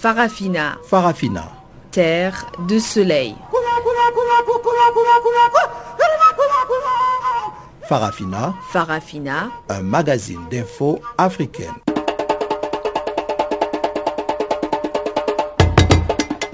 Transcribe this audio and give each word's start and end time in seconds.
Farafina. 0.00 0.78
Farafina. 0.84 1.50
Terre 1.90 2.46
de 2.68 2.78
soleil. 2.78 3.34
Farafina. 7.88 8.54
Farafina. 8.70 9.50
Un 9.68 9.82
magazine 9.82 10.38
d'infos 10.52 11.00
africaine. 11.18 11.74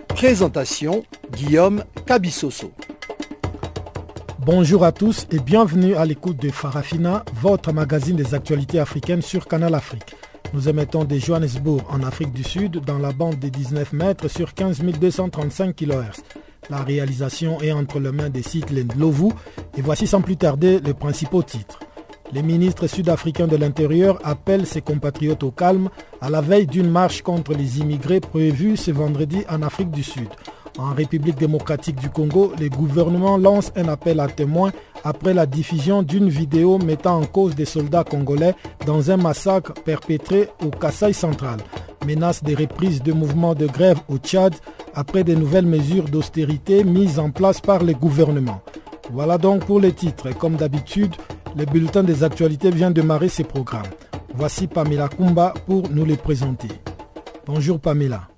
Présentation 0.08 1.04
Guillaume 1.30 1.84
Cabissoso. 2.06 2.72
Bonjour 4.38 4.86
à 4.86 4.92
tous 4.92 5.26
et 5.30 5.38
bienvenue 5.38 5.96
à 5.96 6.06
l'écoute 6.06 6.38
de 6.38 6.48
Farafina, 6.48 7.22
votre 7.42 7.72
magazine 7.72 8.16
des 8.16 8.34
actualités 8.34 8.78
africaines 8.78 9.20
sur 9.20 9.46
Canal 9.46 9.74
Afrique. 9.74 10.13
Nous 10.54 10.68
émettons 10.68 11.02
de 11.02 11.16
Johannesburg 11.18 11.82
en 11.90 12.04
Afrique 12.04 12.32
du 12.32 12.44
Sud 12.44 12.78
dans 12.84 12.98
la 13.00 13.10
bande 13.10 13.40
des 13.40 13.50
19 13.50 13.92
mètres 13.92 14.28
sur 14.28 14.54
15 14.54 14.82
235 14.84 15.74
kHz. 15.74 16.22
La 16.70 16.76
réalisation 16.76 17.60
est 17.60 17.72
entre 17.72 17.98
les 17.98 18.12
mains 18.12 18.30
des 18.30 18.44
sites 18.44 18.70
Lendlovu 18.70 19.30
et 19.76 19.82
voici 19.82 20.06
sans 20.06 20.20
plus 20.20 20.36
tarder 20.36 20.78
les 20.78 20.94
principaux 20.94 21.42
titres. 21.42 21.80
Les 22.32 22.42
ministres 22.44 22.86
sud-africains 22.86 23.48
de 23.48 23.56
l'Intérieur 23.56 24.20
appellent 24.22 24.64
ses 24.64 24.80
compatriotes 24.80 25.42
au 25.42 25.50
calme 25.50 25.88
à 26.20 26.30
la 26.30 26.40
veille 26.40 26.68
d'une 26.68 26.88
marche 26.88 27.22
contre 27.22 27.52
les 27.52 27.80
immigrés 27.80 28.20
prévue 28.20 28.76
ce 28.76 28.92
vendredi 28.92 29.38
en 29.50 29.60
Afrique 29.60 29.90
du 29.90 30.04
Sud. 30.04 30.28
En 30.78 30.94
République 30.94 31.36
démocratique 31.36 31.96
du 32.00 32.10
Congo, 32.10 32.52
le 32.60 32.68
gouvernement 32.68 33.38
lance 33.38 33.72
un 33.74 33.88
appel 33.88 34.20
à 34.20 34.28
témoins 34.28 34.70
après 35.04 35.34
la 35.34 35.46
diffusion 35.46 36.02
d'une 36.02 36.28
vidéo 36.28 36.78
mettant 36.78 37.20
en 37.20 37.26
cause 37.26 37.54
des 37.54 37.66
soldats 37.66 38.04
congolais 38.04 38.54
dans 38.86 39.10
un 39.10 39.16
massacre 39.16 39.74
perpétré 39.84 40.48
au 40.64 40.70
Kassai 40.70 41.12
central. 41.12 41.58
Menace 42.06 42.42
des 42.42 42.54
reprises 42.54 43.02
de 43.02 43.12
mouvements 43.12 43.54
de 43.54 43.66
grève 43.66 43.98
au 44.08 44.16
Tchad 44.18 44.54
après 44.94 45.24
de 45.24 45.34
nouvelles 45.34 45.66
mesures 45.66 46.08
d'austérité 46.08 46.84
mises 46.84 47.18
en 47.18 47.30
place 47.30 47.60
par 47.60 47.84
le 47.84 47.92
gouvernement. 47.92 48.62
Voilà 49.12 49.38
donc 49.38 49.64
pour 49.66 49.80
les 49.80 49.92
titres. 49.92 50.30
Comme 50.36 50.56
d'habitude, 50.56 51.14
le 51.56 51.66
bulletin 51.66 52.02
des 52.02 52.24
actualités 52.24 52.70
vient 52.70 52.90
de 52.90 53.00
démarrer 53.00 53.28
ses 53.28 53.44
programmes. 53.44 53.82
Voici 54.34 54.66
Pamela 54.66 55.08
Kumba 55.08 55.54
pour 55.66 55.88
nous 55.90 56.04
les 56.04 56.16
présenter. 56.16 56.68
Bonjour 57.46 57.78
Pamela. 57.78 58.33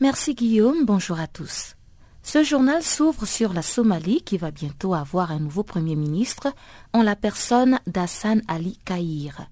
Merci 0.00 0.36
Guillaume, 0.36 0.84
bonjour 0.84 1.18
à 1.18 1.26
tous. 1.26 1.74
Ce 2.22 2.44
journal 2.44 2.84
s'ouvre 2.84 3.26
sur 3.26 3.52
la 3.52 3.62
Somalie 3.62 4.22
qui 4.22 4.38
va 4.38 4.52
bientôt 4.52 4.94
avoir 4.94 5.32
un 5.32 5.40
nouveau 5.40 5.64
Premier 5.64 5.96
ministre 5.96 6.54
en 6.92 7.02
la 7.02 7.16
personne 7.16 7.80
d'Hassan 7.88 8.40
Ali 8.46 8.78
Kahir. 8.84 9.48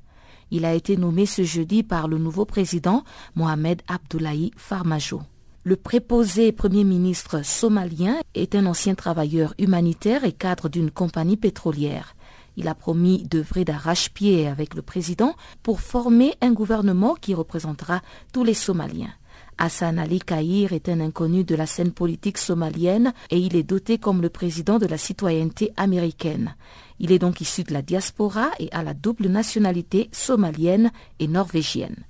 Il 0.53 0.65
a 0.65 0.73
été 0.73 0.97
nommé 0.97 1.27
ce 1.27 1.43
jeudi 1.43 1.83
par 1.83 2.07
le 2.07 2.19
nouveau 2.19 2.45
président 2.45 3.03
Mohamed 3.35 3.83
Abdullahi 3.89 4.53
Farmajo. 4.57 5.23
Le 5.65 5.75
préposé 5.75 6.53
Premier 6.53 6.85
ministre 6.85 7.45
somalien 7.45 8.15
est 8.37 8.55
un 8.55 8.67
ancien 8.67 8.95
travailleur 8.95 9.53
humanitaire 9.59 10.23
et 10.23 10.31
cadre 10.31 10.69
d'une 10.69 10.93
compagnie 10.93 11.37
pétrolière. 11.37 12.15
Il 12.57 12.69
a 12.69 12.77
promis 12.77 13.25
d'œuvrer 13.25 13.65
d'arrache-pied 13.65 14.47
avec 14.47 14.75
le 14.77 14.83
président 14.83 15.35
pour 15.65 15.81
former 15.81 16.35
un 16.41 16.53
gouvernement 16.53 17.17
qui 17.17 17.35
représentera 17.35 18.01
tous 18.33 18.45
les 18.45 18.55
Somaliens. 18.55 19.13
Hassan 19.59 19.99
Ali 19.99 20.21
Kahir 20.21 20.73
est 20.73 20.89
un 20.89 21.01
inconnu 21.01 21.45
de 21.45 21.55
la 21.55 21.67
scène 21.67 21.93
politique 21.93 22.39
somalienne 22.39 23.15
et 23.31 23.39
il 23.39 23.57
est 23.57 23.63
doté 23.63 23.99
comme 23.99 24.21
le 24.21 24.29
président 24.29 24.79
de 24.79 24.87
la 24.87 24.99
citoyenneté 24.99 25.73
américaine. 25.77 26.55
Il 26.99 27.13
est 27.13 27.19
donc 27.19 27.41
issu 27.41 27.63
de 27.63 27.73
la 27.73 27.83
diaspora 27.83 28.51
et 28.59 28.69
a 28.73 28.83
la 28.83 28.95
double 28.95 29.29
nationalité 29.29 30.09
somalienne 30.13 30.91
et 31.19 31.29
norvégienne. 31.29 32.05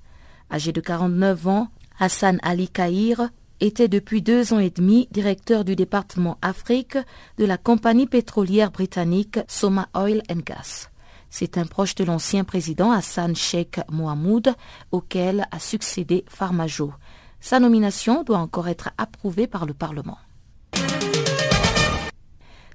Âgé 0.51 0.73
de 0.73 0.81
49 0.81 1.47
ans, 1.49 1.69
Hassan 1.99 2.39
Ali 2.43 2.69
Kahir 2.69 3.31
était 3.61 3.89
depuis 3.89 4.23
deux 4.23 4.53
ans 4.53 4.59
et 4.59 4.71
demi 4.71 5.09
directeur 5.11 5.65
du 5.65 5.77
département 5.77 6.39
Afrique 6.43 6.99
de 7.39 7.45
la 7.45 7.57
compagnie 7.57 8.07
pétrolière 8.07 8.71
britannique 8.71 9.39
Soma 9.49 9.89
Oil 9.95 10.23
and 10.31 10.41
Gas. 10.45 10.91
C'est 11.31 11.59
un 11.59 11.67
proche 11.67 11.95
de 11.95 12.05
l'ancien 12.05 12.45
président 12.45 12.93
Hassan 12.93 13.35
Sheikh 13.35 13.81
Mohamoud, 13.91 14.55
auquel 14.93 15.47
a 15.51 15.59
succédé 15.59 16.25
Farmajo. 16.29 16.93
Sa 17.41 17.61
nomination 17.61 18.23
doit 18.23 18.39
encore 18.39 18.69
être 18.69 18.91
approuvée 18.99 19.47
par 19.47 19.67
le 19.67 19.75
Parlement. 19.75 20.19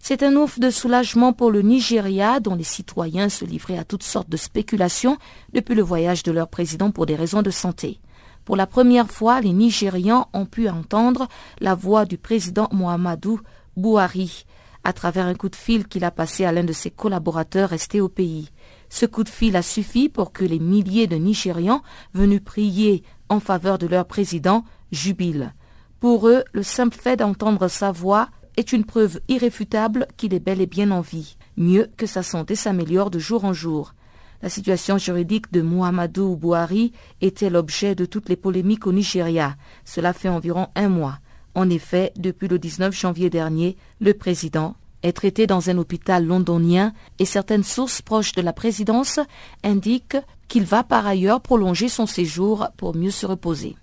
C'est 0.04 0.24
un 0.24 0.36
ouf 0.36 0.60
de 0.60 0.70
soulagement 0.72 1.32
pour 1.32 1.52
le 1.52 1.62
Nigeria, 1.62 2.40
dont 2.40 2.56
les 2.56 2.64
citoyens 2.64 3.30
se 3.30 3.46
livraient 3.46 3.78
à 3.78 3.84
toutes 3.86 4.04
sortes 4.04 4.30
de 4.30 4.38
spéculations 4.38 5.18
depuis 5.54 5.76
le 5.76 5.84
voyage 5.84 6.24
de 6.24 6.32
leur 6.32 6.48
président 6.48 6.90
pour 6.92 7.06
des 7.06 7.16
raisons 7.16 7.44
de 7.44 7.52
santé. 7.52 8.00
Pour 8.44 8.56
la 8.56 8.66
première 8.66 9.10
fois, 9.10 9.42
les 9.42 9.54
Nigérians 9.54 10.28
ont 10.34 10.48
pu 10.48 10.68
entendre 10.68 11.28
la 11.60 11.76
voix 11.76 12.06
du 12.06 12.18
président 12.18 12.68
Mohamedou 12.72 13.40
Buhari 13.78 14.46
à 14.84 14.94
travers 14.94 15.28
un 15.28 15.36
coup 15.36 15.50
de 15.50 15.56
fil 15.56 15.88
qu'il 15.88 16.04
a 16.04 16.12
passé 16.12 16.46
à 16.46 16.52
l'un 16.52 16.64
de 16.64 16.74
ses 16.74 16.90
collaborateurs 16.90 17.70
restés 17.70 18.02
au 18.02 18.10
pays. 18.10 18.50
Ce 18.94 19.06
coup 19.06 19.24
de 19.24 19.30
fil 19.30 19.56
a 19.56 19.62
suffi 19.62 20.10
pour 20.10 20.34
que 20.34 20.44
les 20.44 20.60
milliers 20.60 21.08
de 21.08 21.16
Nigérians 21.16 21.82
venus 22.14 22.42
prier 22.44 23.04
en 23.30 23.40
faveur 23.40 23.78
de 23.78 23.88
leur 23.88 24.06
président 24.06 24.66
jubilent. 24.92 25.54
Pour 26.02 26.28
eux, 26.28 26.44
le 26.52 26.62
simple 26.62 26.98
fait 26.98 27.16
d'entendre 27.16 27.70
sa 27.70 27.94
voix 27.94 28.28
est 28.58 28.74
une 28.74 28.84
preuve 28.84 29.22
irréfutable 29.30 30.08
qu'il 30.18 30.34
est 30.34 30.42
bel 30.42 30.60
et 30.60 30.66
bien 30.68 30.92
en 30.92 31.00
vie, 31.00 31.38
mieux 31.56 31.90
que 31.96 32.06
sa 32.06 32.22
santé 32.22 32.56
s'améliore 32.56 33.12
de 33.12 33.18
jour 33.18 33.46
en 33.46 33.54
jour. 33.54 33.96
La 34.42 34.50
situation 34.50 34.98
juridique 34.98 35.54
de 35.54 35.62
Muhammadu 35.62 36.36
Buhari 36.36 36.92
était 37.22 37.50
l'objet 37.50 37.96
de 37.96 38.04
toutes 38.04 38.28
les 38.28 38.36
polémiques 38.36 38.88
au 38.88 38.92
Nigeria. 38.92 39.56
Cela 39.86 40.12
fait 40.12 40.28
environ 40.30 40.68
un 40.76 40.90
mois. 40.90 41.20
En 41.56 41.70
effet, 41.70 42.12
depuis 42.18 42.50
le 42.50 42.60
19 42.60 42.94
janvier 42.94 43.30
dernier, 43.30 43.78
le 44.02 44.14
président 44.14 44.76
est 45.04 45.14
traité 45.14 45.48
dans 45.48 45.70
un 45.70 45.78
hôpital 45.78 46.26
londonien 46.26 46.94
et 47.20 47.26
certaines 47.26 47.64
sources 47.64 48.02
proches 48.02 48.34
de 48.34 48.42
la 48.42 48.54
présidence 48.54 49.20
indiquent 49.64 50.18
qu'il 50.48 50.64
va 50.66 50.84
par 50.84 51.08
ailleurs 51.08 51.42
prolonger 51.42 51.88
son 51.90 52.06
séjour 52.06 52.68
pour 52.78 52.96
mieux 52.96 53.12
se 53.12 53.26
reposer. 53.26 53.76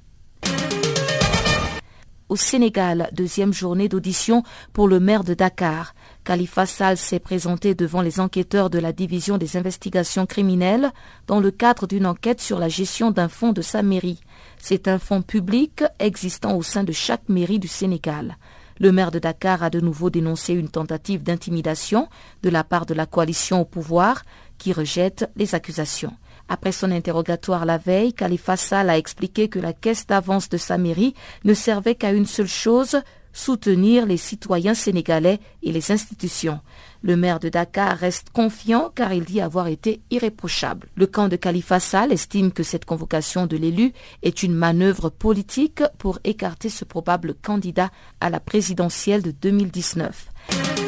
Au 2.28 2.36
Sénégal, 2.36 3.08
deuxième 3.14 3.54
journée 3.54 3.88
d'audition 3.88 4.42
pour 4.74 4.86
le 4.86 5.00
maire 5.00 5.24
de 5.24 5.32
Dakar. 5.32 5.94
Khalifa 6.24 6.66
Sall 6.66 6.98
s'est 6.98 7.20
présenté 7.20 7.74
devant 7.74 8.02
les 8.02 8.20
enquêteurs 8.20 8.68
de 8.68 8.78
la 8.78 8.92
division 8.92 9.38
des 9.38 9.56
investigations 9.56 10.26
criminelles 10.26 10.92
dans 11.26 11.40
le 11.40 11.50
cadre 11.50 11.86
d'une 11.86 12.04
enquête 12.04 12.42
sur 12.42 12.58
la 12.58 12.68
gestion 12.68 13.10
d'un 13.10 13.28
fonds 13.28 13.54
de 13.54 13.62
sa 13.62 13.82
mairie. 13.82 14.20
C'est 14.58 14.88
un 14.88 14.98
fonds 14.98 15.22
public 15.22 15.84
existant 16.00 16.54
au 16.54 16.62
sein 16.62 16.84
de 16.84 16.92
chaque 16.92 17.26
mairie 17.30 17.58
du 17.58 17.68
Sénégal. 17.68 18.36
Le 18.80 18.92
maire 18.92 19.10
de 19.10 19.18
Dakar 19.18 19.62
a 19.62 19.70
de 19.70 19.80
nouveau 19.80 20.10
dénoncé 20.10 20.54
une 20.54 20.68
tentative 20.68 21.22
d'intimidation 21.22 22.08
de 22.42 22.50
la 22.50 22.64
part 22.64 22.86
de 22.86 22.94
la 22.94 23.06
coalition 23.06 23.60
au 23.60 23.64
pouvoir 23.64 24.22
qui 24.58 24.72
rejette 24.72 25.30
les 25.36 25.54
accusations. 25.54 26.12
Après 26.48 26.72
son 26.72 26.90
interrogatoire 26.90 27.66
la 27.66 27.78
veille, 27.78 28.14
Khalifa 28.14 28.56
Sall 28.56 28.88
a 28.88 28.96
expliqué 28.98 29.48
que 29.48 29.58
la 29.58 29.72
caisse 29.72 30.06
d'avance 30.06 30.48
de 30.48 30.56
sa 30.56 30.78
mairie 30.78 31.14
ne 31.44 31.54
servait 31.54 31.94
qu'à 31.94 32.12
une 32.12 32.26
seule 32.26 32.48
chose, 32.48 33.00
soutenir 33.32 34.06
les 34.06 34.16
citoyens 34.16 34.74
sénégalais 34.74 35.40
et 35.62 35.72
les 35.72 35.92
institutions. 35.92 36.60
Le 37.02 37.16
maire 37.16 37.38
de 37.38 37.48
Dakar 37.48 37.96
reste 37.96 38.30
confiant 38.30 38.90
car 38.94 39.12
il 39.12 39.24
dit 39.24 39.40
avoir 39.40 39.68
été 39.68 40.00
irréprochable. 40.10 40.88
Le 40.96 41.06
camp 41.06 41.28
de 41.28 41.36
Khalifa 41.36 41.80
Sall 41.80 42.12
estime 42.12 42.52
que 42.52 42.62
cette 42.62 42.84
convocation 42.84 43.46
de 43.46 43.56
l'élu 43.56 43.92
est 44.22 44.42
une 44.42 44.54
manœuvre 44.54 45.08
politique 45.08 45.82
pour 45.98 46.18
écarter 46.24 46.68
ce 46.68 46.84
probable 46.84 47.34
candidat 47.34 47.90
à 48.20 48.30
la 48.30 48.40
présidentielle 48.40 49.22
de 49.22 49.30
2019. 49.30 50.87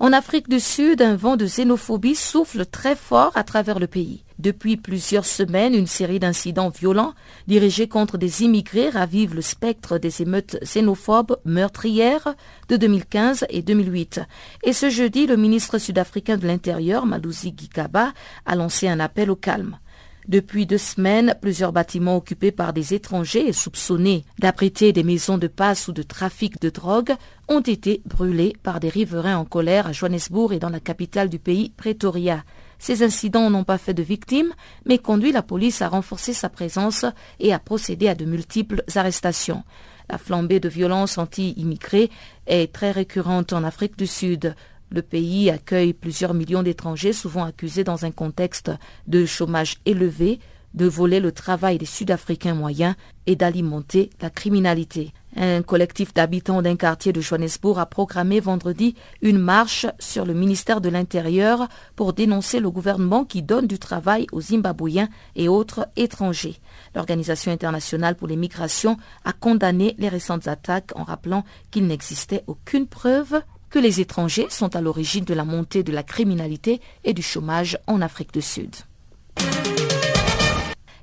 En 0.00 0.12
Afrique 0.12 0.48
du 0.48 0.58
Sud, 0.58 1.02
un 1.02 1.14
vent 1.14 1.36
de 1.36 1.46
xénophobie 1.46 2.16
souffle 2.16 2.66
très 2.66 2.96
fort 2.96 3.30
à 3.36 3.44
travers 3.44 3.78
le 3.78 3.86
pays. 3.86 4.24
Depuis 4.40 4.76
plusieurs 4.76 5.24
semaines, 5.24 5.72
une 5.72 5.86
série 5.86 6.18
d'incidents 6.18 6.68
violents 6.68 7.14
dirigés 7.46 7.86
contre 7.86 8.18
des 8.18 8.42
immigrés 8.42 8.88
ravivent 8.88 9.36
le 9.36 9.40
spectre 9.40 9.98
des 9.98 10.20
émeutes 10.20 10.58
xénophobes 10.62 11.38
meurtrières 11.44 12.34
de 12.68 12.76
2015 12.76 13.46
et 13.50 13.62
2008. 13.62 14.20
Et 14.64 14.72
ce 14.72 14.90
jeudi, 14.90 15.28
le 15.28 15.36
ministre 15.36 15.78
sud-africain 15.78 16.38
de 16.38 16.48
l'Intérieur, 16.48 17.06
Malusi 17.06 17.54
Gikaba, 17.56 18.12
a 18.46 18.56
lancé 18.56 18.88
un 18.88 18.98
appel 18.98 19.30
au 19.30 19.36
calme. 19.36 19.78
Depuis 20.26 20.64
deux 20.64 20.78
semaines, 20.78 21.34
plusieurs 21.42 21.72
bâtiments 21.72 22.16
occupés 22.16 22.50
par 22.50 22.72
des 22.72 22.94
étrangers 22.94 23.46
et 23.46 23.52
soupçonnés 23.52 24.24
d'abriter 24.38 24.92
des 24.92 25.02
maisons 25.02 25.36
de 25.36 25.48
passe 25.48 25.86
ou 25.88 25.92
de 25.92 26.02
trafic 26.02 26.60
de 26.62 26.70
drogue 26.70 27.14
ont 27.48 27.60
été 27.60 28.00
brûlés 28.06 28.54
par 28.62 28.80
des 28.80 28.88
riverains 28.88 29.36
en 29.36 29.44
colère 29.44 29.86
à 29.86 29.92
Johannesburg 29.92 30.54
et 30.54 30.58
dans 30.58 30.70
la 30.70 30.80
capitale 30.80 31.28
du 31.28 31.38
pays, 31.38 31.74
Pretoria. 31.76 32.42
Ces 32.78 33.02
incidents 33.02 33.50
n'ont 33.50 33.64
pas 33.64 33.76
fait 33.76 33.92
de 33.92 34.02
victimes, 34.02 34.52
mais 34.86 34.98
conduit 34.98 35.30
la 35.30 35.42
police 35.42 35.82
à 35.82 35.88
renforcer 35.88 36.32
sa 36.32 36.48
présence 36.48 37.04
et 37.38 37.52
à 37.52 37.58
procéder 37.58 38.08
à 38.08 38.14
de 38.14 38.24
multiples 38.24 38.82
arrestations. 38.94 39.62
La 40.10 40.18
flambée 40.18 40.60
de 40.60 40.68
violences 40.68 41.18
anti-immigrés 41.18 42.10
est 42.46 42.72
très 42.72 42.90
récurrente 42.90 43.52
en 43.52 43.64
Afrique 43.64 43.96
du 43.98 44.06
Sud. 44.06 44.54
Le 44.90 45.02
pays 45.02 45.50
accueille 45.50 45.92
plusieurs 45.92 46.34
millions 46.34 46.62
d'étrangers, 46.62 47.12
souvent 47.12 47.44
accusés 47.44 47.84
dans 47.84 48.04
un 48.04 48.10
contexte 48.10 48.70
de 49.06 49.26
chômage 49.26 49.78
élevé, 49.86 50.38
de 50.74 50.86
voler 50.86 51.20
le 51.20 51.32
travail 51.32 51.78
des 51.78 51.86
Sud-Africains 51.86 52.54
moyens 52.54 52.94
et 53.26 53.36
d'alimenter 53.36 54.10
la 54.20 54.28
criminalité. 54.28 55.12
Un 55.36 55.62
collectif 55.62 56.14
d'habitants 56.14 56.62
d'un 56.62 56.76
quartier 56.76 57.12
de 57.12 57.20
Johannesburg 57.20 57.78
a 57.78 57.86
programmé 57.86 58.38
vendredi 58.38 58.94
une 59.20 59.38
marche 59.38 59.86
sur 59.98 60.24
le 60.24 60.34
ministère 60.34 60.80
de 60.80 60.88
l'Intérieur 60.88 61.68
pour 61.96 62.12
dénoncer 62.12 62.60
le 62.60 62.70
gouvernement 62.70 63.24
qui 63.24 63.42
donne 63.42 63.66
du 63.66 63.78
travail 63.78 64.26
aux 64.30 64.40
Zimbabwéens 64.40 65.08
et 65.34 65.48
autres 65.48 65.88
étrangers. 65.96 66.60
L'Organisation 66.94 67.50
internationale 67.50 68.14
pour 68.14 68.28
les 68.28 68.36
migrations 68.36 68.96
a 69.24 69.32
condamné 69.32 69.96
les 69.98 70.08
récentes 70.08 70.46
attaques 70.46 70.92
en 70.94 71.02
rappelant 71.02 71.44
qu'il 71.70 71.86
n'existait 71.86 72.44
aucune 72.46 72.86
preuve 72.86 73.40
que 73.74 73.80
les 73.80 74.00
étrangers 74.00 74.46
sont 74.50 74.76
à 74.76 74.80
l'origine 74.80 75.24
de 75.24 75.34
la 75.34 75.44
montée 75.44 75.82
de 75.82 75.90
la 75.90 76.04
criminalité 76.04 76.80
et 77.02 77.12
du 77.12 77.22
chômage 77.22 77.76
en 77.88 78.02
Afrique 78.02 78.32
du 78.32 78.40
Sud. 78.40 78.72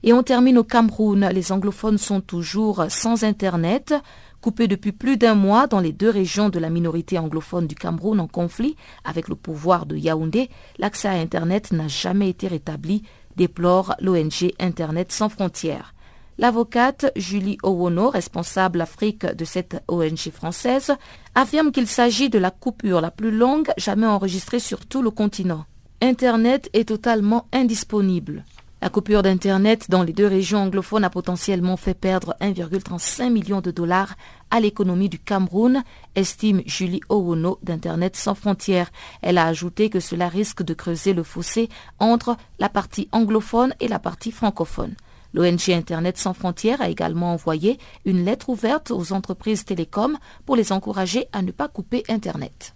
Et 0.03 0.13
on 0.13 0.23
termine 0.23 0.57
au 0.57 0.63
Cameroun. 0.63 1.27
Les 1.33 1.51
anglophones 1.51 1.97
sont 1.97 2.21
toujours 2.21 2.85
sans 2.87 3.25
Internet. 3.25 3.93
Coupés 4.39 4.69
depuis 4.69 4.93
plus 4.93 5.17
d'un 5.17 5.35
mois 5.35 5.67
dans 5.67 5.81
les 5.81 5.91
deux 5.91 6.09
régions 6.09 6.47
de 6.47 6.59
la 6.59 6.69
minorité 6.69 7.19
anglophone 7.19 7.67
du 7.67 7.75
Cameroun 7.75 8.21
en 8.21 8.27
conflit 8.27 8.77
avec 9.03 9.27
le 9.27 9.35
pouvoir 9.35 9.85
de 9.85 9.97
Yaoundé, 9.97 10.49
l'accès 10.77 11.09
à 11.09 11.19
Internet 11.19 11.73
n'a 11.73 11.89
jamais 11.89 12.29
été 12.29 12.47
rétabli, 12.47 13.03
déplore 13.35 13.95
l'ONG 13.99 14.53
Internet 14.61 15.11
sans 15.11 15.27
frontières. 15.27 15.93
L'avocate 16.41 17.11
Julie 17.15 17.59
Owono, 17.61 18.09
responsable 18.09 18.81
Afrique 18.81 19.27
de 19.27 19.45
cette 19.45 19.83
ONG 19.87 20.31
française, 20.33 20.95
affirme 21.35 21.71
qu'il 21.71 21.85
s'agit 21.85 22.31
de 22.31 22.39
la 22.39 22.49
coupure 22.49 22.99
la 22.99 23.11
plus 23.11 23.29
longue 23.29 23.69
jamais 23.77 24.07
enregistrée 24.07 24.57
sur 24.57 24.87
tout 24.87 25.03
le 25.03 25.11
continent. 25.11 25.65
Internet 26.01 26.67
est 26.73 26.87
totalement 26.87 27.45
indisponible. 27.53 28.43
La 28.81 28.89
coupure 28.89 29.21
d'Internet 29.21 29.91
dans 29.91 30.01
les 30.01 30.13
deux 30.13 30.25
régions 30.25 30.63
anglophones 30.63 31.03
a 31.03 31.11
potentiellement 31.11 31.77
fait 31.77 31.93
perdre 31.93 32.35
1,35 32.41 33.29
million 33.29 33.61
de 33.61 33.69
dollars 33.69 34.15
à 34.49 34.59
l'économie 34.59 35.09
du 35.09 35.19
Cameroun, 35.19 35.83
estime 36.15 36.63
Julie 36.65 37.01
Owono 37.09 37.59
d'Internet 37.61 38.15
sans 38.15 38.33
frontières. 38.33 38.91
Elle 39.21 39.37
a 39.37 39.45
ajouté 39.45 39.91
que 39.91 39.99
cela 39.99 40.27
risque 40.27 40.63
de 40.63 40.73
creuser 40.73 41.13
le 41.13 41.21
fossé 41.21 41.69
entre 41.99 42.35
la 42.57 42.67
partie 42.67 43.09
anglophone 43.11 43.75
et 43.79 43.87
la 43.87 43.99
partie 43.99 44.31
francophone. 44.31 44.95
L'ONG 45.33 45.69
Internet 45.69 46.17
sans 46.17 46.33
frontières 46.33 46.81
a 46.81 46.89
également 46.89 47.33
envoyé 47.33 47.79
une 48.05 48.25
lettre 48.25 48.49
ouverte 48.49 48.91
aux 48.91 49.13
entreprises 49.13 49.65
télécoms 49.65 50.17
pour 50.45 50.55
les 50.55 50.71
encourager 50.71 51.27
à 51.31 51.41
ne 51.41 51.51
pas 51.51 51.67
couper 51.67 52.03
Internet. 52.09 52.75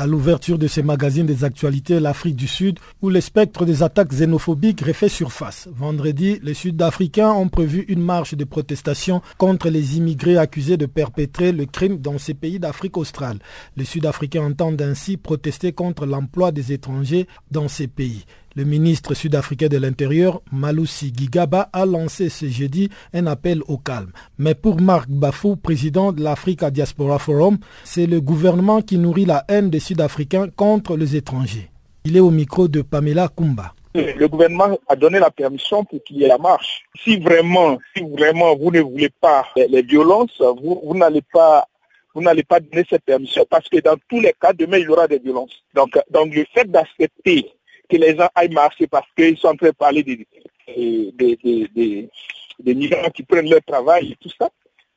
À 0.00 0.06
l'ouverture 0.06 0.58
de 0.58 0.66
ces 0.66 0.82
magazines 0.82 1.26
des 1.26 1.44
actualités 1.44 2.00
l'Afrique 2.00 2.34
du 2.34 2.48
Sud, 2.48 2.78
où 3.02 3.10
le 3.10 3.20
spectre 3.20 3.66
des 3.66 3.82
attaques 3.82 4.08
xénophobiques 4.08 4.80
refait 4.80 5.10
surface. 5.10 5.68
Vendredi, 5.76 6.40
les 6.42 6.54
Sud-Africains 6.54 7.32
ont 7.32 7.50
prévu 7.50 7.84
une 7.86 8.00
marche 8.00 8.34
de 8.34 8.44
protestation 8.44 9.20
contre 9.36 9.68
les 9.68 9.98
immigrés 9.98 10.38
accusés 10.38 10.78
de 10.78 10.86
perpétrer 10.86 11.52
le 11.52 11.66
crime 11.66 11.98
dans 11.98 12.16
ces 12.16 12.32
pays 12.32 12.58
d'Afrique 12.58 12.96
australe. 12.96 13.40
Les 13.76 13.84
Sud-Africains 13.84 14.44
entendent 14.44 14.80
ainsi 14.80 15.18
protester 15.18 15.74
contre 15.74 16.06
l'emploi 16.06 16.50
des 16.50 16.72
étrangers 16.72 17.26
dans 17.50 17.68
ces 17.68 17.86
pays. 17.86 18.24
Le 18.60 18.66
ministre 18.66 19.14
sud-africain 19.14 19.68
de 19.68 19.78
l'Intérieur, 19.78 20.42
Malusi 20.52 21.14
Gigaba, 21.16 21.70
a 21.72 21.86
lancé 21.86 22.28
ce 22.28 22.44
jeudi 22.44 22.90
un 23.14 23.26
appel 23.26 23.62
au 23.68 23.78
calme. 23.78 24.12
Mais 24.38 24.54
pour 24.54 24.82
Marc 24.82 25.08
Bafou, 25.08 25.56
président 25.56 26.12
de 26.12 26.22
l'Africa 26.22 26.70
Diaspora 26.70 27.18
Forum, 27.18 27.56
c'est 27.84 28.04
le 28.04 28.20
gouvernement 28.20 28.82
qui 28.82 28.98
nourrit 28.98 29.24
la 29.24 29.44
haine 29.48 29.70
des 29.70 29.80
Sud-Africains 29.80 30.48
contre 30.54 30.98
les 30.98 31.16
étrangers. 31.16 31.70
Il 32.04 32.18
est 32.18 32.20
au 32.20 32.30
micro 32.30 32.68
de 32.68 32.82
Pamela 32.82 33.30
Kumba. 33.34 33.72
Le 33.94 34.26
gouvernement 34.26 34.78
a 34.88 34.94
donné 34.94 35.18
la 35.20 35.30
permission 35.30 35.82
pour 35.82 36.04
qu'il 36.04 36.18
y 36.18 36.24
ait 36.24 36.28
la 36.28 36.36
marche. 36.36 36.82
Si 37.02 37.16
vraiment, 37.18 37.78
si 37.96 38.02
vraiment 38.02 38.54
vous 38.56 38.70
ne 38.70 38.82
voulez 38.82 39.08
pas 39.22 39.46
les 39.56 39.80
violences, 39.80 40.38
vous, 40.62 40.82
vous 40.84 40.98
n'allez 40.98 41.22
pas 41.32 41.64
vous 42.14 42.20
n'allez 42.20 42.42
pas 42.42 42.60
donner 42.60 42.84
cette 42.90 43.04
permission 43.04 43.46
parce 43.48 43.68
que 43.68 43.80
dans 43.80 43.96
tous 44.08 44.20
les 44.20 44.34
cas, 44.38 44.52
demain, 44.52 44.78
il 44.78 44.84
y 44.84 44.88
aura 44.88 45.06
des 45.06 45.18
violences. 45.18 45.62
Donc, 45.74 45.98
donc 46.10 46.34
le 46.34 46.44
fait 46.52 46.70
d'accepter 46.70 47.52
que 47.90 47.96
les 47.96 48.16
gens 48.16 48.28
aillent 48.34 48.52
marcher 48.52 48.86
parce 48.86 49.06
qu'ils 49.16 49.36
sont 49.36 49.48
en 49.48 49.56
train 49.56 49.68
de 49.68 49.72
parler 49.72 50.02
des, 50.02 50.26
des, 51.16 52.74
migrants 52.74 53.10
qui 53.10 53.22
prennent 53.22 53.50
leur 53.50 53.62
travail 53.66 54.12
et 54.12 54.16
tout 54.20 54.30
ça. 54.38 54.48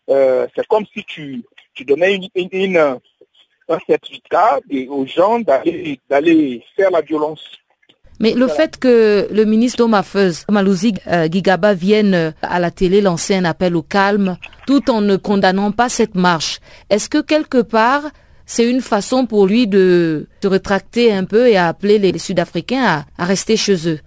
Euh, 0.10 0.48
c'est 0.56 0.68
comme 0.68 0.86
si 0.94 1.04
tu, 1.06 1.44
tu 1.74 1.86
donnais 1.86 2.20
une, 2.36 2.78
un 2.78 3.80
certificat 3.88 4.60
aux 4.90 5.06
gens 5.06 5.40
d'aller 5.40 6.64
faire 6.76 6.92
la 6.92 7.02
violence. 7.02 7.44
Mais 8.20 8.34
le 8.34 8.48
fait 8.48 8.78
que 8.78 9.28
le 9.32 9.44
ministre 9.44 9.80
Domafeuz, 9.80 10.46
Malouzi 10.50 10.94
euh, 11.08 11.28
Gigaba, 11.30 11.74
vienne 11.74 12.34
à 12.42 12.60
la 12.60 12.70
télé 12.70 13.02
lancer 13.02 13.36
un 13.36 13.44
appel 13.44 13.76
au 13.76 13.82
calme, 13.82 14.38
tout 14.68 14.92
en 14.92 15.02
ne 15.02 15.16
condamnant 15.16 15.72
pas 15.72 15.90
cette 15.90 16.16
marche, 16.16 16.60
est-ce 16.90 17.10
que 17.10 17.22
quelque 17.22 17.62
part, 17.62 18.04
c'est 18.46 18.70
une 18.70 18.82
façon 18.82 19.26
pour 19.26 19.48
lui 19.48 19.68
de 19.68 20.28
se 20.42 20.48
rétracter 20.48 21.14
un 21.14 21.26
peu 21.26 21.50
et 21.50 21.58
à 21.58 21.68
appeler 21.68 22.00
les 22.00 22.18
Sud-Africains 22.18 23.06
à, 23.18 23.26
rester 23.26 23.58
chez 23.58 23.90
eux. 23.90 24.00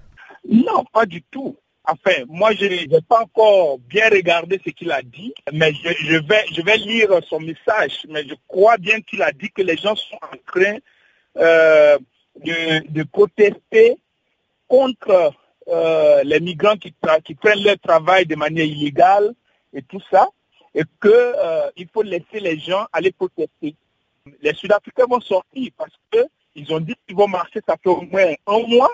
Non, 0.49 0.85
pas 0.93 1.07
du 1.07 1.23
tout. 1.23 1.57
Enfin, 1.85 2.25
moi, 2.29 2.53
je 2.53 2.67
n'ai 2.67 3.01
pas 3.09 3.23
encore 3.23 3.79
bien 3.79 4.09
regardé 4.09 4.61
ce 4.65 4.71
qu'il 4.71 4.91
a 4.91 5.03
dit, 5.03 5.33
mais 5.53 5.73
je, 5.73 6.63
vais, 6.63 6.77
lire 6.77 7.11
son 7.29 7.41
message. 7.41 8.01
Mais 8.09 8.25
je 8.29 8.35
crois 8.49 8.77
bien 8.77 9.01
qu'il 9.01 9.23
a 9.23 9.31
dit 9.31 9.51
que 9.51 9.63
les 9.63 9.77
gens 9.77 9.95
sont 9.95 10.17
en 10.17 10.37
train 10.47 10.79
euh, 11.37 11.97
de, 12.45 13.03
protester 13.05 13.97
contre 14.67 15.33
euh, 15.69 16.23
les 16.25 16.41
migrants 16.41 16.77
qui, 16.77 16.93
qui, 17.25 17.35
prennent 17.35 17.63
leur 17.63 17.79
travail 17.79 18.27
de 18.27 18.35
manière 18.35 18.65
illégale 18.65 19.33
et 19.73 19.83
tout 19.83 20.01
ça, 20.11 20.29
et 20.75 20.83
qu'il 21.01 21.11
euh, 21.13 21.71
faut 21.93 22.03
laisser 22.03 22.41
les 22.41 22.59
gens 22.59 22.87
aller 22.93 23.13
protester 23.13 23.77
les 24.41 24.55
Sud-Africains 24.55 25.07
vont 25.09 25.21
sortir 25.21 25.71
parce 25.77 25.93
qu'ils 26.11 26.73
ont 26.73 26.81
dit 26.81 26.95
qu'ils 27.07 27.17
vont 27.17 27.29
marcher, 27.29 27.61
ça 27.67 27.77
fait 27.83 27.89
au 27.89 28.03
moins 28.03 28.33
un 28.47 28.67
mois, 28.67 28.91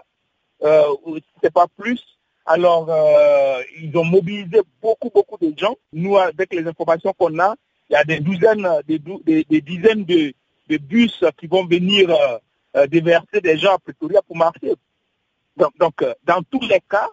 euh, 0.63 0.83
si 1.07 1.25
ce 1.41 1.47
n'est 1.47 1.51
pas 1.51 1.67
plus. 1.77 2.01
Alors, 2.45 2.87
euh, 2.89 3.63
ils 3.81 3.97
ont 3.97 4.05
mobilisé 4.05 4.61
beaucoup, 4.81 5.11
beaucoup 5.15 5.39
de 5.41 5.57
gens. 5.57 5.77
Nous, 5.93 6.17
avec 6.17 6.53
les 6.53 6.67
informations 6.67 7.13
qu'on 7.17 7.39
a, 7.39 7.55
il 7.89 7.93
y 7.93 7.97
a 7.97 8.05
des 8.05 8.21
douzaines, 8.21 8.69
des, 8.87 9.61
dizaines 9.61 10.05
de, 10.05 10.35
bus 10.79 11.25
qui 11.39 11.47
vont 11.47 11.67
venir 11.67 12.11
euh, 12.75 12.87
déverser 12.87 13.41
des 13.41 13.59
gens 13.59 13.75
à 13.75 13.79
Pretoria 13.79 14.23
pour 14.23 14.37
marcher. 14.37 14.75
Donc, 15.57 16.05
dans 16.25 16.43
tous 16.51 16.67
les 16.67 16.81
cas, 16.89 17.09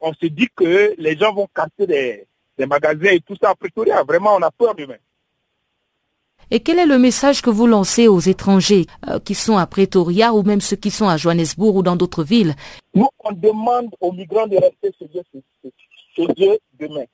on 0.00 0.12
se 0.12 0.26
dit 0.26 0.48
que 0.54 0.94
les 0.98 1.16
gens 1.16 1.32
vont 1.32 1.48
casser 1.54 1.86
des, 1.86 2.26
des 2.58 2.66
magasins 2.66 3.12
et 3.12 3.20
tout 3.20 3.36
ça 3.40 3.50
à 3.50 3.54
Pretoria. 3.54 4.02
Vraiment, 4.04 4.36
on 4.36 4.42
a 4.42 4.50
peur 4.50 4.74
demain. 4.74 4.98
Et 6.50 6.60
quel 6.60 6.78
est 6.78 6.86
le 6.86 6.98
message 6.98 7.42
que 7.42 7.50
vous 7.50 7.66
lancez 7.66 8.08
aux 8.08 8.18
étrangers 8.18 8.86
euh, 9.08 9.20
qui 9.20 9.34
sont 9.34 9.56
à 9.56 9.66
Pretoria 9.66 10.32
ou 10.32 10.42
même 10.42 10.60
ceux 10.60 10.76
qui 10.76 10.90
sont 10.90 11.08
à 11.08 11.16
Johannesburg 11.16 11.76
ou 11.76 11.82
dans 11.82 11.96
d'autres 11.96 12.24
villes? 12.24 12.54
Nous, 12.94 13.08
on 13.20 13.32
demande 13.32 13.90
aux 14.00 14.12
migrants 14.12 14.46
de 14.46 14.56
rester 14.56 14.92
chez 14.98 16.24
eux, 16.26 16.58
demain. 16.78 17.04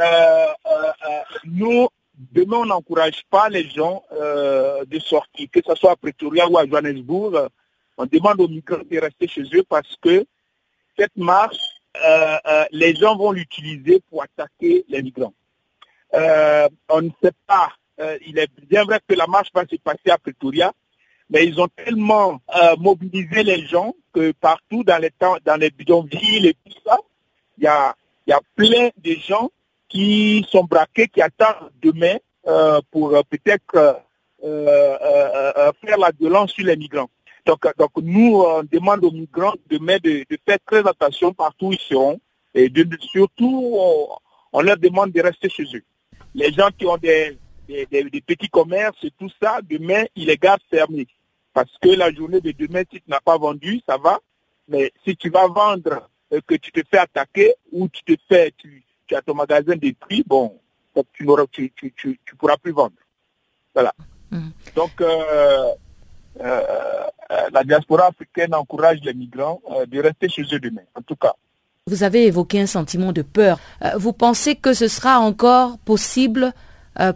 Euh, 0.00 0.46
nous, 1.44 1.88
demain, 2.32 2.58
on 2.58 2.66
n'encourage 2.66 3.22
pas 3.30 3.48
les 3.48 3.68
gens 3.68 4.02
de 4.10 4.98
sortir, 4.98 5.48
que 5.52 5.60
ce 5.66 5.74
soit 5.74 5.92
à 5.92 5.96
Pretoria 5.96 6.48
ou 6.48 6.56
à 6.56 6.66
Johannesburg. 6.66 7.48
On 7.98 8.06
demande 8.06 8.40
aux 8.40 8.48
migrants 8.48 8.78
de 8.90 8.98
rester 8.98 9.28
chez 9.28 9.42
eux 9.54 9.64
parce 9.68 9.96
que 10.00 10.24
cette 10.98 11.16
marche, 11.16 11.60
les 12.72 12.94
gens 12.94 13.16
vont 13.16 13.32
l'utiliser 13.32 14.02
pour 14.08 14.22
attaquer 14.22 14.84
les 14.88 15.02
migrants. 15.02 15.34
Euh, 16.14 16.68
on 16.88 17.02
ne 17.02 17.10
sait 17.22 17.32
pas. 17.46 17.70
Euh, 18.00 18.18
il 18.26 18.38
est 18.38 18.48
bien 18.68 18.84
vrai 18.84 19.00
que 19.06 19.14
la 19.14 19.26
marche 19.26 19.48
va 19.54 19.64
se 19.70 19.76
passer 19.76 20.10
à 20.10 20.18
Pretoria, 20.18 20.72
mais 21.28 21.46
ils 21.46 21.60
ont 21.60 21.68
tellement 21.68 22.40
euh, 22.56 22.76
mobilisé 22.78 23.42
les 23.42 23.66
gens 23.66 23.94
que 24.12 24.32
partout 24.32 24.82
dans 24.84 24.98
les 24.98 25.10
temps, 25.10 25.36
dans 25.44 25.56
les 25.56 25.70
bidonvilles 25.70 26.48
et 26.48 26.54
tout 26.54 26.78
ça, 26.84 26.98
il 27.58 27.64
y 27.64 27.66
a, 27.66 27.94
plein 28.56 28.90
de 28.96 29.12
gens 29.26 29.50
qui 29.88 30.46
sont 30.50 30.64
braqués, 30.64 31.08
qui 31.08 31.20
attendent 31.20 31.70
demain 31.82 32.16
pour 32.90 33.10
peut-être 33.28 34.00
faire 34.40 35.98
la 35.98 36.10
violence 36.18 36.52
sur 36.52 36.64
les 36.64 36.76
migrants. 36.76 37.10
Donc, 37.44 37.66
donc 37.76 37.90
nous, 37.96 38.40
on 38.40 38.62
demande 38.62 39.04
aux 39.04 39.10
migrants 39.10 39.54
demain 39.68 39.98
de, 40.02 40.24
faire 40.46 40.58
très 40.64 40.86
attention 40.86 41.34
partout 41.34 41.66
où 41.66 41.72
ils 41.72 41.80
seront 41.80 42.18
et 42.54 42.72
surtout, 43.00 43.78
on 44.52 44.60
leur 44.62 44.78
demande 44.78 45.12
de 45.12 45.20
rester 45.20 45.48
chez 45.50 45.64
eux 45.74 45.82
les 46.34 46.52
gens 46.52 46.68
qui 46.76 46.86
ont 46.86 46.96
des, 46.96 47.36
petits 48.26 48.48
commerces 48.48 49.02
et 49.02 49.12
tout 49.18 49.30
ça, 49.42 49.60
demain, 49.62 50.04
ils 50.16 50.26
les 50.26 50.36
gardent 50.36 50.62
fermés. 50.70 51.08
Parce 51.52 51.76
que 51.80 51.88
la 51.88 52.12
journée 52.12 52.40
de 52.40 52.52
demain, 52.52 52.82
si 52.90 53.00
tu 53.00 53.10
n'as 53.10 53.20
pas 53.20 53.36
vendu, 53.36 53.80
ça 53.88 53.96
va. 53.96 54.18
Mais 54.68 54.92
si 55.04 55.16
tu 55.16 55.30
vas 55.30 55.48
vendre, 55.48 56.08
euh, 56.32 56.40
que 56.46 56.54
tu 56.54 56.70
te 56.70 56.80
fais 56.88 56.98
attaquer 56.98 57.54
ou 57.72 57.88
tu 57.88 58.02
te 58.04 58.20
fais, 58.28 58.52
tu, 58.56 58.84
as 59.14 59.22
ton 59.22 59.34
magasin 59.34 59.74
détruit, 59.74 60.22
bon, 60.24 60.56
tu 61.12 61.26
ne 61.26 61.44
tu, 61.46 61.72
tu, 61.74 62.36
pourras 62.38 62.56
plus 62.56 62.70
vendre. 62.72 62.94
Voilà. 63.74 63.92
Mm. 64.30 64.50
Donc, 64.76 65.00
euh, 65.00 65.70
euh, 66.40 67.06
la 67.52 67.64
diaspora 67.64 68.06
africaine 68.06 68.54
encourage 68.54 69.00
les 69.02 69.14
migrants 69.14 69.60
de 69.88 70.00
rester 70.00 70.28
chez 70.28 70.42
eux 70.52 70.60
demain, 70.60 70.82
en 70.94 71.02
tout 71.02 71.16
cas. 71.16 71.34
Vous 71.86 72.04
avez 72.04 72.26
évoqué 72.26 72.60
un 72.60 72.66
sentiment 72.66 73.10
de 73.12 73.22
peur. 73.22 73.58
Vous 73.96 74.12
pensez 74.12 74.54
que 74.54 74.72
ce 74.72 74.86
sera 74.86 75.18
encore 75.18 75.78
possible 75.78 76.52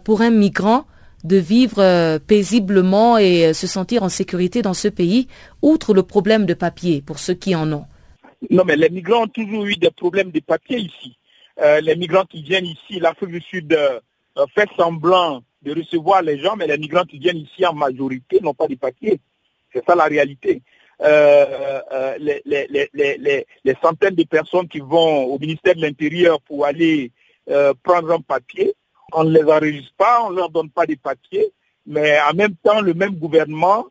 pour 0.03 0.21
un 0.21 0.31
migrant 0.31 0.85
de 1.23 1.37
vivre 1.37 1.79
euh, 1.79 2.19
paisiblement 2.19 3.17
et 3.17 3.53
se 3.53 3.67
sentir 3.67 4.03
en 4.03 4.09
sécurité 4.09 4.61
dans 4.61 4.75
ce 4.75 4.87
pays, 4.87 5.27
outre 5.61 5.93
le 5.93 6.03
problème 6.03 6.45
de 6.45 6.53
papier 6.53 7.01
pour 7.01 7.19
ceux 7.19 7.33
qui 7.33 7.55
en 7.55 7.71
ont 7.71 7.85
Non, 8.49 8.63
mais 8.65 8.75
les 8.75 8.89
migrants 8.89 9.23
ont 9.23 9.27
toujours 9.27 9.65
eu 9.65 9.75
des 9.75 9.91
problèmes 9.91 10.31
de 10.31 10.39
papier 10.39 10.79
ici. 10.79 11.17
les 11.81 11.95
migrants 11.95 12.25
qui 12.25 12.43
viennent 12.43 12.65
ici, 12.67 12.99
l'Afrique 12.99 13.31
du 13.31 13.41
Sud 13.41 13.75
fait 14.53 14.69
semblant 14.77 15.41
de 15.65 15.73
recevoir 15.73 16.21
les 16.21 16.37
gens, 16.37 16.55
mais 16.55 16.67
les 16.67 16.77
migrants 16.77 17.05
qui 17.05 17.17
viennent 17.17 17.37
ici 17.37 17.65
en 17.65 17.73
majorité 17.73 18.39
n'ont 18.41 18.53
pas 18.53 18.67
de 18.67 18.75
papier. 18.75 19.19
C'est 19.73 19.83
ça 19.85 19.95
la 19.95 20.05
réalité. 20.05 20.61
Euh, 21.01 21.81
euh, 21.91 22.17
les, 22.19 23.75
centaines 23.81 24.15
de 24.15 24.23
personnes 24.23 24.67
qui 24.67 24.79
vont 24.79 25.25
au 25.25 25.37
ministère 25.39 25.75
de 25.75 25.81
l'Intérieur 25.81 26.39
pour 26.41 26.65
aller 26.65 27.11
euh, 27.49 27.73
prendre 27.83 28.11
un 28.11 28.21
papier. 28.21 28.73
On 29.17 29.23
ne 29.23 29.31
les 29.31 29.43
enregistre 29.43 29.93
pas, 29.97 30.23
on 30.23 30.31
ne 30.31 30.35
leur 30.35 30.49
donne 30.49 30.69
pas 30.69 30.85
des 30.85 30.97
papiers, 30.97 31.51
mais 31.85 32.19
en 32.21 32.33
même 32.33 32.55
temps, 32.55 32.81
le 32.81 32.93
même 32.93 33.15
gouvernement 33.15 33.85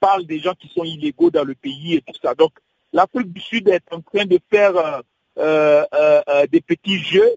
parle 0.00 0.24
des 0.24 0.38
gens 0.40 0.54
qui 0.54 0.68
sont 0.68 0.84
illégaux 0.84 1.30
dans 1.30 1.44
le 1.44 1.54
pays 1.54 1.94
et 1.94 2.00
tout 2.00 2.14
ça. 2.22 2.34
Donc, 2.34 2.52
l'Afrique 2.92 3.32
du 3.32 3.40
Sud 3.40 3.68
est 3.68 3.84
en 3.92 4.00
train 4.00 4.24
de 4.24 4.38
faire 4.50 5.02
des 5.36 6.60
petits 6.60 6.98
jeux 6.98 7.36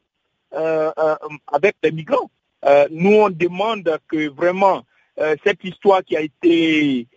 avec 0.52 1.76
les 1.84 1.92
migrants. 1.92 2.32
nous, 2.90 3.14
on 3.14 3.30
demande 3.30 3.98
que 4.08 4.30
vraiment 4.30 4.84
cette 5.44 5.64
histoire 5.64 6.04
qui 6.04 6.16
a 6.18 6.22
été 6.22 7.08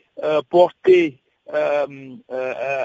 portée 0.50 1.23
euh, 1.52 1.87
euh, 2.31 2.54
euh, 2.61 2.85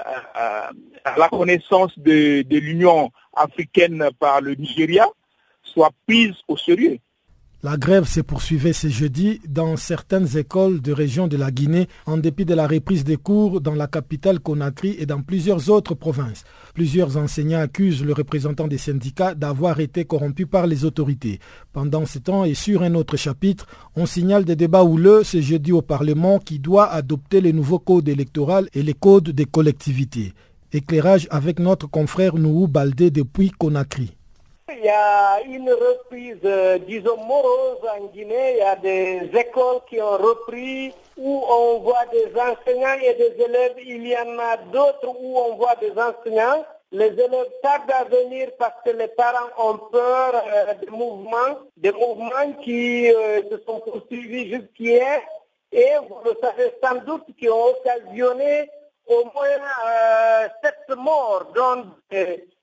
à 1.05 1.17
la 1.17 1.29
connaissance 1.29 1.97
de 1.97 2.43
l'Union 2.49 3.11
africaine 3.33 4.09
par 4.19 4.41
le 4.41 4.55
Nigeria 4.55 5.07
soit 5.61 5.91
prise 6.05 6.33
au 6.49 6.57
sérieux. 6.57 6.97
La 7.63 7.75
grève 7.75 8.07
s'est 8.07 8.21
poursuivie 8.21 8.71
ce 8.71 8.87
jeudi 8.87 9.41
dans 9.47 9.77
certaines 9.77 10.37
écoles 10.37 10.79
de 10.79 10.91
région 10.91 11.27
de 11.27 11.37
la 11.37 11.49
Guinée 11.49 11.87
en 12.05 12.17
dépit 12.17 12.45
de 12.45 12.53
la 12.53 12.67
reprise 12.67 13.03
des 13.03 13.17
cours 13.17 13.61
dans 13.61 13.73
la 13.73 13.87
capitale 13.87 14.39
Conakry 14.39 14.95
et 14.99 15.07
dans 15.07 15.23
plusieurs 15.23 15.71
autres 15.71 15.95
provinces. 15.95 16.43
Plusieurs 16.75 17.17
enseignants 17.17 17.59
accusent 17.59 18.05
le 18.05 18.13
représentant 18.13 18.67
des 18.67 18.77
syndicats 18.77 19.33
d'avoir 19.33 19.79
été 19.79 20.05
corrompus 20.05 20.45
par 20.45 20.67
les 20.67 20.85
autorités. 20.85 21.39
Pendant 21.73 22.05
ce 22.05 22.19
temps 22.19 22.45
et 22.45 22.53
sur 22.53 22.83
un 22.83 22.93
autre 22.93 23.17
chapitre, 23.17 23.65
on 23.95 24.05
signale 24.05 24.45
des 24.45 24.55
débats 24.55 24.83
houleux 24.83 25.23
ce 25.23 25.41
jeudi 25.41 25.71
au 25.71 25.81
Parlement 25.81 26.37
qui 26.37 26.59
doit 26.59 26.91
adopter 26.91 27.41
les 27.41 27.53
nouveaux 27.53 27.79
codes 27.79 28.07
électoraux 28.07 28.67
et 28.71 28.83
les 28.83 28.93
codes 28.93 29.31
des 29.31 29.45
collectivités. 29.45 30.33
Éclairage 30.73 31.27
avec 31.31 31.57
notre 31.57 31.87
confrère 31.87 32.35
Nouhou 32.35 32.67
Baldé 32.67 33.09
depuis 33.09 33.49
Conakry. 33.49 34.16
Il 34.69 34.83
y 34.83 34.89
a 34.89 35.41
une 35.43 35.71
reprise, 35.71 36.41
euh, 36.43 36.77
disons, 36.79 37.15
morose 37.15 37.79
en 37.89 38.05
Guinée. 38.07 38.55
Il 38.55 38.57
y 38.57 38.61
a 38.61 38.75
des 38.75 39.31
écoles 39.33 39.79
qui 39.89 40.01
ont 40.01 40.17
repris 40.17 40.93
où 41.15 41.41
on 41.49 41.79
voit 41.79 42.05
des 42.11 42.27
enseignants 42.35 42.99
et 43.01 43.13
des 43.13 43.41
élèves. 43.41 43.75
Il 43.77 44.05
y 44.05 44.17
en 44.17 44.37
a 44.37 44.57
d'autres 44.57 45.07
où 45.07 45.37
on 45.37 45.55
voit 45.55 45.75
des 45.75 45.91
enseignants. 45.91 46.65
Les 46.91 47.05
élèves 47.05 47.51
tardent 47.63 47.91
à 47.91 48.03
venir 48.03 48.49
parce 48.59 48.81
que 48.83 48.89
les 48.89 49.07
parents 49.07 49.49
ont 49.57 49.77
peur 49.89 50.33
euh, 50.35 50.73
des 50.73 50.91
mouvements, 50.91 51.59
des 51.77 51.93
mouvements 51.93 52.51
qui 52.61 53.09
euh, 53.09 53.41
se 53.49 53.63
sont 53.65 53.79
poursuivis 53.79 54.53
jusqu'hier 54.53 55.21
et 55.71 55.93
vous 56.09 56.19
le 56.25 56.33
savez 56.41 56.73
sans 56.83 56.95
doute 57.05 57.25
qui 57.39 57.47
ont 57.49 57.67
occasionné 57.67 58.69
au 59.07 59.23
moins 59.33 60.49
sept 60.61 60.97
morts, 60.97 61.45
dont 61.55 61.85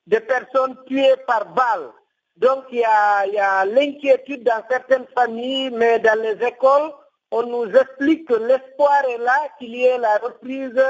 des 0.07 0.21
personnes 0.21 0.77
tuées 0.87 1.17
par 1.27 1.47
balle. 1.47 1.91
Donc 2.37 2.65
il 2.73 2.79
y 2.79 2.85
a, 2.85 3.65
l'inquiétude 3.65 4.45
dans 4.45 4.63
certaines 4.69 5.07
familles, 5.17 5.71
mais 5.71 5.99
dans 6.01 6.21
les 6.21 6.45
écoles, 6.47 6.93
on 7.31 7.43
nous 7.45 7.71
explique 7.71 8.29
que 8.29 8.35
l'espoir 8.35 9.05
est 9.09 9.19
là, 9.19 9.49
qu'il 9.59 9.75
y 9.75 9.85
ait 9.85 9.99
la 9.99 10.19
reprise 10.19 10.83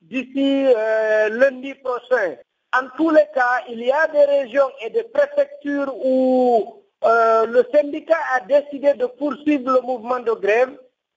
d'ici 0.00 0.66
euh, 0.66 1.28
lundi 1.28 1.74
prochain. 1.74 2.36
En 2.74 2.88
tous 2.96 3.10
les 3.10 3.26
cas, 3.34 3.64
il 3.68 3.84
y 3.84 3.92
a 3.92 4.06
des 4.08 4.24
régions 4.24 4.70
et 4.80 4.90
des 4.90 5.04
préfectures 5.04 5.94
où 6.04 6.82
euh, 7.04 7.46
le 7.46 7.66
syndicat 7.72 8.18
a 8.34 8.40
décidé 8.40 8.94
de 8.94 9.06
poursuivre 9.06 9.72
le 9.72 9.80
mouvement 9.82 10.20
de 10.20 10.32
grève. 10.32 10.70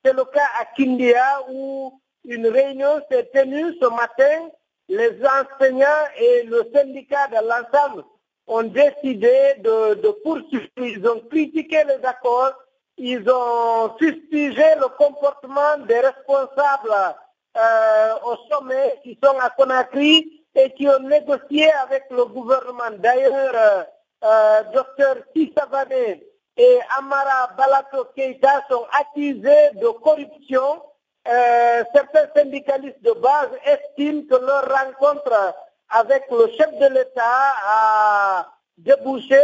C'est 0.04 0.12
le 0.12 0.24
cas 0.24 0.48
à 0.60 0.64
Kindia 0.76 1.42
où 1.50 1.92
une 2.24 2.46
réunion 2.48 3.00
s'est 3.10 3.30
tenue 3.32 3.74
ce 3.80 3.86
matin 3.88 4.50
les 4.88 5.18
enseignants 5.24 6.06
et 6.18 6.42
le 6.44 6.70
syndicat 6.74 7.28
de 7.28 7.46
l'ensemble 7.46 8.04
ont 8.46 8.62
décidé 8.62 9.54
de, 9.58 10.10
poursuivre. 10.22 10.68
Ils 10.78 11.06
ont 11.08 11.20
critiqué 11.28 11.82
les 11.84 12.04
accords, 12.06 12.52
ils 12.96 13.28
ont 13.28 13.96
fustigé 13.98 14.74
le 14.76 14.88
comportement 14.96 15.78
des 15.86 16.00
responsables 16.00 17.14
euh, 17.56 18.14
au 18.24 18.36
sommet 18.50 19.00
qui 19.02 19.18
sont 19.22 19.38
à 19.40 19.50
Conakry 19.50 20.44
et 20.54 20.70
qui 20.74 20.88
ont 20.88 21.00
négocié 21.00 21.70
avec 21.72 22.04
le 22.10 22.24
gouvernement. 22.26 22.96
D'ailleurs, 22.98 23.54
euh, 23.54 23.82
euh 24.24 24.62
Dr 24.72 25.22
Tissavane 25.34 26.20
et 26.56 26.78
Amara 26.96 27.50
Balato 27.56 28.06
Keita 28.16 28.64
sont 28.70 28.86
accusés 28.98 29.70
de 29.74 29.88
corruption 30.02 30.80
euh, 31.28 31.84
certains 31.94 32.28
syndicalistes 32.34 33.02
de 33.02 33.12
base 33.12 33.50
estiment 33.64 34.22
que 34.28 34.36
leur 34.36 34.68
rencontre 34.68 35.54
avec 35.90 36.24
le 36.30 36.48
chef 36.56 36.72
de 36.78 36.94
l'État 36.94 37.54
a 37.68 38.48
débouché 38.78 39.38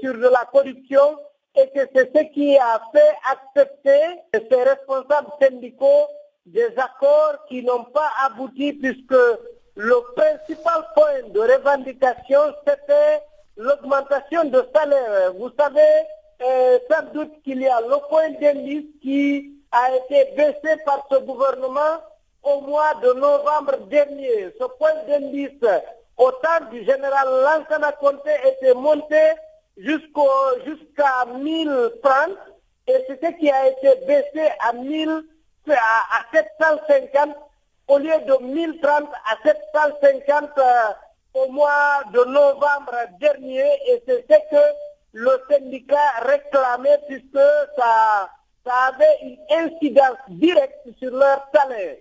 sur 0.00 0.14
de 0.14 0.28
la 0.28 0.44
corruption 0.52 1.18
et 1.56 1.68
que 1.70 1.88
c'est 1.94 2.10
ce 2.16 2.22
qui 2.32 2.56
a 2.56 2.80
fait 2.92 3.14
accepter 3.30 4.20
ces 4.32 4.62
responsables 4.62 5.30
syndicaux 5.40 6.06
des 6.46 6.72
accords 6.76 7.44
qui 7.48 7.62
n'ont 7.62 7.84
pas 7.84 8.10
abouti 8.26 8.72
puisque 8.72 9.14
le 9.76 10.14
principal 10.14 10.84
point 10.94 11.28
de 11.28 11.40
revendication, 11.40 12.40
c'était 12.66 13.22
l'augmentation 13.56 14.44
de 14.44 14.68
salaire. 14.74 15.32
Vous 15.34 15.50
savez 15.58 15.80
euh, 16.42 16.78
sans 16.90 17.12
doute 17.12 17.42
qu'il 17.42 17.62
y 17.62 17.66
a 17.66 17.80
le 17.80 18.08
point 18.08 18.30
d'indice 18.40 18.84
qui 19.02 19.54
a 19.74 19.94
été 19.96 20.32
baissé 20.36 20.76
par 20.86 21.06
ce 21.10 21.16
gouvernement 21.18 22.00
au 22.44 22.60
mois 22.60 22.94
de 23.02 23.12
novembre 23.14 23.76
dernier. 23.88 24.54
Ce 24.58 24.64
point 24.78 24.94
d'indice 25.08 25.60
au 26.16 26.30
temps 26.30 26.64
du 26.70 26.84
général 26.84 27.28
Lansana 27.28 27.92
Conté 27.92 28.30
était 28.46 28.74
monté 28.74 29.20
jusqu'à 29.76 31.24
1030 31.26 32.30
et 32.86 33.04
c'est 33.08 33.20
ce 33.24 33.30
qui 33.38 33.50
a 33.50 33.68
été 33.68 34.06
baissé 34.06 34.48
à 34.60 34.72
1000 34.72 35.24
à, 35.70 36.24
750 36.32 37.34
au 37.88 37.98
lieu 37.98 38.18
de 38.26 38.44
1030 38.44 39.08
à 39.26 39.36
750 39.44 40.50
euh, 40.58 40.62
au 41.34 41.50
mois 41.50 42.02
de 42.12 42.24
novembre 42.24 42.94
dernier 43.18 43.66
et 43.88 44.02
c'est 44.06 44.24
ce 44.30 44.36
que 44.50 44.62
le 45.12 45.30
syndicat 45.50 46.10
réclamait 46.22 47.00
puisque 47.08 47.38
ça, 47.76 48.30
ça 48.64 48.72
avait 48.88 49.18
une 49.22 49.36
incidence 49.50 50.18
directe 50.28 50.86
sur 50.98 51.10
leur 51.10 51.46
salaire. 51.54 51.96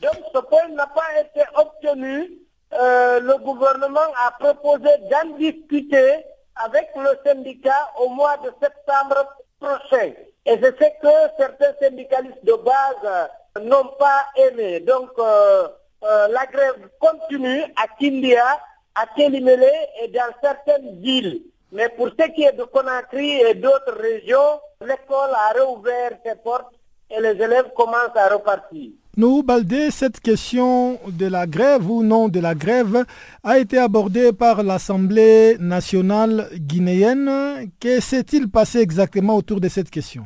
Donc 0.00 0.16
ce 0.34 0.38
point 0.40 0.68
n'a 0.70 0.86
pas 0.86 1.20
été 1.20 1.42
obtenu. 1.54 2.32
Euh, 2.72 3.20
le 3.20 3.38
gouvernement 3.38 4.00
a 4.26 4.30
proposé 4.32 4.90
d'en 5.10 5.36
discuter 5.36 6.24
avec 6.56 6.88
le 6.96 7.10
syndicat 7.24 7.90
au 8.00 8.08
mois 8.08 8.36
de 8.38 8.50
septembre 8.60 9.36
prochain. 9.60 10.12
Et 10.44 10.58
c'est 10.60 10.76
ce 10.78 11.00
que 11.02 11.32
certains 11.38 11.74
syndicalistes 11.80 12.44
de 12.44 12.54
base 12.54 13.28
n'ont 13.62 13.88
pas 13.98 14.26
aimé. 14.36 14.80
Donc 14.80 15.10
euh, 15.18 15.68
euh, 16.02 16.28
la 16.28 16.46
grève 16.46 16.88
continue 16.98 17.62
à 17.76 17.86
Kindia, 17.98 18.60
à 18.94 19.06
Kélimélé 19.16 19.72
et 20.02 20.08
dans 20.08 20.32
certaines 20.42 21.00
villes. 21.00 21.42
Mais 21.76 21.90
pour 21.90 22.08
ce 22.08 22.26
qui 22.30 22.42
est 22.42 22.56
de 22.56 22.64
Conakry 22.64 23.32
et 23.32 23.52
d'autres 23.52 24.00
régions, 24.00 24.60
l'école 24.80 25.34
a 25.34 25.52
réouvert 25.52 26.12
ses 26.24 26.34
portes 26.36 26.72
et 27.10 27.20
les 27.20 27.32
élèves 27.32 27.70
commencent 27.76 28.16
à 28.16 28.28
repartir. 28.34 28.92
Nous, 29.18 29.42
Baldé, 29.42 29.90
cette 29.90 30.18
question 30.20 30.98
de 31.06 31.26
la 31.26 31.46
grève 31.46 31.90
ou 31.90 32.02
non 32.02 32.28
de 32.28 32.40
la 32.40 32.54
grève 32.54 33.04
a 33.44 33.58
été 33.58 33.76
abordée 33.78 34.32
par 34.32 34.62
l'Assemblée 34.62 35.58
nationale 35.60 36.48
guinéenne. 36.54 37.70
Que 37.78 38.00
s'est-il 38.00 38.50
passé 38.50 38.78
exactement 38.78 39.36
autour 39.36 39.60
de 39.60 39.68
cette 39.68 39.90
question? 39.90 40.24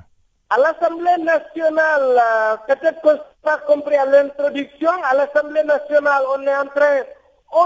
À 0.51 0.57
l'Assemblée 0.59 1.25
nationale, 1.25 2.17
euh, 2.17 2.57
peut-être 2.69 3.01
qu'on 3.01 3.15
n'a 3.15 3.25
pas 3.43 3.59
compris 3.67 3.97
à 3.97 4.07
l'introduction, 4.07 4.91
à 5.11 5.17
l'Assemblée 5.17 5.65
nationale, 5.65 6.23
on 6.37 6.43
est 6.43 6.57
en 6.57 6.67
train 6.67 7.03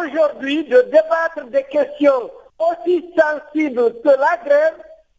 aujourd'hui 0.00 0.64
de 0.64 0.80
débattre 0.90 1.50
des 1.50 1.64
questions 1.64 2.30
aussi 2.70 3.12
sensibles 3.16 4.00
que 4.02 4.08
la 4.08 4.36
grève, 4.44 4.76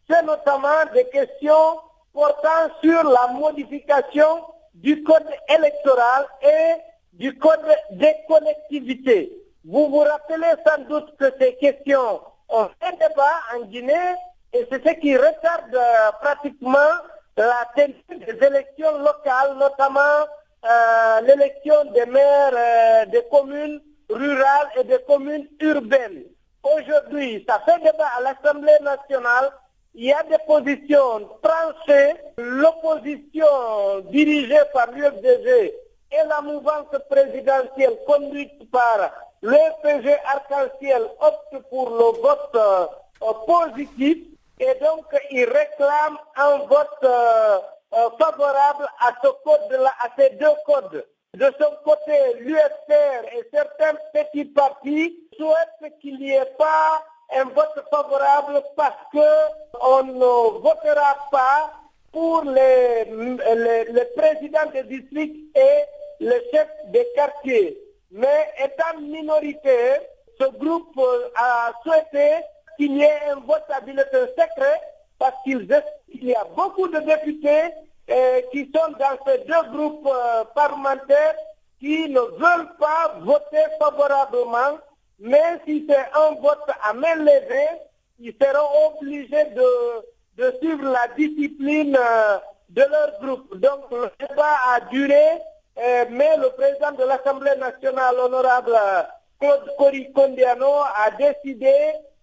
c'est 0.08 0.22
notamment 0.22 0.84
des 0.92 1.06
questions 1.08 1.80
portant 2.12 2.70
sur 2.82 3.02
la 3.04 3.28
modification 3.32 4.44
du 4.74 5.02
code 5.02 5.26
électoral 5.48 6.26
et 6.42 6.74
du 7.12 7.36
code 7.38 7.64
des 7.92 8.14
collectivités. 8.28 9.32
Vous 9.64 9.88
vous 9.88 9.98
rappelez 9.98 10.52
sans 10.66 10.82
doute 10.84 11.16
que 11.18 11.32
ces 11.40 11.56
questions 11.56 12.20
ont 12.48 12.68
fait 12.80 12.92
débat 12.92 13.40
en 13.54 13.64
Guinée 13.66 14.14
et 14.52 14.66
c'est 14.70 14.86
ce 14.86 14.94
qui 14.94 15.16
retarde 15.16 15.74
euh, 15.74 16.12
pratiquement 16.20 16.94
la 17.36 17.68
tenue 17.76 18.18
des 18.24 18.46
élections 18.46 18.98
locales, 18.98 19.56
notamment 19.58 20.24
euh, 20.64 21.20
l'élection 21.22 21.84
des 21.92 22.06
maires 22.06 22.52
euh, 22.54 23.06
des 23.06 23.24
communes 23.30 23.80
rurales 24.08 24.68
et 24.78 24.84
des 24.84 25.00
communes 25.06 25.48
urbaines. 25.60 26.24
Aujourd'hui, 26.74 27.44
ça 27.48 27.60
fait 27.64 27.78
débat 27.82 28.08
à 28.18 28.22
l'Assemblée 28.22 28.78
nationale 28.82 29.52
il 29.98 30.04
y 30.04 30.12
a 30.12 30.22
des 30.24 30.38
positions 30.46 31.26
tranchées. 31.42 32.14
L'opposition 32.36 33.46
dirigée 34.10 34.60
par 34.74 34.90
l'UFDG 34.90 35.72
et 36.12 36.28
la 36.28 36.42
mouvance 36.42 36.94
présidentielle 37.08 37.96
conduite 38.06 38.70
par 38.70 39.10
l'UFDG 39.42 40.16
Arc-en-Ciel 40.34 41.02
opte 41.20 41.68
pour 41.70 41.90
le 41.90 42.20
vote 42.20 42.56
euh, 42.56 43.32
positif 43.46 44.18
et 44.60 44.74
donc 44.82 45.06
il 45.30 45.44
réclame 45.44 46.18
un 46.36 46.58
vote 46.58 47.04
euh, 47.04 47.58
euh, 47.94 48.10
favorable 48.18 48.86
à, 49.00 49.12
ce 49.22 49.28
code 49.44 49.80
à 50.02 50.08
ces 50.18 50.30
deux 50.36 50.54
codes. 50.66 51.06
De 51.34 51.52
son 51.60 51.70
côté, 51.84 52.34
l'UFR 52.40 53.24
et 53.32 53.44
certains 53.52 53.98
petits 54.12 54.46
partis 54.46 55.18
souhaitent 55.36 55.92
qu'il 56.00 56.18
n'y 56.18 56.32
ait 56.32 56.54
pas 56.58 57.02
un 57.34 57.44
vote 57.44 57.84
favorable 57.90 58.62
parce 58.76 58.96
qu'on 59.12 60.04
ne 60.04 60.60
votera 60.60 61.16
pas 61.30 61.72
pour 62.12 62.42
les, 62.44 63.04
les, 63.04 64.04
présidents 64.16 64.70
des 64.72 64.84
districts 64.84 65.56
et 65.56 65.84
les 66.20 66.42
chefs 66.50 66.70
des 66.86 67.06
quartiers. 67.14 67.76
Mais 68.10 68.48
étant 68.64 68.98
minoritaire, 69.00 70.00
ce 70.40 70.46
groupe 70.56 70.98
a 71.34 71.72
souhaité 71.82 72.36
qu'il 72.78 72.96
y 72.96 73.02
ait 73.02 73.30
un 73.30 73.40
vote 73.40 73.64
à 73.68 73.80
bulletin 73.80 74.26
secret 74.28 74.80
parce 75.18 75.34
qu'il 75.44 75.66
y 76.22 76.34
a 76.34 76.44
beaucoup 76.56 76.88
de 76.88 77.00
députés 77.00 77.64
euh, 77.64 77.85
qui 78.52 78.70
sont 78.74 78.92
dans 78.98 79.18
ces 79.26 79.38
deux 79.38 79.76
groupes 79.76 80.06
euh, 80.06 80.44
parlementaires 80.54 81.34
qui 81.80 82.08
ne 82.08 82.20
veulent 82.20 82.76
pas 82.78 83.16
voter 83.20 83.64
favorablement 83.80 84.78
mais 85.18 85.60
si 85.66 85.86
c'est 85.88 85.96
un 86.14 86.34
vote 86.34 86.68
à 86.84 86.92
main 86.92 87.14
levée, 87.14 87.68
ils 88.18 88.34
seront 88.40 88.92
obligés 89.00 89.46
de, 89.46 89.64
de 90.36 90.58
suivre 90.58 90.90
la 90.90 91.08
discipline 91.16 91.96
euh, 91.98 92.36
de 92.68 92.82
leur 92.82 93.18
groupe. 93.22 93.56
Donc 93.58 93.90
le 93.90 94.10
débat 94.20 94.56
a 94.74 94.80
duré, 94.90 95.40
euh, 95.78 96.04
mais 96.10 96.36
le 96.36 96.50
président 96.50 96.92
de 96.92 97.04
l'Assemblée 97.04 97.56
nationale, 97.56 98.14
honorable 98.18 98.76
Claude 99.40 99.74
Cori 99.78 100.12
Condiano, 100.12 100.70
a 100.70 101.10
décidé 101.12 101.74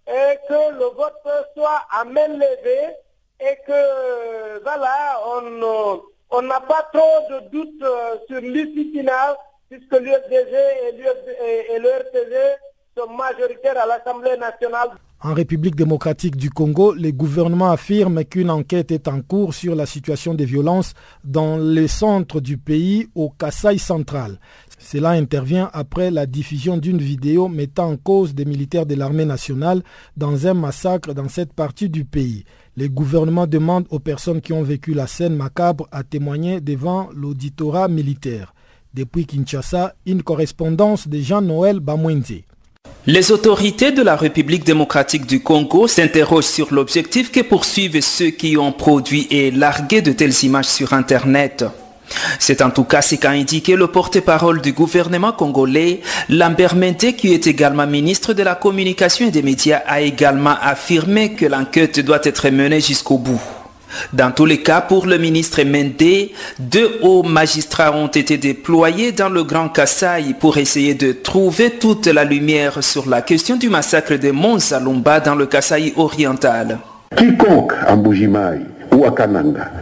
que 0.06 0.72
le 0.78 0.84
vote 0.94 1.20
soit 1.56 1.82
à 1.90 2.04
main 2.04 2.28
levée 2.28 2.94
et 3.40 3.56
que 3.66 4.62
voilà, 4.62 5.18
on 6.30 6.42
n'a 6.42 6.60
pas 6.60 6.88
trop 6.92 7.26
de 7.30 7.48
doutes 7.50 7.84
sur 8.28 8.40
l'issue 8.40 8.90
finale 8.92 9.36
puisque 9.68 9.92
l'UFDG 9.92 10.54
et 11.70 11.78
l'URTG 11.78 12.36
majoritaire 13.16 13.76
à 13.82 13.86
l'Assemblée 13.86 14.36
nationale. 14.36 14.90
En 15.20 15.32
République 15.32 15.74
démocratique 15.74 16.36
du 16.36 16.50
Congo, 16.50 16.92
le 16.92 17.10
gouvernement 17.10 17.70
affirme 17.70 18.24
qu'une 18.24 18.50
enquête 18.50 18.92
est 18.92 19.08
en 19.08 19.22
cours 19.22 19.54
sur 19.54 19.74
la 19.74 19.86
situation 19.86 20.34
des 20.34 20.44
violences 20.44 20.92
dans 21.24 21.56
le 21.56 21.86
centre 21.86 22.40
du 22.40 22.58
pays, 22.58 23.08
au 23.14 23.30
Kasaï 23.30 23.78
central. 23.78 24.38
Cela 24.78 25.10
intervient 25.10 25.70
après 25.72 26.10
la 26.10 26.26
diffusion 26.26 26.76
d'une 26.76 26.98
vidéo 26.98 27.48
mettant 27.48 27.92
en 27.92 27.96
cause 27.96 28.34
des 28.34 28.44
militaires 28.44 28.84
de 28.84 28.94
l'armée 28.96 29.24
nationale 29.24 29.82
dans 30.16 30.46
un 30.46 30.54
massacre 30.54 31.14
dans 31.14 31.28
cette 31.28 31.54
partie 31.54 31.88
du 31.88 32.04
pays. 32.04 32.44
Le 32.76 32.88
gouvernement 32.88 33.46
demande 33.46 33.86
aux 33.90 34.00
personnes 34.00 34.40
qui 34.40 34.52
ont 34.52 34.64
vécu 34.64 34.94
la 34.94 35.06
scène 35.06 35.36
macabre 35.36 35.86
à 35.92 36.02
témoigner 36.02 36.60
devant 36.60 37.08
l'auditorat 37.14 37.86
militaire. 37.86 38.52
Depuis 38.94 39.26
Kinshasa, 39.26 39.94
une 40.06 40.24
correspondance 40.24 41.06
de 41.06 41.20
Jean-Noël 41.20 41.78
Bamwenze. 41.78 42.42
Les 43.06 43.30
autorités 43.30 43.92
de 43.92 44.02
la 44.02 44.16
République 44.16 44.64
démocratique 44.64 45.26
du 45.26 45.40
Congo 45.40 45.86
s'interrogent 45.86 46.46
sur 46.46 46.74
l'objectif 46.74 47.30
que 47.30 47.40
poursuivent 47.40 48.00
ceux 48.00 48.30
qui 48.30 48.56
ont 48.56 48.72
produit 48.72 49.28
et 49.30 49.52
largué 49.52 50.02
de 50.02 50.10
telles 50.10 50.42
images 50.42 50.66
sur 50.66 50.94
Internet. 50.94 51.64
C'est 52.38 52.62
en 52.62 52.70
tout 52.70 52.84
cas 52.84 53.02
ce 53.02 53.16
qu'a 53.16 53.30
indiqué 53.30 53.76
le 53.76 53.88
porte-parole 53.88 54.60
du 54.60 54.72
gouvernement 54.72 55.32
congolais, 55.32 56.00
Lambert 56.28 56.74
Mende, 56.74 57.14
qui 57.16 57.32
est 57.32 57.46
également 57.46 57.86
ministre 57.86 58.32
de 58.32 58.42
la 58.42 58.54
Communication 58.54 59.26
et 59.26 59.30
des 59.30 59.42
Médias, 59.42 59.82
a 59.86 60.00
également 60.00 60.54
affirmé 60.60 61.32
que 61.32 61.46
l'enquête 61.46 62.00
doit 62.00 62.20
être 62.24 62.48
menée 62.50 62.80
jusqu'au 62.80 63.18
bout. 63.18 63.40
Dans 64.12 64.32
tous 64.32 64.46
les 64.46 64.60
cas, 64.62 64.80
pour 64.80 65.06
le 65.06 65.18
ministre 65.18 65.62
Mende, 65.62 66.30
deux 66.58 66.98
hauts 67.02 67.22
magistrats 67.22 67.92
ont 67.94 68.08
été 68.08 68.36
déployés 68.38 69.12
dans 69.12 69.28
le 69.28 69.44
Grand 69.44 69.68
Kassai 69.68 70.34
pour 70.38 70.58
essayer 70.58 70.94
de 70.94 71.12
trouver 71.12 71.70
toute 71.70 72.06
la 72.06 72.24
lumière 72.24 72.82
sur 72.82 73.08
la 73.08 73.22
question 73.22 73.56
du 73.56 73.68
massacre 73.68 74.14
de 74.14 74.30
Monsalumba 74.30 75.20
dans 75.20 75.34
le 75.34 75.46
Kassai 75.46 75.92
oriental. 75.96 76.78
Quiconque 77.16 77.74
à 77.86 77.94
Mbujimai 77.94 78.73
ou 78.94 79.04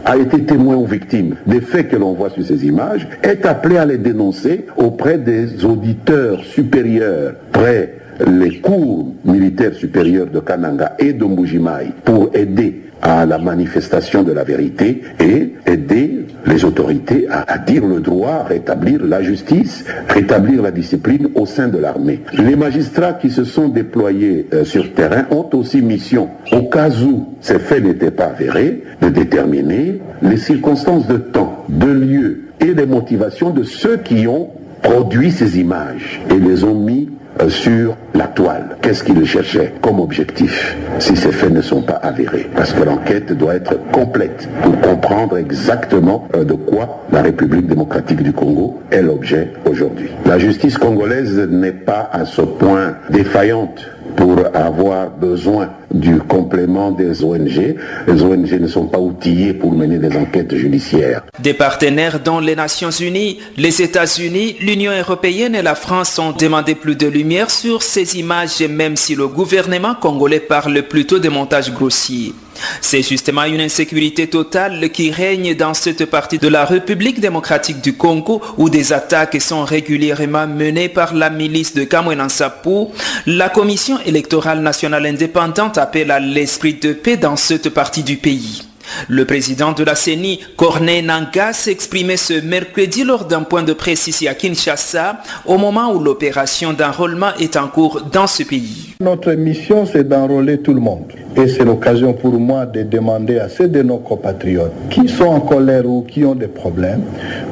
a 0.05 0.17
été 0.17 0.43
témoin 0.43 0.75
ou 0.75 0.85
victime. 0.85 1.35
Des 1.45 1.61
faits 1.61 1.89
que 1.89 1.95
l'on 1.95 2.13
voit 2.13 2.29
sur 2.29 2.45
ces 2.45 2.65
images 2.65 3.07
est 3.21 3.45
appelé 3.45 3.77
à 3.77 3.85
les 3.85 3.97
dénoncer 3.97 4.65
auprès 4.77 5.17
des 5.17 5.63
auditeurs 5.65 6.43
supérieurs 6.43 7.33
près 7.51 8.02
les 8.25 8.59
cours 8.59 9.13
militaires 9.25 9.73
supérieurs 9.73 10.27
de 10.27 10.39
Kananga 10.39 10.95
et 10.99 11.13
de 11.13 11.25
Mbujimai 11.25 11.93
pour 12.03 12.29
aider 12.33 12.83
à 13.03 13.25
la 13.25 13.37
manifestation 13.37 14.23
de 14.23 14.31
la 14.31 14.45
vérité 14.45 15.01
et 15.19 15.53
aider 15.65 16.25
les 16.45 16.63
autorités 16.63 17.27
à, 17.29 17.57
dire 17.57 17.85
le 17.85 17.99
droit, 17.99 18.43
rétablir 18.47 19.03
la 19.05 19.21
justice, 19.21 19.83
rétablir 20.07 20.61
la 20.61 20.71
discipline 20.71 21.27
au 21.35 21.45
sein 21.45 21.67
de 21.67 21.77
l'armée. 21.77 22.21
Les 22.33 22.55
magistrats 22.55 23.13
qui 23.13 23.29
se 23.29 23.43
sont 23.43 23.67
déployés 23.67 24.47
euh, 24.53 24.63
sur 24.63 24.93
terrain 24.93 25.25
ont 25.31 25.49
aussi 25.53 25.81
mission, 25.81 26.29
au 26.53 26.63
cas 26.63 26.89
où 26.89 27.27
ces 27.41 27.59
faits 27.59 27.83
n'étaient 27.83 28.11
pas 28.11 28.27
avérés, 28.27 28.83
de 29.01 29.09
déterminer 29.09 29.99
les 30.21 30.37
circonstances 30.37 31.07
de 31.07 31.17
temps, 31.17 31.65
de 31.67 31.91
lieu 31.91 32.41
et 32.61 32.73
les 32.73 32.85
motivations 32.85 33.49
de 33.49 33.63
ceux 33.63 33.97
qui 33.97 34.27
ont 34.27 34.49
produit 34.81 35.31
ces 35.31 35.59
images 35.59 36.21
et 36.29 36.37
les 36.37 36.63
ont 36.63 36.75
mis 36.75 37.09
sur 37.49 37.95
la 38.13 38.27
toile. 38.27 38.77
Qu'est-ce 38.81 39.03
qu'ils 39.03 39.25
cherchaient 39.25 39.73
comme 39.81 39.99
objectif 39.99 40.75
si 40.99 41.15
ces 41.15 41.31
faits 41.31 41.51
ne 41.51 41.61
sont 41.61 41.81
pas 41.81 41.93
avérés? 41.93 42.49
Parce 42.55 42.73
que 42.73 42.83
l'enquête 42.83 43.31
doit 43.33 43.55
être 43.55 43.75
complète 43.91 44.47
pour 44.61 44.79
comprendre 44.81 45.37
exactement 45.37 46.27
euh, 46.35 46.43
de 46.43 46.53
quoi 46.53 47.03
la 47.11 47.21
République 47.21 47.67
démocratique 47.67 48.21
du 48.21 48.33
Congo 48.33 48.81
est 48.91 49.01
l'objet 49.01 49.51
aujourd'hui. 49.69 50.09
La 50.25 50.37
justice 50.37 50.77
congolaise 50.77 51.37
n'est 51.49 51.71
pas 51.71 52.09
à 52.11 52.25
ce 52.25 52.41
point 52.41 52.95
défaillante 53.09 53.85
pour 54.15 54.37
avoir 54.53 55.09
besoin 55.09 55.69
du 55.93 56.19
complément 56.19 56.91
des 56.91 57.23
ONG. 57.23 57.75
Les 58.07 58.21
ONG 58.23 58.51
ne 58.59 58.67
sont 58.67 58.87
pas 58.87 58.99
outillées 58.99 59.53
pour 59.53 59.71
mener 59.73 59.97
des 59.97 60.15
enquêtes 60.17 60.55
judiciaires. 60.55 61.23
Des 61.39 61.53
partenaires 61.53 62.19
dont 62.19 62.39
les 62.39 62.55
Nations 62.55 62.89
Unies, 62.91 63.39
les 63.57 63.81
États-Unis, 63.81 64.57
l'Union 64.61 64.91
européenne 64.91 65.55
et 65.55 65.61
la 65.61 65.75
France 65.75 66.17
ont 66.19 66.31
demandé 66.31 66.75
plus 66.75 66.95
de 66.95 67.07
lumière 67.07 67.49
sur 67.49 67.83
ces 67.83 68.17
images, 68.17 68.61
même 68.61 68.95
si 68.95 69.15
le 69.15 69.27
gouvernement 69.27 69.95
congolais 69.95 70.39
parle 70.39 70.81
plutôt 70.83 71.19
de 71.19 71.29
montage 71.29 71.71
grossier. 71.73 72.33
C'est 72.81 73.01
justement 73.01 73.43
une 73.43 73.61
insécurité 73.61 74.27
totale 74.27 74.89
qui 74.91 75.11
règne 75.11 75.55
dans 75.55 75.73
cette 75.73 76.05
partie 76.05 76.37
de 76.37 76.47
la 76.47 76.65
République 76.65 77.19
démocratique 77.19 77.81
du 77.81 77.93
Congo 77.93 78.41
où 78.57 78.69
des 78.69 78.93
attaques 78.93 79.41
sont 79.41 79.63
régulièrement 79.63 80.47
menées 80.47 80.89
par 80.89 81.13
la 81.13 81.29
milice 81.29 81.73
de 81.73 81.83
Kamwena 81.83 82.25
Nsapu. 82.25 82.87
La 83.25 83.49
Commission 83.49 83.99
électorale 84.05 84.61
nationale 84.61 85.05
indépendante 85.05 85.77
appelle 85.77 86.11
à 86.11 86.19
l'esprit 86.19 86.75
de 86.75 86.93
paix 86.93 87.17
dans 87.17 87.35
cette 87.35 87.69
partie 87.69 88.03
du 88.03 88.17
pays. 88.17 88.63
Le 89.07 89.25
président 89.25 89.71
de 89.71 89.83
la 89.83 89.95
CENI, 89.95 90.39
Corneille 90.55 91.03
Nangas, 91.03 91.53
s'exprimait 91.53 92.17
ce 92.17 92.41
mercredi 92.41 93.03
lors 93.03 93.25
d'un 93.25 93.43
point 93.43 93.63
de 93.63 93.73
presse 93.73 94.07
ici 94.07 94.27
à 94.27 94.33
Kinshasa, 94.33 95.21
au 95.45 95.57
moment 95.57 95.93
où 95.93 95.99
l'opération 95.99 96.73
d'enrôlement 96.73 97.33
est 97.39 97.55
en 97.57 97.67
cours 97.67 98.01
dans 98.11 98.27
ce 98.27 98.43
pays. 98.43 98.95
Notre 99.01 99.33
mission, 99.33 99.85
c'est 99.85 100.07
d'enrôler 100.07 100.59
tout 100.59 100.73
le 100.73 100.81
monde. 100.81 101.11
Et 101.35 101.47
c'est 101.47 101.65
l'occasion 101.65 102.13
pour 102.13 102.33
moi 102.33 102.65
de 102.65 102.83
demander 102.83 103.39
à 103.39 103.49
ceux 103.49 103.67
de 103.67 103.81
nos 103.81 103.97
compatriotes 103.97 104.73
qui 104.89 105.09
sont 105.09 105.25
en 105.25 105.39
colère 105.39 105.85
ou 105.85 106.03
qui 106.03 106.23
ont 106.25 106.35
des 106.35 106.47
problèmes, 106.47 107.01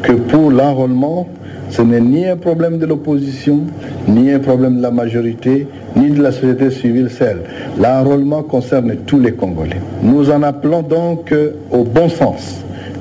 que 0.04 0.12
pour 0.12 0.52
l'enrôlement, 0.52 1.28
ce 1.72 1.82
n'est 1.82 2.02
ni 2.02 2.28
un 2.28 2.36
problème 2.36 2.78
de 2.78 2.86
l'opposition, 2.86 3.62
ni 4.08 4.32
un 4.32 4.40
problème 4.40 4.78
de 4.78 4.82
la 4.82 4.92
majorité, 4.92 5.68
ni 5.96 6.10
de 6.10 6.22
la 6.22 6.32
société 6.32 6.70
civile 6.70 7.10
seule. 7.10 7.42
L'enrôlement 7.80 8.44
concerne 8.44 8.94
tous 9.06 9.20
les 9.20 9.32
Congolais. 9.32 9.82
Nous 10.04 10.30
en 10.30 10.44
appelons 10.44 10.82
donc 10.82 11.34
au 11.72 11.84
bon 11.84 12.10
sens. 12.10 12.58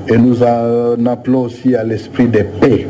Et 0.07 0.17
nous 0.17 0.41
en 0.41 1.05
appelons 1.05 1.43
aussi 1.43 1.75
à 1.75 1.83
l'esprit 1.83 2.27
de 2.27 2.43
paix, 2.59 2.87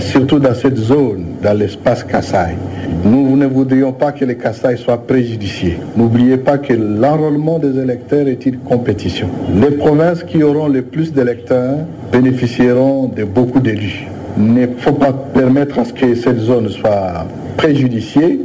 surtout 0.00 0.38
dans 0.38 0.54
cette 0.54 0.78
zone, 0.78 1.24
dans 1.42 1.56
l'espace 1.56 2.02
Kassai. 2.02 2.54
Nous 3.04 3.36
ne 3.36 3.46
voudrions 3.46 3.92
pas 3.92 4.12
que 4.12 4.24
les 4.24 4.36
Kassai 4.36 4.76
soient 4.76 5.06
préjudiciés. 5.06 5.78
N'oubliez 5.96 6.38
pas 6.38 6.58
que 6.58 6.72
l'enrôlement 6.72 7.58
des 7.58 7.78
électeurs 7.78 8.26
est 8.28 8.46
une 8.46 8.58
compétition. 8.58 9.28
Les 9.60 9.72
provinces 9.72 10.24
qui 10.24 10.42
auront 10.42 10.68
le 10.68 10.82
plus 10.82 11.12
d'électeurs 11.12 11.78
bénéficieront 12.10 13.08
de 13.08 13.24
beaucoup 13.24 13.60
d'élus. 13.60 14.06
Il 14.36 14.52
ne 14.52 14.66
faut 14.78 14.92
pas 14.92 15.12
permettre 15.12 15.78
à 15.78 15.84
ce 15.84 15.92
que 15.92 16.14
cette 16.14 16.38
zone 16.40 16.68
soit 16.68 17.26
préjudiciée, 17.56 18.40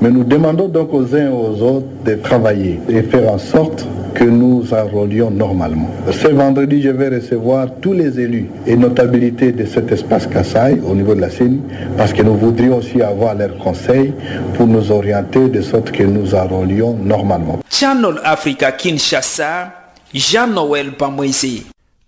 mais 0.00 0.10
nous 0.10 0.24
demandons 0.24 0.68
donc 0.68 0.92
aux 0.94 1.14
uns 1.14 1.26
et 1.26 1.28
aux 1.28 1.60
autres 1.62 1.86
de 2.04 2.14
travailler 2.14 2.78
et 2.88 3.02
faire 3.02 3.32
en 3.32 3.38
sorte 3.38 3.86
que 4.14 4.24
nous 4.24 4.72
enrôlions 4.72 5.30
normalement. 5.30 5.90
Ce 6.10 6.28
vendredi, 6.28 6.82
je 6.82 6.90
vais 6.90 7.08
recevoir 7.08 7.66
tous 7.80 7.92
les 7.92 8.20
élus 8.20 8.46
et 8.66 8.76
notabilités 8.76 9.52
de 9.52 9.64
cet 9.64 9.90
espace 9.90 10.26
Kassai 10.26 10.80
au 10.86 10.94
niveau 10.94 11.14
de 11.14 11.20
la 11.20 11.30
CENI 11.30 11.60
parce 11.96 12.12
que 12.12 12.22
nous 12.22 12.34
voudrions 12.36 12.76
aussi 12.76 13.02
avoir 13.02 13.34
leurs 13.34 13.56
conseils 13.58 14.12
pour 14.54 14.66
nous 14.66 14.92
orienter 14.92 15.48
de 15.48 15.60
sorte 15.60 15.90
que 15.90 16.02
nous 16.04 16.34
enrôlions 16.34 16.96
normalement. 17.02 17.58
Channel 17.70 18.20
Africa 18.24 18.72
Kinshasa, 18.72 19.72
Jean-Noël. 20.14 20.92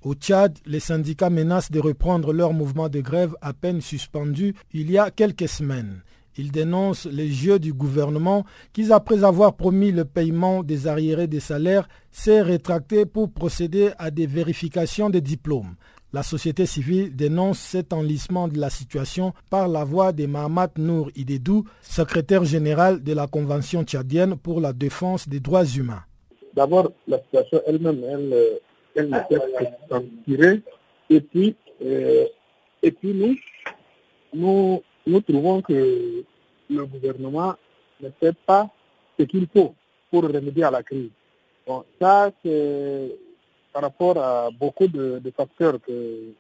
Au 0.05 0.13
Tchad, 0.15 0.59
les 0.67 0.81
syndicats 0.81 1.31
menacent 1.31 1.71
de 1.71 1.81
reprendre 1.81 2.35
leur 2.35 2.53
mouvement 2.53 2.91
de 2.91 3.01
grève 3.01 3.35
à 3.41 3.55
peine 3.55 3.81
suspendu 3.81 4.55
il 4.75 4.91
y 4.91 4.99
a 4.99 5.11
quelques 5.11 5.49
semaines. 5.49 6.03
Ils 6.37 6.53
dénoncent 6.53 7.07
les 7.07 7.31
jeux 7.31 7.59
du 7.59 7.73
gouvernement 7.73 8.45
qui, 8.75 8.93
après 8.93 9.25
avoir 9.25 9.57
promis 9.57 9.93
le 9.93 10.05
paiement 10.05 10.63
des 10.63 10.87
arriérés 10.89 11.27
des 11.27 11.41
salaires, 11.41 11.89
s'est 12.11 12.43
rétracté 12.43 13.07
pour 13.07 13.31
procéder 13.31 13.93
à 13.99 14.11
des 14.11 14.27
vérifications 14.27 15.09
des 15.09 15.23
diplômes. 15.23 15.75
La 16.13 16.23
société 16.23 16.67
civile 16.67 17.17
dénonce 17.17 17.59
cet 17.59 17.95
enlissement 17.95 18.47
de 18.49 18.59
la 18.59 18.69
situation 18.69 19.33
par 19.49 19.69
la 19.69 19.85
voix 19.85 20.13
de 20.13 20.27
Mahamat 20.27 20.73
Nour 20.77 21.11
Idedou, 21.17 21.65
secrétaire 21.81 22.45
général 22.45 23.03
de 23.03 23.15
la 23.15 23.27
Convention 23.27 23.85
tchadienne 23.85 24.37
pour 24.37 24.61
la 24.61 24.75
défense 24.75 25.31
des 25.31 25.41
droits 25.41 25.65
humains. 25.65 26.03
D'abord, 26.55 26.93
la 27.09 27.23
situation 27.23 27.61
elle-même, 27.67 28.05
elle, 28.05 28.61
elle 28.95 29.09
ne 29.09 29.19
que 29.19 29.65
s'en 29.89 30.03
tirer. 30.25 30.61
Et 31.11 31.21
puis, 31.21 31.55
euh, 31.85 32.27
et 32.83 32.91
puis 32.91 33.13
nous, 33.13 33.37
nous, 34.33 34.83
nous 35.07 35.21
trouvons 35.21 35.61
que 35.63 36.25
le 36.71 36.87
gouvernement 36.87 37.55
ne 38.01 38.09
fait 38.21 38.35
pas 38.47 38.69
ce 39.19 39.25
qu'il 39.25 39.47
faut 39.55 39.75
pour 40.11 40.23
remédier 40.25 40.65
à 40.65 40.71
la 40.71 40.83
crise. 40.83 41.11
Bon, 41.67 41.85
ça, 42.01 42.31
c'est 42.45 43.17
par 43.73 43.83
rapport 43.83 44.19
à 44.19 44.51
beaucoup 44.51 44.87
de, 44.87 45.21
facteurs, 45.37 45.79
que, 45.81 46.33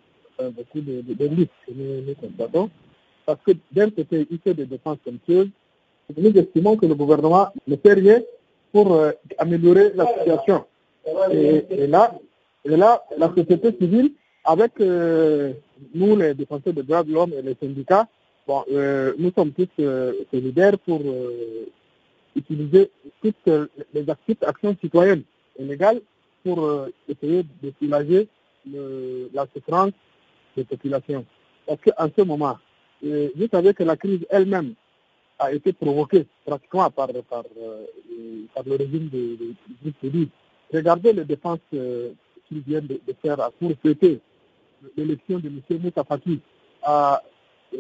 beaucoup 0.51 0.81
de, 0.81 1.01
de, 1.03 1.15
de 1.15 1.27
que 1.27 1.73
nous, 1.75 2.03
nous 2.03 2.15
constatons. 2.15 2.71
Parce 3.27 3.41
que 3.45 3.53
d'un 3.73 3.91
côté, 3.91 4.27
il 4.31 4.39
fait 4.39 4.55
des 4.55 4.67
dépenses 4.67 4.99
somptueuses. 5.05 5.49
Nous 6.17 6.31
estimons 6.37 6.77
que 6.77 6.87
le 6.87 6.95
gouvernement 6.95 7.49
ne 7.67 7.77
fait 7.77 7.95
rien 7.95 8.21
pour 8.71 8.93
euh, 8.93 9.13
améliorer 9.39 9.93
la 9.95 10.07
situation. 10.07 10.65
Et 11.31 11.87
là, 11.87 12.15
et 12.65 12.77
là, 12.77 13.03
la 13.19 13.29
société 13.29 13.77
civile, 13.79 14.13
avec 14.45 14.73
euh, 14.81 15.53
nous, 15.95 16.17
les 16.17 16.35
défenseurs 16.35 16.73
des 16.73 16.83
droits 16.83 17.03
de 17.03 17.13
l'homme 17.13 17.33
et 17.33 17.43
les 17.43 17.57
syndicats, 17.61 18.07
bon, 18.47 18.65
euh, 18.73 19.13
nous 19.19 19.33
sommes 19.37 19.53
tous 19.53 19.69
euh, 19.81 20.13
solidaires 20.33 20.79
pour 20.79 21.01
utiliser 22.37 22.91
toutes 23.23 23.51
les 23.93 24.07
actions 24.43 24.77
citoyennes 24.81 25.23
et 25.59 25.65
légales 25.65 26.01
pour 26.43 26.89
essayer 27.09 27.45
de 27.63 27.73
soulager 27.81 28.29
le, 28.71 29.31
la 29.33 29.47
souffrance 29.55 29.93
des 30.57 30.65
populations. 30.65 31.25
Parce 31.67 31.79
qu'en 31.81 32.09
ce 32.17 32.23
moment, 32.23 32.59
vous 33.03 33.49
savez 33.53 33.73
que 33.73 33.85
la 33.85 33.97
crise 33.97 34.27
elle-même 34.31 34.75
a 35.39 35.53
été 35.53 35.73
provoquée 35.73 36.27
pratiquement 36.45 36.91
par, 36.91 37.09
par, 37.31 37.45
le 37.55 38.77
régime 38.77 39.09
de, 39.11 39.37
de, 39.37 40.09
de 40.11 40.29
Regardez 40.73 41.13
les 41.13 41.25
dépenses 41.25 41.61
qu'ils 42.55 42.63
viennent 42.63 42.87
de, 42.87 43.01
faire 43.23 43.37
pour 43.59 43.73
fêter 43.83 44.21
l'élection 44.97 45.39
de 45.39 45.49
M. 45.49 45.61
Moussa 45.83 46.05
à, 46.83 47.23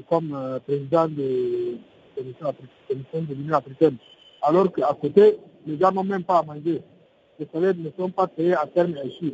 comme 0.08 0.34
euh, 0.34 0.58
président 0.60 1.06
de, 1.08 1.76
l'Union 3.34 3.56
africaine, 3.56 3.96
alors 4.42 4.72
qu'à 4.72 4.96
côté, 5.00 5.36
les 5.66 5.78
gens 5.78 5.92
n'ont 5.92 6.04
même 6.04 6.24
pas 6.24 6.38
à 6.38 6.42
manger. 6.42 6.80
Les 7.38 7.46
salaires 7.52 7.74
ne 7.76 7.90
sont 7.96 8.10
pas 8.10 8.26
payés 8.26 8.54
à 8.54 8.66
terme 8.66 8.94
échu. 9.04 9.32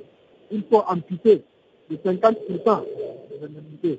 Il 0.51 0.63
faut 0.71 0.83
amputer 0.87 1.43
de 1.91 1.97
50% 1.97 2.37
des 3.31 3.45
indemnités. 3.45 3.99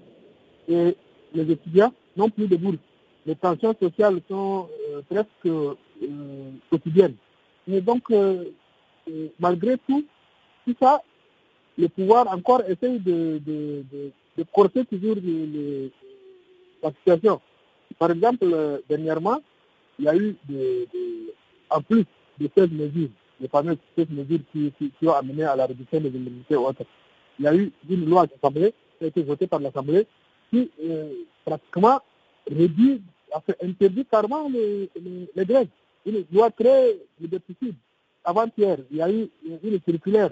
Et 0.67 0.95
les 1.33 1.51
étudiants 1.51 1.93
n'ont 2.17 2.29
plus 2.29 2.47
de 2.47 2.55
bourse. 2.55 2.77
Les 3.25 3.35
tensions 3.35 3.75
sociales 3.79 4.19
sont 4.27 4.67
euh, 4.91 5.01
presque 5.09 5.45
euh, 5.45 5.75
quotidiennes. 6.69 7.15
Et 7.67 7.79
donc, 7.79 8.11
malgré 9.39 9.77
tout, 9.87 10.03
tout 10.65 10.75
ça, 10.81 11.01
le 11.81 11.89
pouvoir 11.89 12.27
encore 12.33 12.61
essaye 12.67 12.99
de, 12.99 13.39
de, 13.45 13.83
de, 13.91 14.11
de 14.37 14.83
toujours 14.83 15.15
le, 15.15 15.45
le, 15.55 15.91
la 16.83 16.91
situation. 16.91 17.41
Par 17.99 18.11
exemple, 18.11 18.45
dernièrement, 18.87 19.39
il 19.99 20.05
y 20.05 20.07
a 20.07 20.15
eu, 20.15 20.35
de, 20.47 20.87
en 21.69 21.81
plus 21.81 22.05
de 22.39 22.49
ces 22.55 22.67
mesures, 22.67 23.09
les 23.39 23.47
fameuses 23.47 23.77
16 23.97 24.07
mesures 24.11 24.39
qui, 24.51 24.71
qui, 24.77 25.07
ont 25.07 25.13
amené 25.13 25.43
à 25.43 25.55
la 25.55 25.65
réduction 25.65 25.99
des 25.99 26.09
indemnités 26.09 26.55
ou 26.55 26.67
autres, 26.67 26.83
il 27.39 27.45
y 27.45 27.47
a 27.47 27.55
eu 27.55 27.71
une 27.89 28.05
loi 28.09 28.27
qui 28.27 28.35
a 28.43 29.05
été 29.05 29.23
votée 29.23 29.47
par 29.47 29.59
l'Assemblée 29.59 30.05
qui 30.51 30.69
euh, 30.83 31.09
pratiquement 31.45 31.99
réduit, 32.49 33.01
interdit 33.63 34.05
carrément 34.05 34.47
les, 34.49 34.89
les, 34.95 35.45
les. 35.45 35.67
Une 36.05 36.25
loi 36.31 36.49
très 36.51 36.97
liberticide. 37.19 37.75
Avant-hier, 38.23 38.77
il 38.91 38.97
y 38.97 39.01
a 39.01 39.11
eu 39.11 39.29
une 39.45 39.79
circulaire 39.87 40.31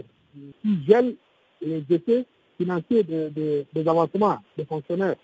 qui 0.62 0.84
gèle 0.88 1.16
les 1.62 1.84
effets 1.90 2.26
financiers 2.58 3.04
de, 3.04 3.30
de, 3.30 3.66
des 3.74 3.88
avancements 3.88 4.40
des 4.58 4.66
fonctionnaires, 4.66 5.16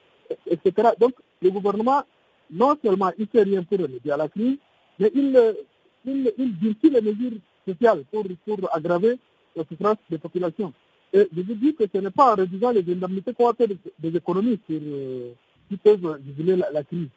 etc. 0.49 0.89
Donc, 0.99 1.13
le 1.41 1.51
gouvernement, 1.51 2.03
non 2.51 2.75
seulement 2.83 3.11
il 3.17 3.23
ne 3.23 3.27
fait 3.27 3.43
rien 3.43 3.63
pour 3.63 3.79
remédier 3.79 4.11
à 4.11 4.17
la 4.17 4.27
crise, 4.29 4.57
mais 4.99 5.11
il, 5.13 5.55
il, 6.05 6.31
il 6.37 6.57
durcit 6.57 6.89
les 6.89 7.01
mesures 7.01 7.37
sociales 7.67 8.03
pour, 8.11 8.23
pour 8.45 8.75
aggraver 8.75 9.17
la 9.55 9.63
souffrance 9.69 9.97
des 10.09 10.17
populations. 10.17 10.73
Et 11.13 11.27
je 11.35 11.41
vous 11.41 11.55
dis 11.55 11.73
que 11.73 11.83
ce 11.93 11.97
n'est 11.99 12.11
pas 12.11 12.33
en 12.33 12.35
réduisant 12.35 12.71
les 12.71 12.81
indemnités 12.91 13.33
qu'on 13.33 13.47
va 13.47 13.53
faire 13.53 13.67
des, 13.99 14.17
économies 14.17 14.59
sur, 14.69 14.79
qui 15.69 15.77
peuvent 15.77 16.19
juguler 16.25 16.57
la, 16.71 16.83
crise. 16.83 17.07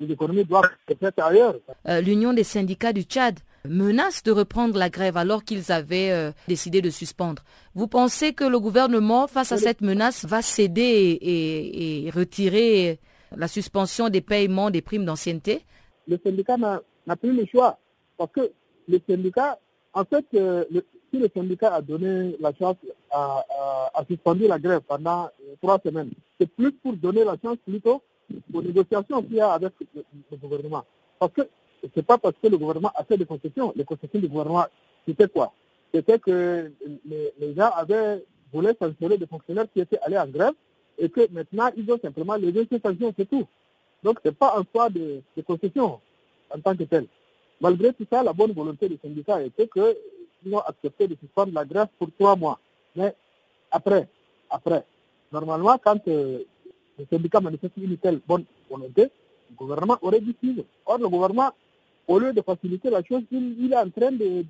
Les 0.00 0.10
économies 0.12 0.44
doivent 0.44 0.70
être 0.88 0.98
faites 0.98 1.18
ailleurs. 1.18 1.56
Euh, 1.88 2.00
L'Union 2.00 2.32
des 2.32 2.44
syndicats 2.44 2.92
du 2.92 3.02
Tchad 3.02 3.38
menace 3.68 4.22
de 4.22 4.32
reprendre 4.32 4.78
la 4.78 4.90
grève 4.90 5.16
alors 5.16 5.44
qu'ils 5.44 5.72
avaient 5.72 6.10
euh, 6.10 6.32
décidé 6.48 6.82
de 6.82 6.90
suspendre. 6.90 7.42
Vous 7.74 7.88
pensez 7.88 8.32
que 8.32 8.44
le 8.44 8.58
gouvernement, 8.60 9.26
face 9.26 9.52
à 9.52 9.58
cette 9.58 9.80
menace, 9.80 10.24
va 10.24 10.42
céder 10.42 11.18
et, 11.20 12.10
retirer 12.10 12.98
la 13.36 13.48
suspension 13.48 14.08
des 14.08 14.20
paiements 14.20 14.70
des 14.70 14.82
primes 14.82 15.04
d'ancienneté? 15.04 15.62
Le 16.06 16.18
syndicat 16.24 16.56
n'a 16.56 17.16
plus 17.16 17.32
le 17.32 17.44
choix 17.46 17.78
parce 18.16 18.30
que 18.32 18.52
le 18.88 19.00
syndicat, 19.08 19.58
en 19.92 20.04
fait, 20.04 20.24
euh, 20.34 20.64
si 21.12 21.18
le 21.18 21.28
syndicat 21.34 21.74
a 21.74 21.82
donné 21.82 22.36
la 22.40 22.52
chance 22.54 22.76
à, 23.10 23.44
suspendre 24.08 24.46
la 24.46 24.58
grève 24.58 24.80
pendant 24.86 25.24
euh, 25.24 25.54
trois 25.62 25.80
semaines, 25.84 26.10
c'est 26.38 26.46
plus 26.46 26.72
pour 26.72 26.92
donner 26.94 27.24
la 27.24 27.36
chance 27.42 27.56
plutôt 27.66 28.02
aux 28.52 28.62
négociations 28.62 29.22
qu'il 29.22 29.34
y 29.36 29.40
a 29.40 29.52
avec 29.52 29.72
le 29.94 30.36
gouvernement. 30.36 30.84
Parce 31.18 31.32
que 31.32 31.42
ce 31.82 31.88
n'est 31.94 32.02
pas 32.02 32.18
parce 32.18 32.34
que 32.42 32.48
le 32.48 32.58
gouvernement 32.58 32.92
a 32.94 33.04
fait 33.04 33.16
des 33.16 33.26
concessions. 33.26 33.72
Les 33.76 33.84
concessions 33.84 34.20
du 34.20 34.28
gouvernement, 34.28 34.64
c'était 35.06 35.28
quoi? 35.28 35.52
C'était 35.92 36.18
que 36.18 36.72
les, 37.06 37.54
gens 37.54 37.70
avaient 37.70 38.24
voulu 38.52 38.68
sanctionner 38.80 39.18
des 39.18 39.26
fonctionnaires 39.26 39.66
qui 39.72 39.80
étaient 39.80 39.98
allés 40.00 40.18
en 40.18 40.26
grève 40.26 40.52
et 40.98 41.08
que 41.08 41.30
maintenant, 41.30 41.70
ils 41.76 41.90
ont 41.90 41.98
simplement 42.00 42.36
levé 42.36 42.66
ces 42.70 42.80
sanctions, 42.80 43.12
c'est 43.16 43.28
tout. 43.28 43.46
Donc, 44.02 44.18
ce 44.22 44.28
n'est 44.28 44.34
pas 44.34 44.56
un 44.58 44.64
choix 44.72 44.88
de, 44.90 45.22
concession 45.46 46.00
en 46.54 46.60
tant 46.60 46.76
que 46.76 46.84
tel. 46.84 47.06
Malgré 47.60 47.92
tout 47.92 48.06
ça, 48.10 48.22
la 48.22 48.32
bonne 48.32 48.52
volonté 48.52 48.88
du 48.88 48.98
syndicat 49.02 49.42
était 49.42 49.68
qu'ils 49.68 50.54
ont 50.54 50.60
accepté 50.60 51.08
de 51.08 51.16
suspendre 51.16 51.52
la 51.54 51.64
grève 51.64 51.88
pour 51.98 52.08
trois 52.18 52.36
mois. 52.36 52.58
Mais 52.94 53.14
après, 53.70 54.08
après, 54.50 54.84
normalement, 55.32 55.78
quand 55.82 56.06
euh, 56.08 56.40
le 56.98 57.06
syndicat 57.10 57.40
manifeste 57.40 57.72
une 57.76 57.96
telle 57.98 58.20
bonne 58.26 58.44
volonté, 58.70 59.10
le 59.50 59.56
gouvernement 59.56 59.98
aurait 60.02 60.20
dû 60.20 60.34
suivre. 60.38 60.64
Or, 60.84 60.98
le 60.98 61.08
gouvernement 61.08 61.50
au 62.08 62.18
lieu 62.18 62.32
de 62.32 62.40
faciliter 62.40 62.90
la 62.90 63.02
chose, 63.02 63.22
il, 63.30 63.72
est 63.72 63.76
en 63.76 63.90
train 63.90 64.12
de, 64.12 64.44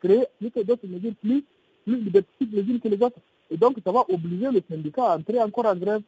créer 0.00 0.24
plus 0.38 0.50
que 0.50 0.60
d'autres 0.60 0.86
mesures 0.86 1.14
plus, 1.22 1.44
plus 1.84 2.12
les 2.52 2.60
unes 2.60 2.80
que 2.80 2.88
les 2.88 3.02
autres. 3.02 3.18
Et 3.50 3.56
donc, 3.56 3.76
ça 3.84 3.92
va 3.92 4.04
obliger 4.08 4.50
le 4.50 4.62
syndicat 4.68 5.12
à 5.12 5.16
entrer 5.16 5.40
encore 5.40 5.66
en 5.66 5.76
grève. 5.76 6.02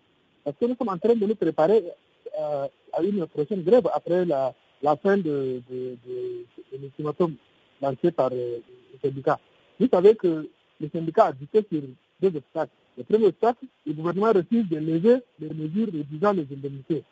Parce 0.44 0.56
que 0.58 0.66
nous 0.66 0.76
sommes 0.76 0.88
en 0.90 0.98
train 0.98 1.14
de 1.14 1.26
nous 1.26 1.34
préparer 1.34 1.82
euh, 2.38 2.66
à 2.92 3.02
une 3.02 3.26
prochaine 3.26 3.62
grève 3.62 3.88
après 3.92 4.24
la, 4.24 4.54
fin 5.02 5.16
de, 5.16 5.60
l'ultimatum 6.72 7.34
lancé 7.82 8.10
par 8.12 8.30
euh, 8.32 8.58
le 8.92 8.98
syndicat. 9.08 9.38
Vous 9.80 9.88
savez 9.92 10.14
que 10.14 10.48
le 10.80 10.88
syndicat 10.92 11.26
a 11.26 11.32
buté 11.32 11.66
sur 11.70 11.82
deux 12.20 12.36
obstacles. 12.36 12.72
Le 12.96 13.04
premier 13.04 13.26
obstacle, 13.26 13.66
le 13.86 13.92
gouvernement 13.92 14.32
refuse 14.32 14.68
de 14.68 14.76
lever 14.76 15.16
les 15.38 15.48
mesures 15.50 15.88
réduisant 15.92 16.32
les 16.32 16.46
indemnités. 16.50 17.02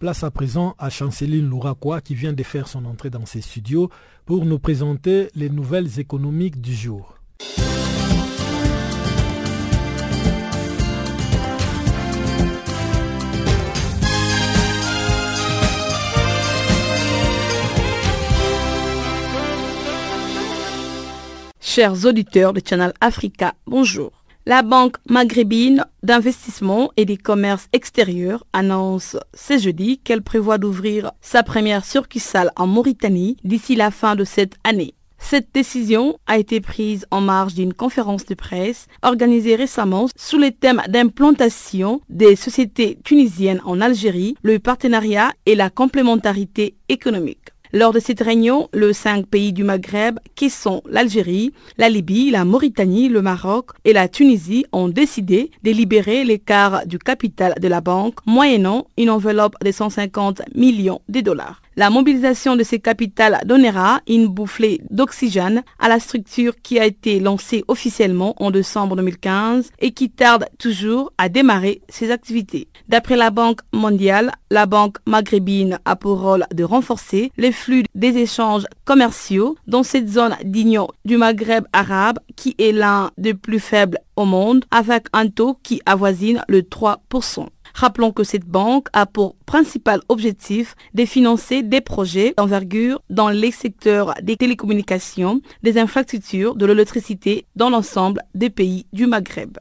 Place 0.07 0.23
à 0.23 0.31
présent 0.31 0.77
à 0.79 0.89
Chanceline 0.89 1.49
Louraquois 1.49 2.01
qui 2.01 2.15
vient 2.15 2.33
de 2.33 2.45
faire 2.45 2.69
son 2.69 2.85
entrée 2.85 3.11
dans 3.11 3.27
ses 3.27 3.41
studios 3.41 3.91
pour 4.25 4.45
nous 4.45 4.61
présenter 4.61 5.31
les 5.35 5.51
nouvelles 5.51 5.99
économiques 5.99 6.61
du 6.61 6.77
jour. 6.77 7.19
Chers 21.61 22.07
auditeurs 22.07 22.53
de 22.53 22.61
Channel 22.65 22.93
Africa, 23.01 23.55
bonjour. 23.67 24.13
La 24.49 24.63
Banque 24.63 24.99
maghrébine 25.09 25.85
d'investissement 26.05 26.93
et 26.97 27.05
des 27.05 27.17
commerces 27.17 27.67
extérieurs 27.73 28.47
annonce 28.53 29.17
ce 29.35 29.59
jeudi 29.59 29.99
qu'elle 29.99 30.23
prévoit 30.23 30.57
d'ouvrir 30.57 31.11
sa 31.21 31.43
première 31.43 31.85
succursale 31.85 32.53
en 32.55 32.69
Mauritanie 32.69 33.39
d'ici 33.43 33.75
la 33.75 33.91
fin 33.91 34.15
de 34.15 34.23
cette 34.23 34.55
année. 34.63 34.95
Cette 35.19 35.49
décision 35.53 36.17
a 36.29 36.39
été 36.39 36.61
prise 36.61 37.07
en 37.11 37.21
marge 37.21 37.55
d'une 37.55 37.75
conférence 37.75 38.25
de 38.27 38.37
presse 38.37 38.87
organisée 39.03 39.57
récemment 39.57 40.07
sous 40.15 40.39
le 40.39 40.53
thème 40.53 40.81
d'implantation 40.87 42.01
des 42.09 42.37
sociétés 42.37 42.99
tunisiennes 43.03 43.63
en 43.65 43.81
Algérie, 43.81 44.37
le 44.43 44.61
partenariat 44.61 45.33
et 45.47 45.57
la 45.57 45.71
complémentarité 45.71 46.77
économique. 46.89 47.46
Lors 47.79 47.93
de 47.93 48.01
cette 48.01 48.23
réunion, 48.23 48.71
les 48.73 48.95
cinq 48.95 49.27
pays 49.27 49.53
du 49.53 49.63
Maghreb, 49.63 50.19
qui 50.35 50.49
sont 50.49 50.81
l'Algérie, 50.89 51.53
la 51.77 51.91
Libye, 51.91 52.31
la 52.31 52.47
Mauritanie, 52.47 53.11
le 53.11 53.21
Maroc 53.21 53.73
et 53.85 53.93
la 53.93 54.09
Tunisie, 54.09 54.65
ont 54.73 54.89
décidé 54.89 55.51
de 55.63 55.73
libérer 55.73 56.25
l'écart 56.25 56.87
du 56.87 56.99
capital 56.99 57.53
de 57.61 57.69
la 57.69 57.83
banque, 57.83 58.15
moyennant 58.25 58.87
une 58.97 59.11
enveloppe 59.11 59.57
de 59.63 59.71
150 59.71 60.41
millions 60.55 61.03
de 61.11 61.21
dollars. 61.21 61.61
La 61.79 61.91
mobilisation 61.91 62.57
de 62.57 62.63
ces 62.63 62.79
capitales 62.79 63.39
donnera 63.45 64.01
une 64.09 64.29
bouffée 64.29 64.81
d'oxygène 64.91 65.63
à 65.79 65.91
la 65.91 66.01
structure 66.01 66.55
qui 66.63 66.81
a 66.81 66.87
été 66.87 67.21
lancée 67.21 67.65
officiellement 67.69 68.35
en 68.43 68.51
décembre 68.51 68.97
2015 68.97 69.71
et 69.81 69.91
qui 69.91 70.09
tarde 70.09 70.47
toujours 70.59 71.13
à 71.19 71.29
démarrer 71.29 71.83
ses 71.91 72.11
activités. 72.11 72.69
D'après 72.89 73.17
la 73.17 73.29
Banque 73.31 73.61
mondiale, 73.75 74.33
la 74.51 74.65
Banque 74.65 74.97
maghrébine 75.07 75.79
a 75.85 75.97
pour 75.97 76.23
rôle 76.23 76.47
de 76.55 76.65
renforcer 76.65 77.31
les 77.37 77.53
flux 77.53 77.85
des 77.95 78.17
échanges 78.17 78.65
commerciaux 78.87 79.57
dans 79.67 79.83
cette 79.83 80.09
zone 80.09 80.35
d'union 80.45 80.89
du 81.05 81.19
Maghreb 81.19 81.67
arabe 81.75 82.21
qui 82.37 82.55
est 82.59 82.73
l'un 82.73 83.11
des 83.19 83.35
plus 83.35 83.61
faibles 83.61 83.99
au 84.17 84.25
monde 84.25 84.65
avec 84.71 85.09
un 85.13 85.29
taux 85.29 85.59
qui 85.63 85.83
avoisine 85.85 86.43
le 86.49 86.63
3%. 86.63 87.49
Rappelons 87.77 88.11
que 88.11 88.25
cette 88.25 88.47
banque 88.47 88.89
a 88.95 89.05
pour 89.05 89.37
principal 89.45 90.01
objectif 90.09 90.75
de 90.95 91.05
financer 91.05 91.63
des 91.63 91.83
projets 91.83 92.33
d'envergure 92.39 93.03
dans 93.11 93.29
les 93.29 93.51
secteurs 93.51 94.15
des 94.23 94.39
télécommunications, 94.39 95.43
des 95.63 95.77
infrastructures, 95.77 96.55
de 96.55 96.65
l'électricité 96.65 97.45
dans 97.55 97.69
l'ensemble 97.69 98.23
des 98.35 98.49
pays 98.49 98.87
du 98.95 99.07
Maghreb. 99.07 99.59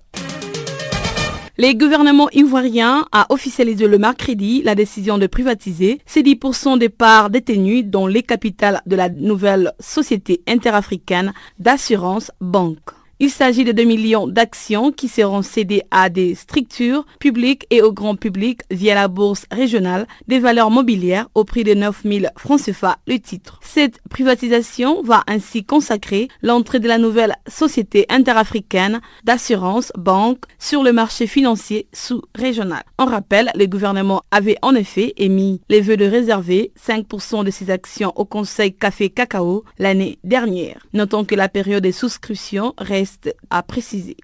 Le 1.58 1.74
gouvernement 1.74 2.30
ivoirien 2.32 3.06
a 3.12 3.28
officialisé 3.34 3.86
le 3.86 3.98
mercredi 3.98 4.62
la 4.62 4.76
décision 4.76 5.18
de 5.18 5.28
privatiser 5.28 6.00
ces 6.06 6.22
10% 6.22 6.78
des 6.78 6.90
parts 6.90 7.30
détenues 7.30 7.84
dans 7.84 8.08
les 8.08 8.24
capitales 8.24 8.82
de 8.86 8.96
la 8.96 9.10
nouvelle 9.10 9.74
société 9.82 10.42
interafricaine 10.48 11.34
d'assurance 11.60 12.32
banque. 12.40 12.95
Il 13.22 13.30
s'agit 13.30 13.64
de 13.64 13.72
2 13.72 13.84
millions 13.86 14.28
d'actions 14.28 14.92
qui 14.92 15.08
seront 15.08 15.42
cédées 15.42 15.84
à 15.90 16.10
des 16.10 16.36
structures 16.36 17.06
publiques 17.18 17.66
et 17.70 17.82
au 17.82 17.94
grand 17.94 18.18
public 18.18 18.60
via 18.72 18.94
la 18.94 19.08
bourse 19.08 19.46
régionale 19.52 20.06
des 20.28 20.40
valeurs 20.40 20.70
mobilières 20.70 21.30
au 21.34 21.46
prix 21.46 21.64
de 21.64 21.74
9 21.74 22.02
000 22.04 22.26
francs 22.36 22.64
CFA 22.64 22.98
le 23.08 23.18
titre. 23.18 23.62
Cette 23.64 24.02
privatisation 24.10 25.02
va 25.02 25.24
ainsi 25.28 25.64
consacrer 25.64 26.28
l'entrée 26.42 26.80
de 26.80 26.90
la 26.90 26.98
nouvelle 26.98 27.36
société 27.48 28.06
interafricaine 28.10 29.00
d'assurance 29.24 29.94
banque 29.98 30.44
sur 30.60 30.84
le 30.84 30.92
marché 30.92 31.26
financier 31.26 31.88
sous-régional. 31.94 32.84
En 32.98 33.06
rappel, 33.06 33.50
le 33.56 33.66
gouvernement 33.68 34.24
avait 34.32 34.58
en 34.62 34.76
effet 34.76 35.14
émis 35.16 35.62
les 35.70 35.80
vœux 35.80 35.96
de 35.96 36.04
réserver 36.04 36.74
5% 36.86 37.46
de 37.46 37.52
ses 37.52 37.70
actions 37.70 38.12
au 38.18 38.26
Conseil 38.26 38.74
Café 38.74 39.10
Cacao 39.10 39.64
l'année 39.80 40.20
dernière. 40.26 40.86
Notons 40.92 41.24
que 41.24 41.36
la 41.36 41.48
période 41.48 41.84
de 41.84 41.92
souscription 41.92 42.74
reste 42.78 43.05
à 43.50 43.64
préciser. 43.64 44.18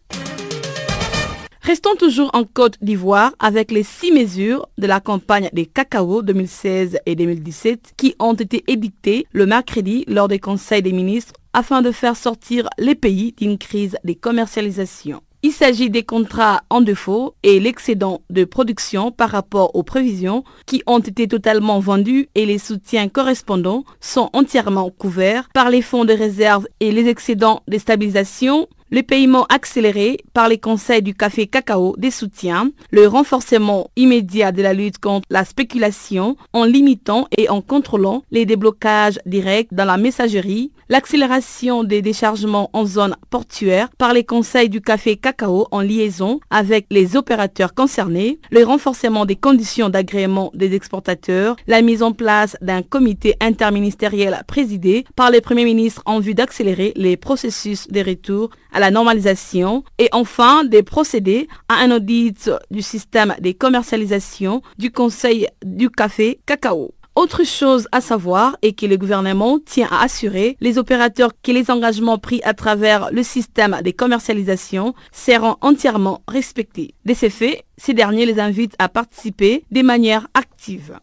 Restons 1.64 1.96
toujours 1.96 2.32
en 2.34 2.44
Côte 2.44 2.78
d'Ivoire 2.82 3.34
avec 3.40 3.70
les 3.70 3.84
six 3.84 4.12
mesures 4.12 4.68
de 4.80 4.88
la 4.88 5.00
campagne 5.00 5.50
des 5.54 5.68
cacao 5.68 6.24
2016 6.24 6.98
et 7.06 7.16
2017 7.16 7.94
qui 7.98 8.16
ont 8.20 8.34
été 8.34 8.64
édictées 8.68 9.28
le 9.32 9.46
mercredi 9.46 10.04
lors 10.08 10.28
des 10.28 10.40
conseils 10.40 10.82
des 10.82 10.92
ministres 10.92 11.34
afin 11.54 11.84
de 11.84 11.92
faire 11.92 12.18
sortir 12.18 12.68
les 12.80 12.96
pays 12.96 13.34
d'une 13.38 13.60
crise 13.60 13.96
des 14.04 14.16
commercialisations. 14.16 15.22
Il 15.44 15.52
s'agit 15.52 15.90
des 15.90 16.04
contrats 16.04 16.62
en 16.70 16.82
défaut 16.82 17.34
et 17.42 17.60
l'excédent 17.60 18.22
de 18.30 18.44
production 18.44 19.12
par 19.12 19.32
rapport 19.32 19.76
aux 19.76 19.82
prévisions 19.82 20.44
qui 20.68 20.84
ont 20.86 21.00
été 21.00 21.28
totalement 21.28 21.80
vendus 21.80 22.30
et 22.36 22.46
les 22.46 22.60
soutiens 22.60 23.10
correspondants 23.10 23.84
sont 24.00 24.30
entièrement 24.34 24.92
couverts 24.92 25.50
par 25.52 25.72
les 25.72 25.82
fonds 25.82 26.06
de 26.06 26.14
réserve 26.14 26.68
et 26.80 26.92
les 26.92 27.08
excédents 27.08 27.64
de 27.68 27.80
stabilisation 27.80 28.68
le 28.92 29.04
paiement 29.04 29.46
accéléré 29.46 30.18
par 30.34 30.50
les 30.50 30.58
conseils 30.58 31.02
du 31.02 31.14
café 31.14 31.48
cacao 31.48 31.96
des 31.98 32.12
soutiens, 32.12 32.72
le 32.92 33.08
renforcement 33.08 33.90
immédiat 33.96 34.52
de 34.52 34.62
la 34.62 34.74
lutte 34.74 35.00
contre 35.00 35.26
la 35.30 35.46
spéculation 35.46 36.36
en 36.52 36.66
limitant 36.66 37.28
et 37.38 37.50
en 37.50 37.62
contrôlant 37.62 38.24
les 38.32 38.46
déblocages 38.46 39.20
directs 39.26 39.74
dans 39.74 39.86
la 39.86 39.96
messagerie, 39.96 40.72
l'accélération 40.92 41.86
des 41.86 42.02
déchargements 42.02 42.70
en 42.74 42.86
zone 42.86 43.16
portuaire 43.30 43.88
par 43.98 44.12
les 44.14 44.26
conseils 44.26 44.68
du 44.68 44.82
café 44.82 45.16
cacao 45.16 45.66
en 45.72 45.80
liaison 45.80 46.42
avec 46.50 46.86
les 46.92 47.16
opérateurs 47.16 47.74
concernés, 47.74 48.40
le 48.52 48.66
renforcement 48.66 49.26
des 49.26 49.38
conditions 49.38 49.88
d'agrément 49.88 50.52
des 50.54 50.76
exportateurs, 50.76 51.56
la 51.66 51.82
mise 51.82 52.04
en 52.04 52.12
place 52.12 52.58
d'un 52.60 52.82
comité 52.82 53.36
interministériel 53.40 54.44
présidé 54.48 55.06
par 55.16 55.32
le 55.32 55.40
Premier 55.40 55.64
ministre 55.64 56.02
en 56.06 56.20
vue 56.20 56.34
d'accélérer 56.36 56.92
les 56.98 57.16
processus 57.16 57.88
de 57.88 58.02
retour 58.02 58.50
à 58.74 58.82
la 58.82 58.92
normalisation 58.92 59.86
et 59.98 60.10
enfin 60.12 60.66
des 60.66 60.84
procédés 60.84 61.48
à 61.70 61.76
un 61.76 61.92
audit 61.92 62.52
du 62.70 62.82
système 62.82 63.34
des 63.40 63.54
commercialisations 63.54 64.62
du 64.78 64.92
Conseil 64.92 65.48
du 65.64 65.90
café 65.90 66.42
cacao. 66.46 66.92
Autre 67.22 67.44
chose 67.44 67.88
à 67.92 68.02
savoir 68.02 68.58
est 68.64 68.74
que 68.74 68.88
le 68.88 68.98
gouvernement 68.98 69.60
tient 69.64 69.88
à 69.92 70.06
assurer 70.06 70.58
les 70.60 70.80
opérateurs 70.80 71.34
que 71.44 71.52
les 71.52 71.70
engagements 71.70 72.18
pris 72.18 72.42
à 72.44 72.56
travers 72.56 73.12
le 73.12 73.22
système 73.22 73.80
des 73.84 73.94
commercialisations 73.94 74.96
seront 75.12 75.56
entièrement 75.62 76.24
respectés. 76.28 76.96
De 77.06 77.14
ces 77.14 77.30
faits, 77.30 77.64
ces 77.78 77.94
derniers 77.94 78.26
les 78.26 78.40
invitent 78.40 78.76
à 78.80 78.90
participer 78.90 79.64
de 79.70 79.84
manière 79.84 80.30
active. 80.34 80.98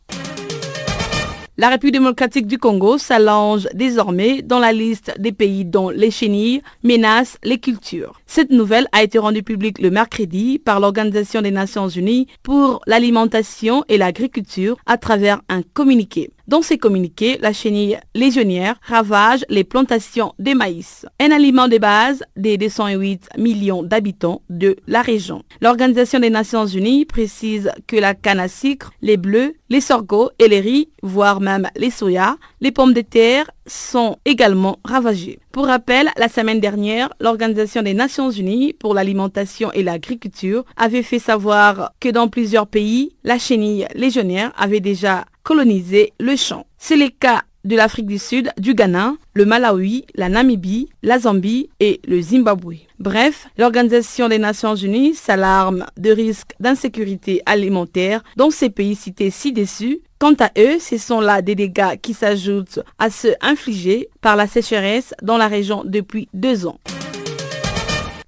La 1.60 1.70
République 1.70 1.94
démocratique 1.94 2.46
du 2.46 2.56
Congo 2.56 2.98
s'allonge 2.98 3.66
désormais 3.74 4.42
dans 4.42 4.60
la 4.60 4.72
liste 4.72 5.12
des 5.18 5.32
pays 5.32 5.64
dont 5.64 5.88
les 5.90 6.12
chenilles 6.12 6.62
menacent 6.84 7.36
les 7.42 7.58
cultures. 7.58 8.20
Cette 8.26 8.50
nouvelle 8.50 8.86
a 8.92 9.02
été 9.02 9.18
rendue 9.18 9.42
publique 9.42 9.80
le 9.80 9.90
mercredi 9.90 10.60
par 10.60 10.78
l'Organisation 10.78 11.42
des 11.42 11.50
Nations 11.50 11.88
Unies 11.88 12.28
pour 12.44 12.80
l'alimentation 12.86 13.82
et 13.88 13.98
l'agriculture 13.98 14.76
à 14.86 14.98
travers 14.98 15.40
un 15.48 15.62
communiqué. 15.62 16.30
Dans 16.48 16.62
ces 16.62 16.78
communiqués, 16.78 17.37
la 17.42 17.52
chenille 17.52 17.98
légionnaire 18.14 18.80
ravage 18.82 19.44
les 19.50 19.64
plantations 19.64 20.32
de 20.38 20.54
maïs, 20.54 21.04
un 21.20 21.30
aliment 21.30 21.68
de 21.68 21.76
base 21.76 22.24
des 22.37 22.56
208 22.56 23.28
millions 23.37 23.82
d'habitants 23.82 24.40
de 24.48 24.76
la 24.87 25.02
région. 25.02 25.42
L'Organisation 25.61 26.20
des 26.20 26.30
Nations 26.30 26.64
Unies 26.64 27.04
précise 27.04 27.70
que 27.87 27.96
la 27.96 28.14
canne 28.14 28.40
à 28.40 28.48
sucre, 28.48 28.92
les 29.02 29.18
bleus, 29.18 29.56
les 29.68 29.82
sorgho 29.82 30.30
et 30.38 30.48
les 30.48 30.61
riz, 30.61 30.88
voire 31.02 31.42
même 31.42 31.68
les 31.76 31.90
soya, 31.90 32.38
les 32.62 32.72
pommes 32.72 32.94
de 32.94 33.02
terre 33.02 33.50
sont 33.66 34.16
également 34.24 34.78
ravagées. 34.87 35.40
Pour 35.52 35.66
rappel, 35.66 36.08
la 36.16 36.28
semaine 36.28 36.61
dernière, 36.61 37.12
l'Organisation 37.20 37.82
des 37.82 37.92
Nations 37.92 38.30
Unies 38.30 38.72
pour 38.72 38.94
l'alimentation 38.94 39.70
et 39.72 39.82
l'agriculture 39.82 40.64
avait 40.78 41.02
fait 41.02 41.18
savoir 41.18 41.92
que 42.00 42.08
dans 42.08 42.28
plusieurs 42.28 42.68
pays, 42.68 43.16
la 43.22 43.38
chenille 43.38 43.87
légionnaire 43.94 44.52
avait 44.56 44.80
déjà 44.80 45.26
colonisé 45.48 46.12
le 46.20 46.37
champ. 46.37 46.66
C'est 46.76 46.98
le 46.98 47.08
cas 47.08 47.40
de 47.64 47.74
l'Afrique 47.74 48.04
du 48.04 48.18
Sud, 48.18 48.50
du 48.58 48.74
Ghana, 48.74 49.14
le 49.32 49.46
Malawi, 49.46 50.04
la 50.14 50.28
Namibie, 50.28 50.90
la 51.02 51.18
Zambie 51.18 51.70
et 51.80 52.02
le 52.06 52.20
Zimbabwe. 52.20 52.74
Bref, 52.98 53.48
l'Organisation 53.56 54.28
des 54.28 54.37
Nations 54.37 54.74
Unies 54.74 55.14
s'alarme 55.14 55.87
de 55.96 56.11
risques 56.11 56.52
d'insécurité 56.61 57.40
alimentaire 57.46 58.22
dans 58.37 58.50
ces 58.50 58.68
pays 58.68 58.94
cités 58.94 59.30
ci-dessus. 59.30 60.00
Quant 60.18 60.34
à 60.38 60.50
eux, 60.58 60.78
ce 60.80 60.98
sont 60.98 61.22
là 61.22 61.40
des 61.40 61.54
dégâts 61.54 61.96
qui 62.02 62.12
s'ajoutent 62.12 62.80
à 62.98 63.08
ceux 63.08 63.34
infligés 63.40 64.11
par 64.20 64.37
la 64.37 64.46
sécheresse 64.46 65.14
dans 65.22 65.38
la 65.38 65.48
région 65.48 65.82
depuis 65.82 66.28
deux 66.34 66.66
ans. 66.66 66.78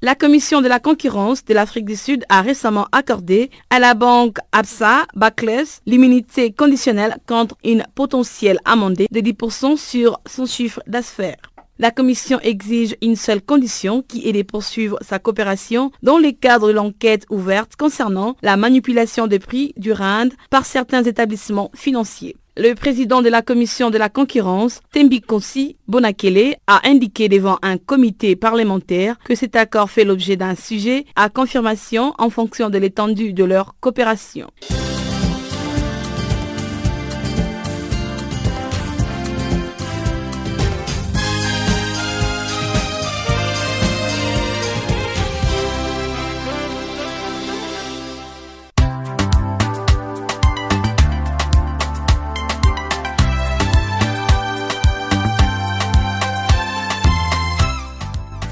La 0.02 0.14
Commission 0.14 0.62
de 0.62 0.68
la 0.68 0.80
concurrence 0.80 1.44
de 1.44 1.52
l'Afrique 1.52 1.84
du 1.84 1.94
Sud 1.94 2.24
a 2.30 2.40
récemment 2.40 2.86
accordé 2.90 3.50
à 3.68 3.78
la 3.78 3.92
banque 3.92 4.38
ABSA 4.50 5.04
Backless 5.14 5.82
l'immunité 5.84 6.52
conditionnelle 6.52 7.18
contre 7.26 7.54
une 7.64 7.84
potentielle 7.94 8.60
amendée 8.64 9.08
de 9.10 9.20
10% 9.20 9.76
sur 9.76 10.18
son 10.26 10.46
chiffre 10.46 10.80
d'affaires. 10.86 11.36
La 11.78 11.90
Commission 11.90 12.40
exige 12.40 12.96
une 13.02 13.14
seule 13.14 13.42
condition 13.42 14.00
qui 14.00 14.26
est 14.26 14.32
de 14.32 14.42
poursuivre 14.42 14.96
sa 15.02 15.18
coopération 15.18 15.92
dans 16.02 16.16
le 16.16 16.32
cadre 16.32 16.68
de 16.68 16.72
l'enquête 16.72 17.26
ouverte 17.28 17.76
concernant 17.76 18.36
la 18.40 18.56
manipulation 18.56 19.26
des 19.26 19.38
prix 19.38 19.74
du 19.76 19.92
RAND 19.92 20.30
par 20.48 20.64
certains 20.64 21.02
établissements 21.02 21.70
financiers. 21.74 22.36
Le 22.62 22.74
président 22.74 23.22
de 23.22 23.30
la 23.30 23.40
commission 23.40 23.88
de 23.88 23.96
la 23.96 24.10
concurrence, 24.10 24.80
Tembikosi 24.92 25.78
Bonakele, 25.88 26.56
a 26.66 26.86
indiqué 26.86 27.30
devant 27.30 27.56
un 27.62 27.78
comité 27.78 28.36
parlementaire 28.36 29.18
que 29.24 29.34
cet 29.34 29.56
accord 29.56 29.90
fait 29.90 30.04
l'objet 30.04 30.36
d'un 30.36 30.54
sujet 30.54 31.06
à 31.16 31.30
confirmation 31.30 32.12
en 32.18 32.28
fonction 32.28 32.68
de 32.68 32.76
l'étendue 32.76 33.32
de 33.32 33.44
leur 33.44 33.76
coopération. 33.80 34.50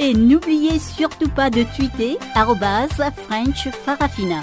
Et 0.00 0.14
n'oubliez 0.14 0.78
surtout 0.78 1.28
pas 1.28 1.50
de 1.50 1.64
tweeter 1.74 2.18
French 3.16 3.68
Farafina. 3.84 4.40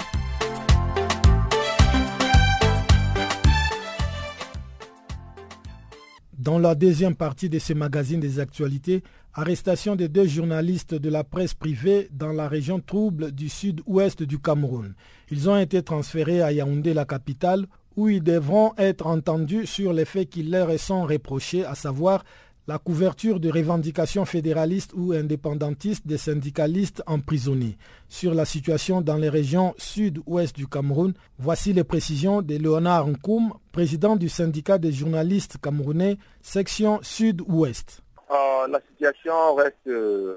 Dans 6.38 6.58
la 6.58 6.74
deuxième 6.74 7.16
partie 7.16 7.48
de 7.48 7.58
ce 7.58 7.72
magazine 7.72 8.20
des 8.20 8.38
actualités, 8.38 9.02
arrestation 9.32 9.96
de 9.96 10.06
deux 10.06 10.26
journalistes 10.26 10.94
de 10.94 11.08
la 11.08 11.24
presse 11.24 11.54
privée 11.54 12.08
dans 12.12 12.32
la 12.32 12.48
région 12.48 12.78
trouble 12.78 13.32
du 13.32 13.48
sud-ouest 13.48 14.22
du 14.22 14.38
Cameroun. 14.38 14.94
Ils 15.30 15.48
ont 15.48 15.58
été 15.58 15.82
transférés 15.82 16.42
à 16.42 16.52
Yaoundé, 16.52 16.92
la 16.92 17.06
capitale, 17.06 17.66
où 17.96 18.10
ils 18.10 18.22
devront 18.22 18.74
être 18.76 19.06
entendus 19.06 19.66
sur 19.66 19.94
les 19.94 20.04
faits 20.04 20.28
qui 20.28 20.42
leur 20.42 20.78
sont 20.78 21.04
reprochés, 21.04 21.64
à 21.64 21.74
savoir 21.74 22.24
la 22.68 22.78
couverture 22.78 23.38
de 23.38 23.50
revendications 23.50 24.24
fédéralistes 24.24 24.92
ou 24.94 25.12
indépendantistes 25.12 26.06
des 26.06 26.18
syndicalistes 26.18 27.02
emprisonnés. 27.06 27.78
Sur 28.08 28.34
la 28.34 28.44
situation 28.44 29.00
dans 29.00 29.16
les 29.16 29.28
régions 29.28 29.74
sud-ouest 29.78 30.54
du 30.56 30.66
Cameroun, 30.66 31.14
voici 31.38 31.72
les 31.72 31.84
précisions 31.84 32.42
de 32.42 32.56
Léonard 32.56 33.06
Nkoum, 33.08 33.52
président 33.72 34.16
du 34.16 34.28
syndicat 34.28 34.78
des 34.78 34.92
journalistes 34.92 35.58
camerounais, 35.62 36.18
section 36.42 36.98
sud-ouest. 37.02 38.02
Euh, 38.30 38.66
la 38.68 38.80
situation 38.90 39.54
reste 39.54 39.86
euh, 39.86 40.36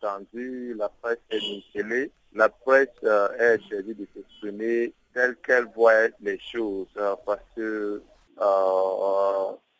tendue, 0.00 0.74
la 0.78 0.88
presse 1.02 1.18
est 1.30 1.40
mutilée, 1.40 2.12
la 2.32 2.48
presse 2.48 2.88
euh, 3.02 3.28
est 3.38 3.58
choisie 3.68 3.94
de 3.94 4.06
s'exprimer 4.14 4.92
telle 5.12 5.34
qu'elle 5.44 5.66
voit 5.74 6.08
les 6.20 6.38
choses, 6.38 6.86
que 7.56 8.02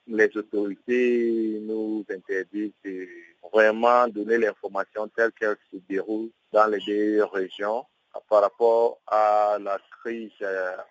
les 0.06 0.30
autorités 0.36 1.58
nous 1.62 2.04
interdisent 2.10 2.72
de 2.84 3.08
vraiment 3.52 4.06
donner 4.08 4.38
l'information 4.38 5.08
telle 5.08 5.32
qu'elle 5.32 5.56
se 5.72 5.78
déroule 5.88 6.30
dans 6.52 6.66
les 6.66 6.80
deux 6.86 7.24
régions 7.24 7.84
par 8.28 8.42
rapport 8.42 8.98
à 9.06 9.56
la 9.60 9.78
crise 10.00 10.30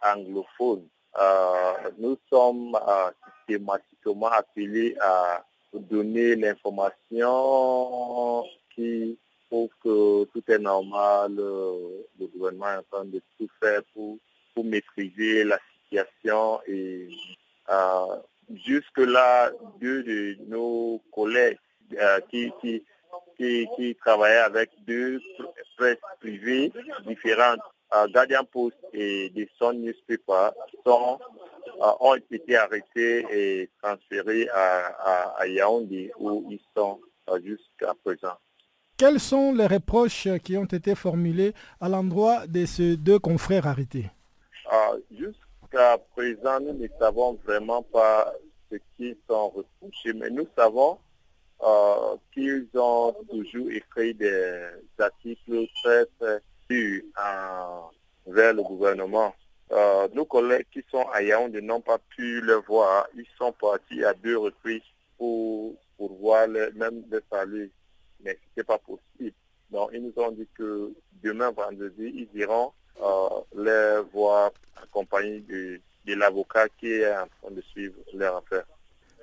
anglophone. 0.01 0.87
nous 1.97 2.17
sommes 2.29 2.77
systématiquement 3.47 4.27
appelés 4.27 4.95
à 4.99 5.45
donner 5.73 6.35
l'information 6.35 8.43
qui 8.73 9.17
prouve 9.49 9.69
que 9.83 10.25
tout 10.25 10.43
est 10.47 10.59
normal. 10.59 11.33
Le 11.35 12.27
gouvernement 12.27 12.71
est 12.71 12.77
en 12.77 12.83
train 12.91 13.05
de 13.05 13.21
tout 13.37 13.49
faire 13.61 13.81
pour, 13.93 14.17
pour 14.53 14.65
maîtriser 14.65 15.43
la 15.43 15.59
situation 15.83 16.59
et 16.67 17.09
jusque-là, 18.65 19.51
deux 19.79 20.03
de 20.03 20.37
nos 20.47 21.01
collègues 21.11 21.57
qui, 22.29 22.51
qui, 22.61 22.83
qui, 23.37 23.67
qui 23.75 23.95
travaillaient 23.95 24.37
avec 24.37 24.69
deux 24.85 25.19
presses 25.77 25.97
privées 26.19 26.71
différentes 27.05 27.59
Guardian 28.13 28.43
Post 28.43 28.77
et 28.93 29.29
des 29.29 29.49
Sun 29.57 29.81
Newspaper 29.81 30.49
sont, 30.85 31.19
euh, 31.81 31.91
ont 31.99 32.15
été 32.15 32.55
arrêtés 32.55 33.25
et 33.31 33.69
transférés 33.81 34.47
à, 34.53 35.47
Yaoundé 35.47 36.11
où 36.19 36.47
ils 36.49 36.61
sont 36.75 36.99
euh, 37.29 37.39
jusqu'à 37.43 37.93
présent. 38.03 38.37
Quels 38.97 39.19
sont 39.19 39.53
les 39.53 39.67
reproches 39.67 40.27
qui 40.43 40.57
ont 40.57 40.65
été 40.65 40.95
formulés 40.95 41.53
à 41.81 41.89
l'endroit 41.89 42.47
de 42.47 42.65
ces 42.65 42.95
deux 42.97 43.19
confrères 43.19 43.67
arrêtés? 43.67 44.09
Euh, 44.71 44.99
Jusqu'à 45.11 45.97
présent, 46.15 46.59
nous 46.61 46.73
ne 46.73 46.87
savons 46.99 47.39
vraiment 47.45 47.81
pas 47.81 48.31
qui 48.97 49.17
sont 49.27 49.49
reprochés, 49.49 50.13
mais 50.13 50.29
nous 50.29 50.47
savons 50.57 50.97
qu'ils 52.33 52.67
ont 52.75 53.15
toujours 53.29 53.71
écrit 53.71 54.13
des 54.13 54.67
articles 54.99 55.67
très, 55.81 56.05
très 56.19 56.41
vers 58.27 58.53
le 58.53 58.63
gouvernement. 58.63 59.33
Euh, 59.71 60.07
nos 60.13 60.25
collègues 60.25 60.67
qui 60.71 60.83
sont 60.91 61.05
à 61.13 61.21
Yaoundé 61.21 61.61
n'ont 61.61 61.81
pas 61.81 61.97
pu 62.15 62.41
le 62.41 62.55
voir. 62.67 63.07
Ils 63.15 63.25
sont 63.37 63.51
partis 63.53 64.03
à 64.03 64.13
deux 64.13 64.37
reprises 64.37 64.81
pour, 65.17 65.75
pour 65.97 66.13
voir 66.17 66.47
même 66.47 67.03
le 67.09 67.23
salut, 67.31 67.71
mais 68.23 68.31
ce 68.31 68.37
n'était 68.49 68.63
pas 68.63 68.77
possible. 68.77 69.35
Donc, 69.71 69.89
ils 69.93 70.03
nous 70.03 70.13
ont 70.23 70.31
dit 70.31 70.47
que 70.55 70.93
demain, 71.23 71.51
vendredi, 71.51 72.27
ils 72.33 72.39
iront 72.39 72.71
euh, 73.01 73.29
les 73.55 74.01
voir 74.11 74.51
accompagnés 74.75 75.39
de, 75.41 75.81
de 76.05 76.13
l'avocat 76.15 76.67
qui 76.77 76.91
est 76.91 77.11
en 77.11 77.27
train 77.41 77.51
de 77.51 77.61
suivre 77.61 77.95
leur 78.13 78.37
affaire. 78.37 78.65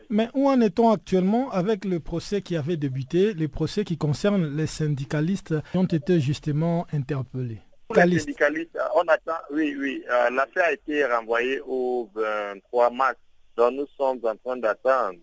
Mais 0.09 0.29
où 0.35 0.49
en 0.49 0.61
est-on 0.61 0.91
actuellement 0.91 1.53
avec 1.53 1.85
le 1.85 2.01
procès 2.01 2.43
qui 2.43 2.57
avait 2.57 2.77
débuté, 2.77 3.33
les 3.33 3.47
procès 3.47 3.85
qui 3.85 3.97
concernent 3.97 4.57
les 4.57 4.67
syndicalistes 4.67 5.55
qui 5.71 5.79
ont 5.79 5.85
été 5.85 6.19
justement 6.19 6.85
interpellés? 6.93 7.61
Les 7.95 8.19
syndicalistes, 8.19 8.79
on 8.97 9.03
attend, 9.03 9.39
oui, 9.53 9.77
oui, 9.79 10.05
euh, 10.11 10.31
l'affaire 10.31 10.65
a 10.67 10.73
été 10.73 11.05
renvoyée 11.05 11.61
au 11.65 12.09
23 12.15 12.91
mars. 12.91 13.17
Donc 13.57 13.75
nous 13.75 13.87
sommes 13.97 14.21
en 14.25 14.37
train 14.37 14.57
d'attendre 14.57 15.19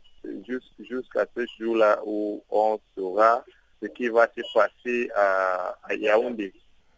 jusqu'à 0.48 1.26
ce 1.36 1.46
jour-là 1.60 2.00
où 2.06 2.42
on 2.50 2.80
saura 2.96 3.44
ce 3.82 3.88
qui 3.88 4.08
va 4.08 4.28
se 4.38 4.42
passer 4.54 5.10
à, 5.16 5.78
à 5.84 5.96
Yaoundé. 5.96 6.54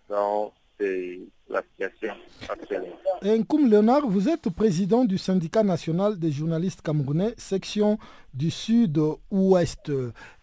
Donc 0.09 0.53
c'est 0.79 1.19
la 1.49 1.61
situation 1.61 2.13
actuelle. 2.47 2.85
Nkoum 3.23 3.69
Léonard, 3.69 4.07
vous 4.07 4.29
êtes 4.29 4.49
président 4.49 5.03
du 5.03 5.17
syndicat 5.17 5.63
national 5.63 6.17
des 6.17 6.31
journalistes 6.31 6.81
camerounais, 6.81 7.33
section 7.37 7.97
du 8.33 8.49
sud-ouest. 8.49 9.91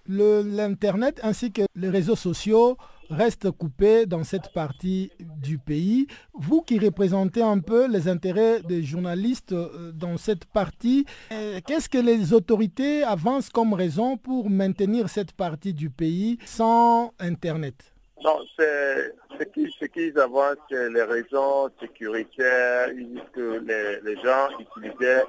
L'Internet 0.08 1.20
ainsi 1.22 1.52
que 1.52 1.62
les 1.74 1.88
réseaux 1.88 2.16
sociaux 2.16 2.76
reste 3.08 3.50
coupé 3.50 4.06
dans 4.06 4.24
cette 4.24 4.52
partie 4.52 5.10
du 5.20 5.58
pays. 5.58 6.06
Vous 6.34 6.62
qui 6.62 6.78
représentez 6.78 7.42
un 7.42 7.60
peu 7.60 7.88
les 7.88 8.08
intérêts 8.08 8.62
des 8.62 8.82
journalistes 8.82 9.52
euh, 9.52 9.92
dans 9.92 10.16
cette 10.16 10.44
partie, 10.44 11.06
euh, 11.32 11.60
qu'est-ce 11.64 11.88
que 11.88 11.98
les 11.98 12.32
autorités 12.32 13.04
avancent 13.04 13.48
comme 13.48 13.74
raison 13.74 14.16
pour 14.16 14.50
maintenir 14.50 15.08
cette 15.08 15.32
partie 15.32 15.72
du 15.72 15.88
pays 15.88 16.38
sans 16.44 17.12
Internet? 17.20 17.95
Non, 18.24 18.40
c'est 18.58 19.12
ce 19.38 19.84
qu'ils 19.86 20.18
avancent, 20.18 20.56
c'est 20.70 20.90
les 20.90 21.02
raisons 21.02 21.70
sécuritaires. 21.80 22.88
Ils 22.92 23.14
disent 23.14 23.22
que 23.32 24.00
les, 24.02 24.16
gens 24.22 24.48
utilisaient 24.58 25.22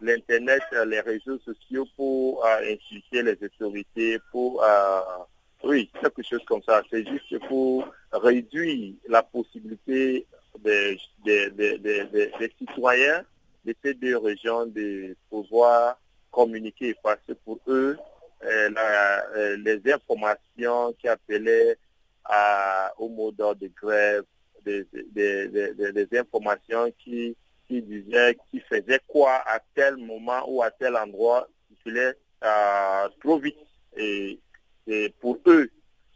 l'Internet, 0.00 0.62
les 0.86 1.00
réseaux 1.00 1.38
sociaux 1.40 1.86
pour 1.96 2.44
euh, 2.44 2.74
insulter 2.74 3.22
les 3.22 3.38
autorités, 3.44 4.18
pour... 4.30 4.64
Oui, 5.62 5.90
quelque 6.00 6.22
chose 6.22 6.42
comme 6.46 6.62
ça. 6.62 6.82
C'est 6.90 7.06
juste 7.06 7.38
pour 7.46 7.86
réduire 8.12 8.94
la 9.08 9.22
possibilité 9.22 10.26
des, 10.58 10.98
citoyens 12.58 13.24
de 13.64 13.74
ces 13.84 13.94
deux 13.94 14.16
régions 14.16 14.66
de 14.66 15.14
pouvoir 15.28 15.98
communiquer 16.30 16.94
parce 17.02 17.20
que 17.28 17.32
pour 17.32 17.58
eux, 17.68 17.98
euh, 18.44 18.70
euh, 19.36 19.56
les 19.58 19.92
informations 19.92 20.94
qui 20.98 21.08
appelaient 21.08 21.76
au 22.98 23.08
mot 23.08 23.30
d'ordre 23.32 23.60
de 23.60 23.68
grève, 23.68 24.24
des, 24.64 26.08
informations 26.18 26.92
qui, 26.98 27.36
disaient, 27.68 28.36
qui 28.50 28.60
faisaient 28.60 29.00
quoi 29.06 29.42
à 29.46 29.60
tel 29.74 29.96
moment 29.96 30.42
ou 30.48 30.62
à 30.62 30.70
tel 30.70 30.96
endroit, 30.96 31.48
circulaient 31.68 32.14
euh, 32.44 33.08
trop 33.20 33.38
vite. 33.38 33.56
Et 33.96 34.38
pour 35.20 35.38
eux, 35.46 35.70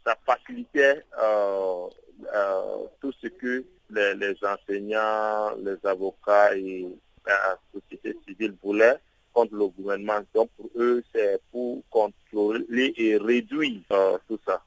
ça 0.05 0.15
facilitait 0.25 1.03
euh, 1.21 1.87
euh, 2.33 2.77
tout 3.01 3.11
ce 3.21 3.27
que 3.27 3.65
les, 3.89 4.35
enseignants, 4.43 5.55
les 5.57 5.77
avocats 5.83 6.55
et 6.55 6.87
la 7.25 7.57
société 7.73 8.17
civile 8.27 8.55
voulaient 8.63 8.97
contre 9.33 9.55
le 9.55 9.67
gouvernement. 9.67 10.21
Donc 10.33 10.49
pour 10.57 10.69
eux, 10.75 11.03
c'est 11.13 11.41
pour 11.51 11.81
contrôler 11.89 12.93
et 12.97 13.17
réduire 13.17 13.81
euh, 13.91 14.17
tout 14.27 14.39
ça. 14.45 14.63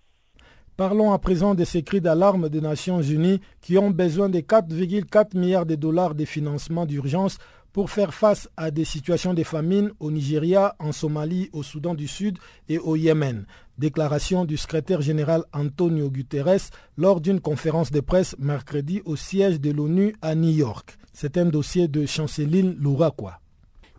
Parlons 0.78 1.12
à 1.12 1.18
présent 1.18 1.56
de 1.56 1.64
ces 1.64 1.82
cris 1.82 2.00
d'alarme 2.00 2.48
des 2.48 2.60
Nations 2.60 3.02
Unies 3.02 3.40
qui 3.60 3.76
ont 3.78 3.90
besoin 3.90 4.28
de 4.28 4.38
4,4 4.38 5.36
milliards 5.36 5.66
de 5.66 5.74
dollars 5.74 6.14
de 6.14 6.24
financement 6.24 6.86
d'urgence 6.86 7.38
pour 7.72 7.90
faire 7.90 8.14
face 8.14 8.48
à 8.56 8.70
des 8.70 8.84
situations 8.84 9.34
de 9.34 9.42
famine 9.42 9.90
au 9.98 10.12
Nigeria, 10.12 10.76
en 10.78 10.92
Somalie, 10.92 11.50
au 11.52 11.64
Soudan 11.64 11.96
du 11.96 12.06
Sud 12.06 12.38
et 12.68 12.78
au 12.78 12.94
Yémen. 12.94 13.44
Déclaration 13.76 14.44
du 14.44 14.56
secrétaire 14.56 15.00
général 15.00 15.42
Antonio 15.52 16.10
Guterres 16.10 16.70
lors 16.96 17.20
d'une 17.20 17.40
conférence 17.40 17.90
de 17.90 17.98
presse 17.98 18.36
mercredi 18.38 19.02
au 19.04 19.16
siège 19.16 19.60
de 19.60 19.72
l'ONU 19.72 20.14
à 20.22 20.36
New 20.36 20.52
York. 20.52 20.96
C'est 21.12 21.38
un 21.38 21.46
dossier 21.46 21.88
de 21.88 22.06
Chanceline 22.06 22.76
Louraquois. 22.78 23.40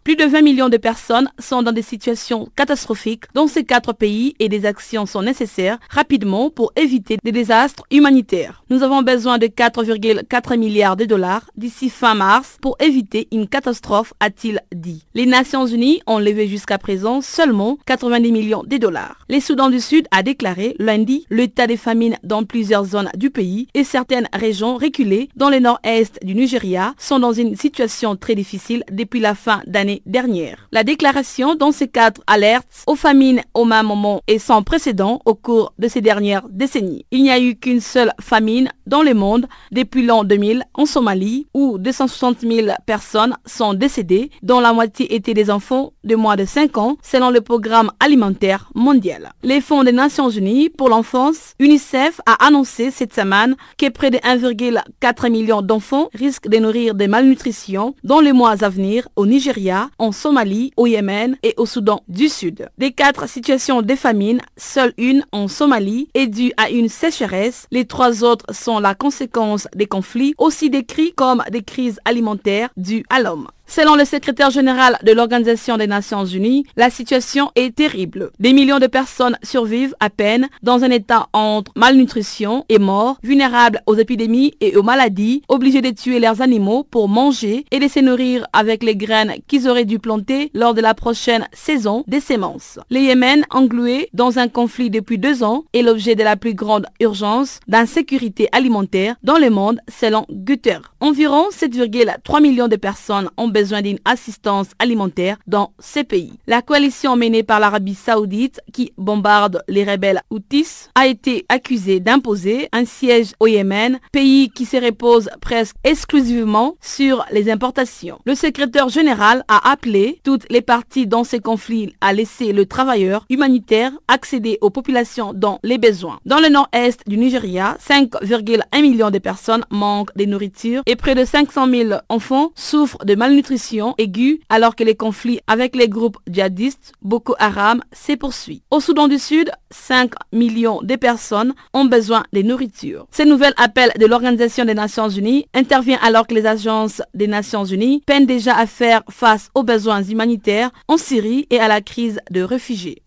Plus 0.03 0.15
de 0.15 0.23
20 0.23 0.41
millions 0.41 0.69
de 0.69 0.77
personnes 0.77 1.29
sont 1.39 1.61
dans 1.61 1.71
des 1.71 1.81
situations 1.81 2.47
catastrophiques 2.55 3.25
dans 3.33 3.47
ces 3.47 3.63
quatre 3.63 3.93
pays 3.93 4.33
et 4.39 4.49
des 4.49 4.65
actions 4.65 5.05
sont 5.05 5.21
nécessaires 5.21 5.77
rapidement 5.89 6.49
pour 6.49 6.71
éviter 6.75 7.17
des 7.23 7.31
désastres 7.31 7.83
humanitaires. 7.91 8.63
Nous 8.69 8.83
avons 8.83 9.01
besoin 9.01 9.37
de 9.37 9.47
4,4 9.47 10.57
milliards 10.57 10.95
de 10.95 11.05
dollars 11.05 11.49
d'ici 11.57 11.89
fin 11.89 12.13
mars 12.15 12.57
pour 12.61 12.77
éviter 12.79 13.27
une 13.31 13.47
catastrophe, 13.47 14.13
a-t-il 14.19 14.61
dit. 14.73 15.05
Les 15.15 15.25
Nations 15.25 15.65
Unies 15.65 16.01
ont 16.07 16.19
levé 16.19 16.47
jusqu'à 16.47 16.77
présent 16.77 17.21
seulement 17.21 17.77
90 17.85 18.31
millions 18.31 18.63
de 18.65 18.77
dollars. 18.77 19.25
Les 19.27 19.41
Soudan 19.41 19.69
du 19.69 19.79
Sud 19.79 20.07
a 20.11 20.23
déclaré 20.23 20.75
lundi 20.79 21.25
l'état 21.29 21.67
des 21.67 21.77
famines 21.77 22.17
dans 22.23 22.43
plusieurs 22.43 22.85
zones 22.85 23.09
du 23.15 23.29
pays 23.29 23.67
et 23.73 23.83
certaines 23.83 24.29
régions 24.33 24.77
reculées 24.77 25.29
dans 25.35 25.49
le 25.49 25.59
nord-est 25.59 26.19
du 26.23 26.35
Nigeria 26.35 26.93
sont 26.97 27.19
dans 27.19 27.33
une 27.33 27.55
situation 27.55 28.15
très 28.15 28.35
difficile 28.35 28.83
depuis 28.91 29.19
la 29.19 29.35
fin 29.35 29.61
d'année 29.67 29.88
dernière. 30.05 30.67
La 30.71 30.83
déclaration 30.83 31.55
dans 31.55 31.71
ces 31.71 31.87
quatre 31.87 32.21
alertes 32.27 32.83
aux 32.87 32.95
famines 32.95 33.41
au 33.53 33.65
même 33.65 33.87
moment 33.87 34.21
et 34.27 34.39
sans 34.39 34.63
précédent 34.63 35.19
au 35.25 35.35
cours 35.35 35.73
de 35.79 35.87
ces 35.87 36.01
dernières 36.01 36.47
décennies. 36.49 37.05
Il 37.11 37.23
n'y 37.23 37.31
a 37.31 37.39
eu 37.39 37.55
qu'une 37.55 37.81
seule 37.81 38.13
famine 38.19 38.69
dans 38.87 39.03
le 39.03 39.13
monde 39.13 39.47
depuis 39.71 40.05
l'an 40.05 40.23
2000 40.23 40.63
en 40.73 40.85
Somalie 40.85 41.47
où 41.53 41.77
260 41.77 42.41
000 42.41 42.67
personnes 42.85 43.35
sont 43.45 43.73
décédées, 43.73 44.29
dont 44.43 44.59
la 44.59 44.73
moitié 44.73 45.13
étaient 45.15 45.33
des 45.33 45.49
enfants 45.51 45.93
de 46.03 46.15
moins 46.15 46.35
de 46.35 46.45
5 46.45 46.77
ans 46.77 46.97
selon 47.03 47.29
le 47.29 47.41
programme 47.41 47.91
alimentaire 47.99 48.69
mondial. 48.75 49.31
Les 49.43 49.61
fonds 49.61 49.83
des 49.83 49.91
Nations 49.91 50.29
Unies 50.29 50.69
pour 50.69 50.89
l'enfance, 50.89 51.53
UNICEF, 51.59 52.19
a 52.25 52.45
annoncé 52.45 52.91
cette 52.91 53.13
semaine 53.13 53.55
que 53.77 53.89
près 53.89 54.11
de 54.11 54.17
1,4 54.17 55.29
million 55.29 55.61
d'enfants 55.61 56.09
risquent 56.13 56.49
de 56.49 56.57
nourrir 56.57 56.95
des 56.95 57.07
malnutritions 57.07 57.95
dans 58.03 58.19
les 58.19 58.33
mois 58.33 58.55
à 58.63 58.69
venir 58.69 59.07
au 59.15 59.25
Nigeria 59.25 59.78
en 59.97 60.11
Somalie, 60.11 60.71
au 60.77 60.87
Yémen 60.87 61.37
et 61.43 61.53
au 61.57 61.65
Soudan 61.65 62.01
du 62.07 62.29
Sud. 62.29 62.69
Des 62.77 62.91
quatre 62.91 63.27
situations 63.27 63.81
de 63.81 63.95
famine, 63.95 64.41
seule 64.57 64.93
une 64.97 65.25
en 65.31 65.47
Somalie 65.47 66.09
est 66.13 66.27
due 66.27 66.53
à 66.57 66.69
une 66.69 66.89
sécheresse. 66.89 67.67
Les 67.71 67.85
trois 67.85 68.23
autres 68.23 68.45
sont 68.53 68.79
la 68.79 68.95
conséquence 68.95 69.67
des 69.75 69.87
conflits, 69.87 70.33
aussi 70.37 70.69
décrits 70.69 71.13
comme 71.13 71.43
des 71.51 71.63
crises 71.63 71.99
alimentaires 72.05 72.69
dues 72.77 73.05
à 73.09 73.21
l'homme. 73.21 73.47
Selon 73.71 73.95
le 73.95 74.03
secrétaire 74.03 74.49
général 74.49 74.97
de 75.03 75.11
l'Organisation 75.11 75.77
des 75.77 75.85
Nations 75.85 76.25
Unies, 76.25 76.65
la 76.75 76.89
situation 76.89 77.51
est 77.55 77.75
terrible. 77.75 78.31
Des 78.39 78.51
millions 78.51 78.79
de 78.79 78.87
personnes 78.87 79.37
survivent 79.43 79.93
à 79.99 80.09
peine 80.09 80.49
dans 80.63 80.83
un 80.83 80.89
état 80.89 81.27
entre 81.33 81.71
malnutrition 81.75 82.65
et 82.67 82.79
mort, 82.79 83.19
vulnérables 83.21 83.83
aux 83.85 83.93
épidémies 83.93 84.55
et 84.59 84.75
aux 84.75 84.81
maladies, 84.81 85.43
obligés 85.49 85.83
de 85.83 85.91
tuer 85.91 86.19
leurs 86.19 86.41
animaux 86.41 86.83
pour 86.83 87.09
manger 87.09 87.63
et 87.69 87.77
de 87.77 87.87
se 87.87 87.99
nourrir 87.99 88.47
avec 88.53 88.81
les 88.81 88.95
graines 88.95 89.35
qu'ils 89.47 89.69
auraient 89.69 89.85
dû 89.85 89.99
planter 89.99 90.49
lors 90.55 90.73
de 90.73 90.81
la 90.81 90.95
prochaine 90.95 91.47
saison 91.53 92.03
des 92.07 92.21
semences. 92.21 92.79
Le 92.89 93.01
Yémen, 93.01 93.45
englué 93.51 94.09
dans 94.13 94.39
un 94.39 94.47
conflit 94.47 94.89
depuis 94.89 95.19
deux 95.19 95.43
ans, 95.43 95.65
est 95.73 95.83
l'objet 95.83 96.15
de 96.15 96.23
la 96.23 96.37
plus 96.37 96.55
grande 96.55 96.87
urgence 96.99 97.59
d'insécurité 97.67 98.49
alimentaire 98.51 99.15
dans 99.21 99.37
le 99.37 99.51
monde 99.51 99.79
selon 99.95 100.25
Guterres. 100.31 100.95
Environ 101.01 101.49
7,3 101.51 102.41
millions 102.41 102.67
de 102.67 102.75
personnes 102.75 103.29
ont 103.37 103.58
besoin 103.59 103.81
d'une 103.81 103.99
assistance 104.05 104.67
alimentaire 104.79 105.37
dans 105.45 105.73
ces 105.79 106.05
pays. 106.05 106.33
La 106.47 106.61
coalition 106.61 107.17
menée 107.17 107.43
par 107.43 107.59
l'Arabie 107.59 107.95
saoudite 107.95 108.61
qui 108.71 108.93
bombarde 108.97 109.63
les 109.67 109.83
rebelles 109.83 110.21
Houthis 110.29 110.87
a 110.95 111.07
été 111.07 111.45
accusée 111.49 111.99
d'imposer 111.99 112.69
un 112.71 112.85
siège 112.85 113.33
au 113.41 113.47
Yémen, 113.47 113.99
pays 114.13 114.49
qui 114.49 114.65
se 114.65 114.77
repose 114.77 115.29
presque 115.41 115.75
exclusivement 115.83 116.75
sur 116.79 117.25
les 117.31 117.51
importations. 117.51 118.19
Le 118.25 118.33
secrétaire 118.35 118.87
général 118.87 119.43
a 119.49 119.69
appelé 119.71 120.21
toutes 120.23 120.49
les 120.49 120.61
parties 120.61 121.05
dans 121.07 121.25
ces 121.25 121.39
conflits 121.39 121.93
à 121.99 122.13
laisser 122.13 122.53
le 122.53 122.65
travailleur 122.65 123.25
humanitaire 123.29 123.91
accéder 124.07 124.57
aux 124.61 124.69
populations 124.69 125.33
dans 125.33 125.59
les 125.63 125.77
besoins. 125.77 126.19
Dans 126.25 126.39
le 126.39 126.47
nord-est 126.47 127.01
du 127.07 127.17
Nigeria, 127.17 127.77
5,1 127.85 128.81
millions 128.81 129.11
de 129.11 129.19
personnes 129.19 129.65
manquent 129.69 130.15
de 130.15 130.23
nourriture 130.23 130.81
et 130.85 130.95
près 130.95 131.15
de 131.15 131.25
500 131.25 131.67
000 131.69 131.93
enfants 132.07 132.51
souffrent 132.55 133.03
de 133.03 133.15
malnutrition 133.15 133.48
aiguë 133.97 134.41
alors 134.49 134.75
que 134.75 134.83
les 134.83 134.95
conflits 134.95 135.39
avec 135.47 135.75
les 135.75 135.87
groupes 135.87 136.17
djihadistes 136.29 136.93
Boko 137.01 137.35
Haram 137.39 137.81
se 137.93 138.13
poursuivent. 138.15 138.61
Au 138.71 138.79
Soudan 138.79 139.07
du 139.07 139.17
Sud, 139.17 139.51
5 139.71 140.11
millions 140.33 140.81
de 140.81 140.95
personnes 140.95 141.53
ont 141.73 141.85
besoin 141.85 142.23
de 142.33 142.41
nourriture. 142.41 143.07
Ce 143.11 143.23
nouvel 143.23 143.53
appel 143.57 143.91
de 143.99 144.05
l'Organisation 144.05 144.65
des 144.65 144.73
Nations 144.73 145.09
Unies 145.09 145.45
intervient 145.53 145.99
alors 146.01 146.27
que 146.27 146.35
les 146.35 146.45
agences 146.45 147.01
des 147.13 147.27
Nations 147.27 147.65
Unies 147.65 148.01
peinent 148.05 148.25
déjà 148.25 148.55
à 148.55 148.65
faire 148.65 149.03
face 149.09 149.49
aux 149.55 149.63
besoins 149.63 150.03
humanitaires 150.03 150.71
en 150.87 150.97
Syrie 150.97 151.47
et 151.49 151.59
à 151.59 151.67
la 151.67 151.81
crise 151.81 152.19
de 152.31 152.41
réfugiés. 152.41 153.01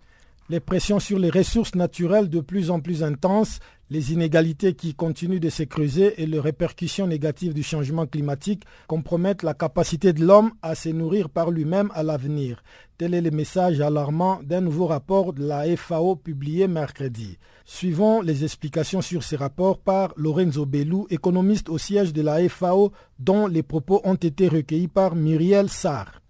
Les 0.49 0.61
pressions 0.61 0.99
sur 0.99 1.19
les 1.19 1.31
ressources 1.31 1.75
naturelles 1.75 2.29
de 2.29 2.41
plus 2.41 2.71
en 2.71 2.81
plus 2.81 3.03
intenses, 3.03 3.59
les 3.93 4.15
inégalités 4.15 4.73
qui 4.73 4.95
continuent 4.95 5.39
de 5.39 5.51
se 5.51 5.65
creuser 5.65 6.15
et 6.17 6.25
les 6.25 6.41
répercussions 6.41 7.07
négatives 7.07 7.53
du 7.53 7.63
changement 7.63 8.07
climatique 8.07 8.65
compromettent 8.87 9.43
la 9.43 9.53
capacité 9.53 10.15
de 10.15 10.25
l'homme 10.25 10.53
à 10.63 10.75
se 10.75 10.89
nourrir 10.89 11.29
par 11.29 11.51
lui-même 11.51 11.91
à 11.95 12.03
l'avenir. 12.03 12.63
Tel 12.97 13.13
est 13.13 13.21
le 13.21 13.31
message 13.31 13.83
alarmant 13.83 14.41
d'un 14.43 14.63
nouveau 14.63 14.87
rapport 14.87 15.35
de 15.35 15.47
la 15.47 15.77
FAO 15.77 16.17
publié 16.17 16.69
mercredi. 16.69 17.37
Suivons 17.67 18.23
les 18.23 18.45
explications 18.45 19.03
sur 19.03 19.23
ces 19.23 19.37
rapports 19.37 19.79
par 19.79 20.15
Lorenzo 20.17 20.65
Bellou, 20.65 21.07
économiste 21.11 21.69
au 21.69 21.77
siège 21.77 22.15
de 22.15 22.23
la 22.23 22.49
FAO, 22.49 22.93
dont 23.19 23.47
les 23.47 23.63
propos 23.63 24.01
ont 24.05 24.15
été 24.15 24.49
recueillis 24.49 24.89
par 24.89 25.15
Muriel 25.15 25.69
Sarr. 25.69 26.22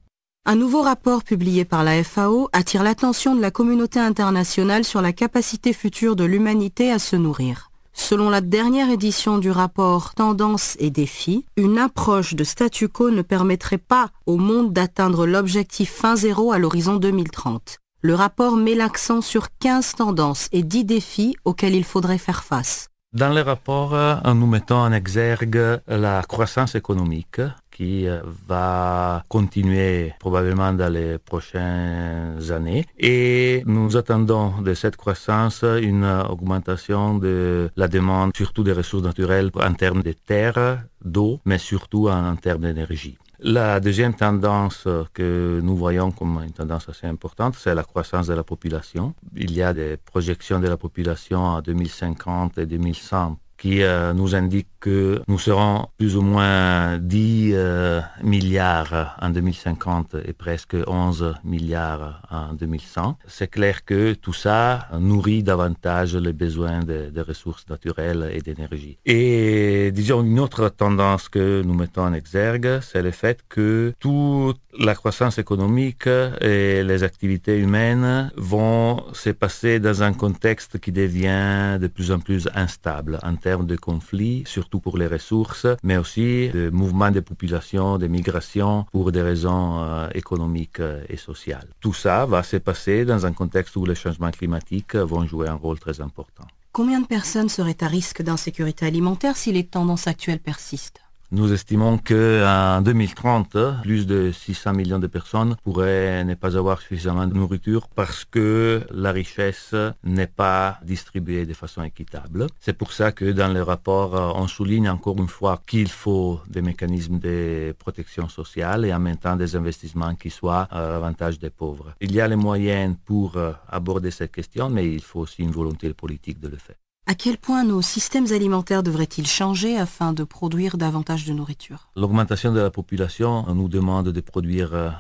Un 0.45 0.57
nouveau 0.57 0.82
rapport 0.82 1.22
publié 1.22 1.64
par 1.64 1.84
la 1.84 2.03
FAO 2.03 2.49
attire 2.53 2.82
l'attention 2.82 3.36
de 3.36 3.40
la 3.40 3.53
communauté 3.53 4.01
internationale 4.01 4.82
sur 4.82 5.01
la 5.01 5.12
capacité 5.12 5.72
future 5.72 6.16
de 6.16 6.24
l'humanité 6.24 6.90
à 6.90 6.99
se 6.99 7.14
nourrir. 7.14 7.70
Selon 7.93 8.28
la 8.28 8.40
dernière 8.40 8.90
édition 8.90 9.38
du 9.38 9.53
rapport 9.53 10.14
Tendances 10.14 10.76
et 10.80 10.90
défis, 10.90 11.47
une 11.57 11.78
approche 11.78 12.34
de 12.34 12.43
statu 12.43 12.88
quo 12.88 13.11
ne 13.11 13.22
permettrait 13.22 13.78
pas 13.78 14.09
au 14.26 14.36
monde 14.36 14.72
d'atteindre 14.72 15.26
l'objectif 15.26 15.93
fin 15.93 16.16
zéro 16.16 16.51
à 16.51 16.59
l'horizon 16.59 16.97
2030. 16.97 17.78
Le 18.01 18.16
rapport 18.16 18.57
met 18.57 18.74
l'accent 18.74 19.20
sur 19.20 19.47
15 19.61 19.95
tendances 19.95 20.49
et 20.51 20.64
10 20.64 20.84
défis 20.84 21.36
auxquels 21.45 21.76
il 21.76 21.84
faudrait 21.84 22.18
faire 22.18 22.43
face. 22.43 22.88
Dans 23.12 23.32
le 23.32 23.43
rapport, 23.43 23.95
nous 24.34 24.47
mettons 24.47 24.78
en 24.78 24.90
exergue 24.90 25.80
la 25.86 26.22
croissance 26.22 26.74
économique, 26.74 27.43
qui 27.73 28.07
va 28.49 29.25
continuer 29.29 30.14
probablement 30.20 30.73
dans 30.73 30.93
les 30.93 31.18
prochaines 31.18 32.41
années. 32.51 32.85
Et 32.99 33.62
nous 33.66 33.97
attendons 33.97 34.61
de 34.61 34.75
cette 34.75 34.97
croissance 34.97 35.62
une 35.62 36.05
augmentation 36.29 37.18
de 37.18 37.70
la 37.77 37.89
demande, 37.89 38.31
surtout 38.37 38.62
des 38.62 38.73
ressources 38.73 39.05
naturelles 39.05 39.51
en 39.55 39.73
termes 39.75 40.03
de 40.03 40.12
terre, 40.12 40.85
d'eau, 41.05 41.41
mais 41.45 41.59
surtout 41.59 42.09
en 42.09 42.37
termes 42.37 42.62
d'énergie. 42.62 43.18
La 43.45 43.81
deuxième 43.81 44.14
tendance 44.14 44.87
que 45.12 45.59
nous 45.64 45.77
voyons 45.77 46.12
comme 46.12 46.41
une 46.45 46.53
tendance 46.53 46.89
assez 46.89 47.09
importante, 47.09 47.57
c'est 47.59 47.75
la 47.75 47.83
croissance 47.83 48.29
de 48.29 48.35
la 48.35 48.45
population. 48.45 49.14
Il 49.35 49.53
y 49.53 49.62
a 49.62 49.75
des 49.75 49.97
projections 49.97 50.61
de 50.61 50.68
la 50.68 50.77
population 50.77 51.57
à 51.57 51.61
2050 51.61 52.59
et 52.59 52.66
2100 52.66 53.37
qui 53.63 53.85
euh, 53.85 54.13
nous 54.13 54.35
indique 54.35 54.67
que 54.81 55.23
nous 55.29 55.39
serons 55.39 55.87
plus 55.97 56.17
ou 56.17 56.23
moins 56.23 56.99
10 56.99 57.53
euh, 57.55 58.01
milliards 58.25 59.17
en 59.23 59.31
2050 59.31 60.17
et 60.25 60.33
presque 60.33 60.77
11 60.85 61.35
milliards 61.45 62.23
en 62.29 62.55
2100. 62.55 63.19
C'est 63.29 63.47
clair 63.47 63.85
que 63.85 64.15
tout 64.15 64.33
ça 64.33 64.89
nourrit 64.99 65.45
davantage 65.45 66.17
les 66.17 66.33
besoins 66.33 66.81
de, 66.81 67.13
ressources 67.21 67.69
naturelles 67.69 68.33
et 68.35 68.41
d'énergie. 68.41 68.99
Et 69.07 69.93
disons 69.95 70.25
une 70.25 70.41
autre 70.41 70.69
tendance 70.69 71.29
que 71.29 71.63
nous 71.63 71.75
mettons 71.75 72.03
en 72.03 72.15
exergue, 72.15 72.81
c'est 72.83 73.03
le 73.03 73.13
fait 73.13 73.45
que 73.49 73.95
toute 74.01 74.61
la 74.79 74.95
croissance 74.95 75.39
économique 75.39 76.07
et 76.07 76.83
les 76.83 77.03
activités 77.03 77.59
humaines 77.59 78.31
vont 78.37 79.05
se 79.12 79.31
passer 79.31 79.81
dans 79.81 80.03
un 80.03 80.12
contexte 80.12 80.79
qui 80.79 80.93
devient 80.93 81.79
de 81.81 81.87
plus 81.87 82.11
en 82.11 82.18
plus 82.18 82.49
instable 82.55 83.18
en 83.23 83.37
termes 83.37 83.66
de 83.66 83.77
conflits, 83.77 84.45
surtout 84.47 84.81
pour 84.81 84.99
les 84.99 85.07
ressources, 85.07 85.66
mais 85.83 85.97
aussi 85.97 86.49
de 86.49 86.70
mouvements 86.70 87.11
de 87.11 87.20
population, 87.20 87.99
de 87.99 88.07
migration 88.07 88.87
pour 88.93 89.12
des 89.12 89.23
raisons 89.23 89.83
euh, 89.83 90.09
économiques 90.14 90.83
et 91.09 91.16
sociales. 91.16 91.68
Tout 91.81 91.95
ça 91.95 92.27
va 92.27 92.43
se 92.43 92.57
passer 92.57 93.05
dans 93.05 93.27
un 93.27 93.33
contexte 93.33 93.77
où 93.77 93.85
les 93.85 93.95
changements 93.95 94.31
climatiques 94.31 94.97
vont 94.97 95.27
jouer 95.27 95.49
un 95.49 95.55
rôle 95.55 95.79
très 95.79 96.01
important. 96.01 96.45
Combien 96.73 97.01
de 97.01 97.07
personnes 97.07 97.51
seraient 97.51 97.83
à 97.83 97.87
risque 97.87 98.23
d'insécurité 98.23 98.87
alimentaire 98.87 99.37
si 99.37 99.53
les 99.53 99.64
tendances 99.64 100.07
actuelles 100.07 100.41
persistent? 100.41 101.03
Nous 101.33 101.51
estimons 101.51 101.97
qu'en 101.97 102.83
2030, 102.83 103.57
plus 103.83 104.07
de 104.07 104.30
600 104.33 104.74
millions 104.74 104.99
de 104.99 105.07
personnes 105.07 105.57
pourraient 105.64 106.24
ne 106.24 106.35
pas 106.35 106.59
avoir 106.59 106.80
suffisamment 106.83 107.26
de 107.26 107.33
nourriture 107.33 107.89
parce 107.89 108.26
que 108.26 108.83
la 108.91 109.12
richesse 109.12 109.74
n'est 110.05 110.26
pas 110.26 110.78
distribuée 110.85 111.47
de 111.47 111.55
façon 111.55 111.83
équitable. 111.83 112.49
C'est 112.61 112.76
pour 112.76 112.93
ça 112.93 113.12
que 113.12 113.33
dans 113.33 113.51
le 113.51 113.62
rapport, 113.62 114.12
on 114.37 114.47
souligne 114.47 114.91
encore 114.91 115.16
une 115.16 115.28
fois 115.28 115.62
qu'il 115.66 115.89
faut 115.89 116.41
des 116.49 116.61
mécanismes 116.61 117.18
de 117.18 117.74
protection 117.78 118.28
sociale 118.28 118.85
et 118.85 118.93
en 118.93 119.01
même 119.01 119.16
temps 119.16 119.37
des 119.37 119.57
investissements 119.57 120.14
qui 120.14 120.28
soient 120.28 120.68
à 120.70 120.83
l'avantage 120.83 121.39
des 121.39 121.51
pauvres. 121.51 121.95
Il 122.03 122.12
y 122.12 122.20
a 122.20 122.28
les 122.28 122.37
moyens 122.37 122.95
pour 123.07 123.39
aborder 123.68 124.11
cette 124.11 124.33
question, 124.33 124.68
mais 124.68 124.87
il 124.87 125.03
faut 125.03 125.20
aussi 125.20 125.41
une 125.43 125.51
volonté 125.51 125.95
politique 125.95 126.41
de 126.41 126.49
le 126.49 126.59
faire. 126.59 126.76
À 127.05 127.17
quel 127.17 127.37
point 127.37 127.65
nos 127.65 127.83
systèmes 127.83 128.31
alimentaires 128.31 128.85
devraient-ils 128.85 129.27
changer 129.27 129.77
afin 129.77 130.13
de 130.13 130.23
produire 130.23 130.77
davantage 130.79 131.25
de 131.25 131.33
nourriture? 131.33 131.89
L'augmentation 131.97 132.53
de 132.53 132.61
la 132.61 132.71
population 132.71 133.45
nous 133.53 133.69
demande 133.69 134.11
de 134.11 134.21
produire 134.21 134.73
euh, 134.73 134.91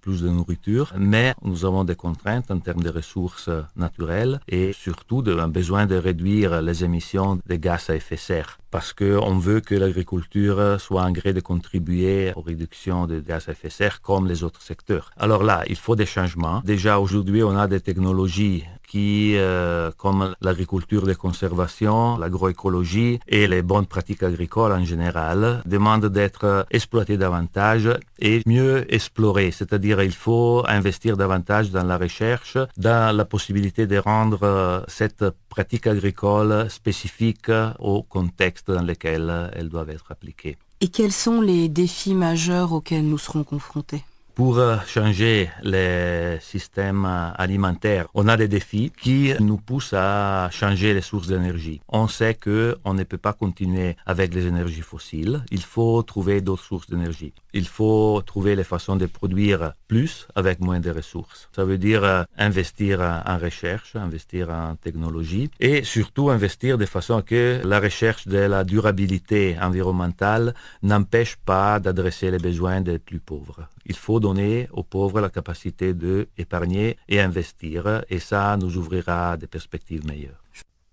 plus 0.00 0.22
de 0.22 0.28
nourriture, 0.28 0.92
mais 0.98 1.34
nous 1.44 1.64
avons 1.64 1.84
des 1.84 1.94
contraintes 1.94 2.50
en 2.50 2.58
termes 2.58 2.82
de 2.82 2.90
ressources 2.90 3.48
naturelles 3.76 4.40
et 4.48 4.72
surtout 4.72 5.22
un 5.28 5.46
besoin 5.46 5.86
de 5.86 5.94
réduire 5.94 6.60
les 6.62 6.82
émissions 6.82 7.38
de 7.46 7.54
gaz 7.54 7.90
à 7.90 7.94
effet 7.94 8.16
de 8.16 8.20
serre 8.20 8.58
parce 8.72 8.94
qu'on 8.94 9.36
veut 9.38 9.60
que 9.60 9.74
l'agriculture 9.74 10.80
soit 10.80 11.02
un 11.02 11.12
gré 11.12 11.34
de 11.34 11.40
contribuer 11.40 12.32
aux 12.34 12.40
réductions 12.40 13.06
de 13.06 13.20
gaz 13.20 13.48
à 13.48 13.52
effet 13.52 13.68
de 13.68 13.72
serre 13.72 14.00
comme 14.00 14.26
les 14.26 14.42
autres 14.42 14.62
secteurs. 14.62 15.10
Alors 15.18 15.44
là, 15.44 15.62
il 15.68 15.76
faut 15.76 15.94
des 15.94 16.06
changements. 16.06 16.62
Déjà 16.64 16.98
aujourd'hui, 16.98 17.42
on 17.44 17.54
a 17.56 17.68
des 17.68 17.80
technologies 17.80 18.64
qui, 18.92 19.36
euh, 19.36 19.90
comme 19.96 20.34
l'agriculture 20.42 21.06
de 21.06 21.14
conservation, 21.14 22.18
l'agroécologie 22.18 23.20
et 23.26 23.46
les 23.48 23.62
bonnes 23.62 23.86
pratiques 23.86 24.22
agricoles 24.22 24.72
en 24.72 24.84
général, 24.84 25.62
demandent 25.64 26.10
d'être 26.18 26.66
exploitées 26.70 27.16
davantage 27.16 27.88
et 28.18 28.42
mieux 28.44 28.84
explorées. 28.92 29.50
C'est-à-dire, 29.50 30.02
il 30.02 30.12
faut 30.12 30.62
investir 30.68 31.16
davantage 31.16 31.70
dans 31.70 31.84
la 31.84 31.96
recherche, 31.96 32.58
dans 32.76 33.16
la 33.16 33.24
possibilité 33.24 33.86
de 33.86 33.96
rendre 33.96 34.84
cette 34.88 35.24
pratique 35.48 35.86
agricole 35.86 36.68
spécifique 36.68 37.50
au 37.78 38.02
contexte 38.02 38.70
dans 38.70 38.82
lequel 38.82 39.50
elles 39.54 39.70
doivent 39.70 39.88
être 39.88 40.08
appliquées. 40.10 40.58
Et 40.82 40.88
quels 40.88 41.12
sont 41.12 41.40
les 41.40 41.70
défis 41.70 42.14
majeurs 42.14 42.74
auxquels 42.74 43.06
nous 43.06 43.16
serons 43.16 43.44
confrontés? 43.44 44.04
Pour 44.34 44.58
euh, 44.58 44.78
changer 44.86 45.50
les 45.62 46.38
systèmes 46.40 47.04
alimentaires, 47.36 48.06
on 48.14 48.28
a 48.28 48.38
des 48.38 48.48
défis 48.48 48.90
qui 48.98 49.34
nous 49.40 49.58
poussent 49.58 49.92
à 49.94 50.48
changer 50.50 50.94
les 50.94 51.02
sources 51.02 51.26
d'énergie. 51.26 51.82
On 51.88 52.08
sait 52.08 52.32
que 52.32 52.78
on 52.84 52.94
ne 52.94 53.04
peut 53.04 53.18
pas 53.18 53.34
continuer 53.34 53.96
avec 54.06 54.32
les 54.34 54.46
énergies 54.46 54.80
fossiles. 54.80 55.44
Il 55.50 55.62
faut 55.62 56.02
trouver 56.02 56.40
d'autres 56.40 56.64
sources 56.64 56.88
d'énergie. 56.88 57.34
Il 57.52 57.66
faut 57.66 58.22
trouver 58.24 58.56
les 58.56 58.64
façons 58.64 58.96
de 58.96 59.04
produire 59.04 59.74
plus 59.86 60.26
avec 60.34 60.60
moins 60.60 60.80
de 60.80 60.90
ressources. 60.90 61.50
Ça 61.54 61.66
veut 61.66 61.78
dire 61.78 62.02
euh, 62.02 62.22
investir 62.38 63.00
en 63.02 63.36
recherche, 63.36 63.96
investir 63.96 64.48
en 64.48 64.76
technologie 64.76 65.50
et 65.60 65.84
surtout 65.84 66.30
investir 66.30 66.78
de 66.78 66.86
façon 66.86 67.20
que 67.20 67.60
la 67.64 67.80
recherche 67.80 68.26
de 68.26 68.38
la 68.38 68.64
durabilité 68.64 69.58
environnementale 69.60 70.54
n'empêche 70.82 71.36
pas 71.36 71.80
d'adresser 71.80 72.30
les 72.30 72.38
besoins 72.38 72.80
des 72.80 72.98
plus 72.98 73.20
pauvres. 73.20 73.68
Il 73.86 73.96
faut 73.96 74.20
donner 74.20 74.68
aux 74.72 74.84
pauvres 74.84 75.20
la 75.20 75.30
capacité 75.30 75.94
d'épargner 75.94 76.96
et 77.08 77.20
investir, 77.20 78.04
et 78.08 78.18
ça 78.18 78.56
nous 78.56 78.76
ouvrira 78.76 79.36
des 79.36 79.46
perspectives 79.46 80.06
meilleures. 80.06 80.42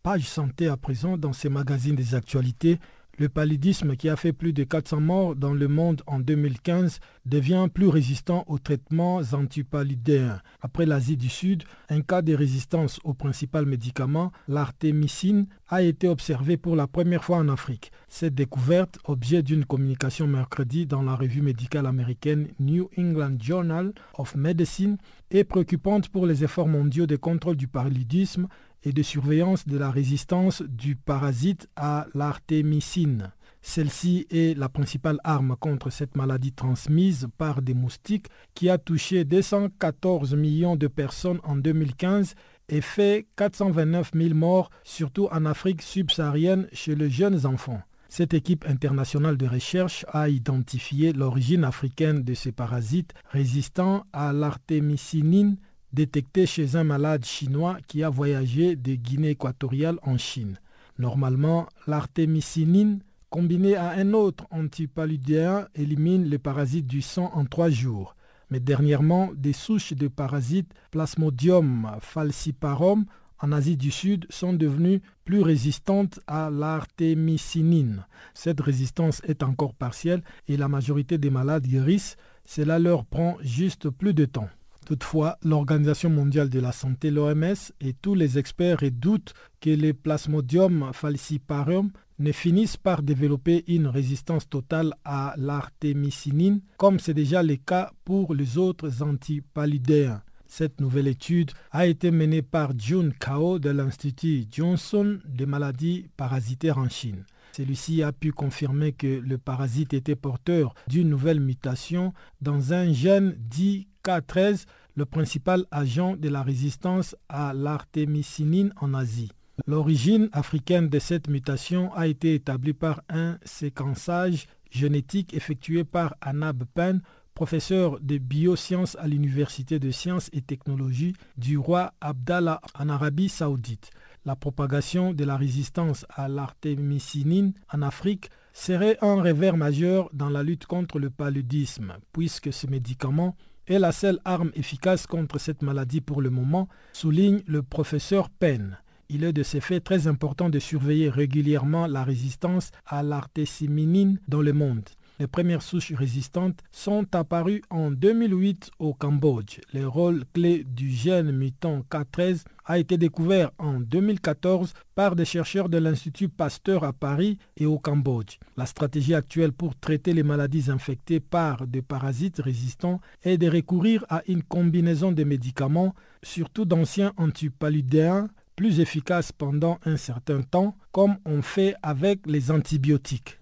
Page 0.01 0.23
santé 0.23 0.67
à 0.67 0.77
présent 0.77 1.17
dans 1.17 1.33
ces 1.33 1.49
magazines 1.49 1.95
des 1.95 2.15
actualités. 2.15 2.79
Le 3.19 3.27
paludisme 3.27 3.97
qui 3.97 4.07
a 4.07 4.15
fait 4.15 4.31
plus 4.31 4.53
de 4.53 4.63
400 4.63 5.01
morts 5.01 5.35
dans 5.35 5.53
le 5.53 5.67
monde 5.67 6.01
en 6.07 6.19
2015 6.19 7.01
devient 7.25 7.67
plus 7.71 7.89
résistant 7.89 8.45
aux 8.47 8.59
traitements 8.59 9.17
antipaludéens. 9.33 10.39
Après 10.61 10.85
l'Asie 10.85 11.17
du 11.17 11.27
Sud, 11.27 11.63
un 11.89 11.99
cas 11.99 12.21
de 12.21 12.33
résistance 12.33 13.01
au 13.03 13.13
principal 13.13 13.65
médicament, 13.65 14.31
l'artémicine, 14.47 15.47
a 15.67 15.81
été 15.81 16.07
observé 16.07 16.55
pour 16.55 16.77
la 16.77 16.87
première 16.87 17.25
fois 17.25 17.39
en 17.39 17.49
Afrique. 17.49 17.91
Cette 18.07 18.35
découverte, 18.35 18.99
objet 19.03 19.43
d'une 19.43 19.65
communication 19.65 20.25
mercredi 20.25 20.85
dans 20.85 21.01
la 21.01 21.15
revue 21.15 21.41
médicale 21.41 21.87
américaine 21.87 22.47
New 22.61 22.89
England 22.97 23.35
Journal 23.41 23.91
of 24.17 24.35
Medicine, 24.35 24.97
est 25.29 25.43
préoccupante 25.43 26.07
pour 26.07 26.25
les 26.25 26.45
efforts 26.45 26.69
mondiaux 26.69 27.05
de 27.05 27.17
contrôle 27.17 27.57
du 27.57 27.67
paludisme 27.67 28.47
et 28.83 28.91
de 28.91 29.03
surveillance 29.03 29.67
de 29.67 29.77
la 29.77 29.91
résistance 29.91 30.61
du 30.61 30.95
parasite 30.95 31.67
à 31.75 32.07
l'artémicine. 32.13 33.31
Celle-ci 33.61 34.25
est 34.29 34.57
la 34.57 34.69
principale 34.69 35.19
arme 35.23 35.55
contre 35.59 35.89
cette 35.89 36.15
maladie 36.15 36.53
transmise 36.53 37.27
par 37.37 37.61
des 37.61 37.73
moustiques 37.73 38.27
qui 38.53 38.69
a 38.69 38.77
touché 38.77 39.25
214 39.25 40.33
millions 40.35 40.77
de 40.77 40.87
personnes 40.87 41.39
en 41.43 41.57
2015 41.57 42.35
et 42.69 42.81
fait 42.81 43.27
429 43.35 44.11
000 44.13 44.33
morts, 44.33 44.69
surtout 44.83 45.27
en 45.31 45.45
Afrique 45.45 45.81
subsaharienne 45.81 46.67
chez 46.71 46.95
les 46.95 47.09
jeunes 47.09 47.45
enfants. 47.45 47.81
Cette 48.07 48.33
équipe 48.33 48.65
internationale 48.67 49.37
de 49.37 49.45
recherche 49.45 50.03
a 50.11 50.29
identifié 50.29 51.13
l'origine 51.13 51.63
africaine 51.63 52.23
de 52.23 52.33
ces 52.33 52.51
parasites 52.51 53.13
résistants 53.29 54.03
à 54.13 54.33
l'artémicinine 54.33 55.57
détecté 55.93 56.45
chez 56.45 56.75
un 56.75 56.83
malade 56.83 57.25
chinois 57.25 57.77
qui 57.87 58.03
a 58.03 58.09
voyagé 58.09 58.75
de 58.75 58.95
Guinée 58.95 59.31
équatoriale 59.31 59.97
en 60.03 60.17
Chine. 60.17 60.59
Normalement, 60.97 61.67
l'artémicinine, 61.87 62.99
combinée 63.29 63.75
à 63.75 63.91
un 63.91 64.13
autre 64.13 64.45
antipaludéen, 64.51 65.67
élimine 65.75 66.25
les 66.25 66.39
parasites 66.39 66.87
du 66.87 67.01
sang 67.01 67.31
en 67.33 67.45
trois 67.45 67.69
jours. 67.69 68.15
Mais 68.49 68.59
dernièrement, 68.59 69.29
des 69.35 69.53
souches 69.53 69.93
de 69.93 70.07
parasites 70.07 70.71
Plasmodium 70.91 71.91
falciparum 72.01 73.05
en 73.41 73.51
Asie 73.51 73.77
du 73.77 73.91
Sud 73.91 74.25
sont 74.29 74.53
devenues 74.53 75.01
plus 75.23 75.41
résistantes 75.41 76.19
à 76.27 76.49
l'artémicinine. 76.49 78.05
Cette 78.33 78.59
résistance 78.59 79.21
est 79.25 79.43
encore 79.43 79.73
partielle 79.73 80.23
et 80.47 80.57
la 80.57 80.67
majorité 80.67 81.17
des 81.17 81.29
malades 81.29 81.67
guérissent. 81.67 82.17
Cela 82.43 82.79
leur 82.79 83.05
prend 83.05 83.37
juste 83.41 83.89
plus 83.89 84.13
de 84.13 84.25
temps. 84.25 84.49
Toutefois, 84.89 85.37
l'Organisation 85.43 86.09
mondiale 86.09 86.49
de 86.49 86.59
la 86.59 86.71
santé, 86.71 87.11
l'OMS, 87.11 87.53
et 87.79 87.93
tous 87.93 88.15
les 88.15 88.39
experts 88.39 88.79
redoutent 88.79 89.35
que 89.61 89.69
les 89.69 89.93
Plasmodium 89.93 90.89
falciparum 90.93 91.91
ne 92.17 92.31
finissent 92.31 92.75
par 92.75 93.03
développer 93.03 93.63
une 93.67 93.85
résistance 93.85 94.49
totale 94.49 94.95
à 95.05 95.35
l'artémicinine, 95.37 96.61
comme 96.77 96.97
c'est 96.97 97.13
déjà 97.13 97.43
le 97.43 97.57
cas 97.57 97.91
pour 98.03 98.33
les 98.33 98.57
autres 98.57 99.03
antipaludéens. 99.03 100.23
Cette 100.47 100.81
nouvelle 100.81 101.07
étude 101.07 101.51
a 101.69 101.85
été 101.85 102.09
menée 102.09 102.41
par 102.41 102.71
Jun 102.75 103.11
Kao 103.11 103.59
de 103.59 103.69
l'Institut 103.69 104.45
Johnson 104.51 105.19
des 105.23 105.45
maladies 105.45 106.09
parasitaires 106.17 106.79
en 106.79 106.89
Chine. 106.89 107.25
Celui-ci 107.55 108.01
a 108.01 108.11
pu 108.11 108.31
confirmer 108.31 108.93
que 108.93 109.05
le 109.05 109.37
parasite 109.37 109.93
était 109.93 110.15
porteur 110.15 110.73
d'une 110.87 111.09
nouvelle 111.09 111.41
mutation 111.41 112.11
dans 112.41 112.73
un 112.73 112.91
gène 112.91 113.35
dit 113.37 113.88
K13, 114.03 114.65
le 114.95 115.05
principal 115.05 115.65
agent 115.71 116.15
de 116.15 116.29
la 116.29 116.43
résistance 116.43 117.15
à 117.29 117.53
l'artémicinine 117.53 118.73
en 118.81 118.93
Asie. 118.93 119.31
L'origine 119.65 120.29
africaine 120.31 120.89
de 120.89 120.99
cette 120.99 121.27
mutation 121.27 121.93
a 121.93 122.07
été 122.07 122.33
établie 122.33 122.73
par 122.73 123.01
un 123.09 123.37
séquençage 123.43 124.47
génétique 124.71 125.33
effectué 125.33 125.83
par 125.83 126.15
Anab 126.21 126.63
Pen, 126.73 127.01
professeur 127.33 127.99
de 128.01 128.17
biosciences 128.17 128.97
à 128.99 129.07
l'Université 129.07 129.79
de 129.79 129.91
sciences 129.91 130.29
et 130.33 130.41
technologies 130.41 131.15
du 131.37 131.57
roi 131.57 131.93
Abdallah 132.01 132.61
en 132.77 132.89
Arabie 132.89 133.29
saoudite. 133.29 133.91
La 134.25 134.35
propagation 134.35 135.13
de 135.13 135.23
la 135.23 135.37
résistance 135.37 136.05
à 136.09 136.27
l'artémicinine 136.27 137.53
en 137.71 137.81
Afrique 137.81 138.29
serait 138.51 138.97
un 139.01 139.21
revers 139.21 139.55
majeur 139.55 140.09
dans 140.13 140.29
la 140.29 140.43
lutte 140.43 140.65
contre 140.65 140.99
le 140.99 141.09
paludisme, 141.09 141.93
puisque 142.11 142.51
ce 142.51 142.67
médicament 142.67 143.37
est 143.69 143.79
la 143.79 143.91
seule 143.91 144.19
arme 144.25 144.51
efficace 144.55 145.07
contre 145.07 145.39
cette 145.39 145.61
maladie 145.61 146.01
pour 146.01 146.21
le 146.21 146.29
moment, 146.29 146.67
souligne 146.91 147.41
le 147.45 147.61
professeur 147.61 148.29
Penn. 148.29 148.77
Il 149.09 149.23
est 149.23 149.33
de 149.33 149.43
ce 149.43 149.59
fait 149.59 149.79
très 149.79 150.07
important 150.07 150.49
de 150.49 150.59
surveiller 150.59 151.09
régulièrement 151.09 151.87
la 151.87 152.03
résistance 152.03 152.71
à 152.85 153.03
l'artémicinine 153.03 154.19
dans 154.27 154.41
le 154.41 154.53
monde. 154.53 154.89
Les 155.19 155.27
premières 155.27 155.61
souches 155.61 155.91
résistantes 155.91 156.63
sont 156.71 157.05
apparues 157.13 157.61
en 157.69 157.91
2008 157.91 158.71
au 158.79 158.93
Cambodge. 158.93 159.59
Le 159.73 159.85
rôle 159.85 160.23
clé 160.33 160.63
du 160.63 160.89
gène 160.89 161.33
mutant 161.33 161.83
K13 161.91 162.45
a 162.63 162.79
été 162.79 162.97
découvert 162.97 163.51
en 163.57 163.81
2014 163.81 164.73
par 164.95 165.17
des 165.17 165.25
chercheurs 165.25 165.67
de 165.67 165.77
l'Institut 165.77 166.29
Pasteur 166.29 166.85
à 166.85 166.93
Paris 166.93 167.37
et 167.57 167.65
au 167.65 167.77
Cambodge. 167.79 168.37
La 168.55 168.65
stratégie 168.65 169.13
actuelle 169.13 169.51
pour 169.51 169.77
traiter 169.77 170.13
les 170.13 170.23
maladies 170.23 170.71
infectées 170.71 171.19
par 171.19 171.67
des 171.67 171.81
parasites 171.81 172.39
résistants 172.39 173.01
est 173.23 173.37
de 173.37 173.49
recourir 173.49 174.05
à 174.07 174.21
une 174.25 174.43
combinaison 174.43 175.11
de 175.11 175.25
médicaments, 175.25 175.95
surtout 176.23 176.63
d'anciens 176.63 177.11
antipaludéens, 177.17 178.29
plus 178.55 178.79
efficaces 178.79 179.33
pendant 179.33 179.79
un 179.83 179.97
certain 179.97 180.43
temps, 180.43 180.77
comme 180.93 181.17
on 181.25 181.41
fait 181.41 181.75
avec 181.81 182.19
les 182.25 182.51
antibiotiques. 182.51 183.39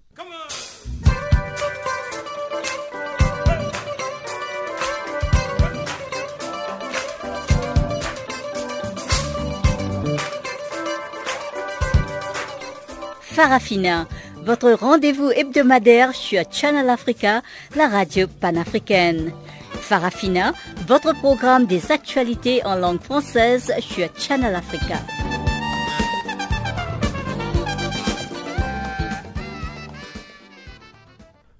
Farafina, 13.38 14.08
votre 14.46 14.72
rendez-vous 14.72 15.30
hebdomadaire 15.30 16.16
sur 16.16 16.42
Channel 16.52 16.90
Africa, 16.90 17.44
la 17.76 17.88
radio 17.88 18.26
panafricaine. 18.28 19.32
Farafina, 19.74 20.54
votre 20.88 21.14
programme 21.14 21.68
des 21.68 21.92
actualités 21.92 22.66
en 22.66 22.74
langue 22.78 23.00
française 23.00 23.72
sur 23.80 24.08
Channel 24.18 24.56
Africa. 24.56 24.96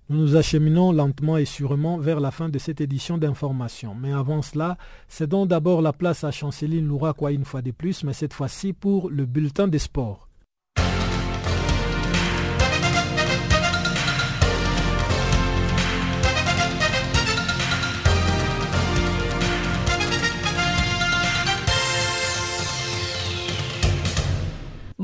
Nous 0.10 0.18
nous 0.18 0.36
acheminons 0.36 0.92
lentement 0.92 1.38
et 1.38 1.46
sûrement 1.46 2.00
vers 2.00 2.20
la 2.20 2.32
fin 2.32 2.50
de 2.50 2.58
cette 2.58 2.82
édition 2.82 3.20
d'information. 3.20 3.94
Mais 3.94 4.14
avant 4.14 4.42
cela, 4.42 4.78
cédons 5.10 5.46
d'abord 5.46 5.84
la 5.84 5.94
place 5.94 6.24
à 6.24 6.32
Chanceline 6.32 6.88
Louraquois 6.88 7.34
une 7.34 7.46
fois 7.46 7.62
de 7.62 7.70
plus, 7.70 8.04
mais 8.04 8.14
cette 8.14 8.34
fois-ci 8.34 8.74
pour 8.74 9.12
le 9.12 9.28
bulletin 9.28 9.68
des 9.68 9.78
sports. 9.78 10.27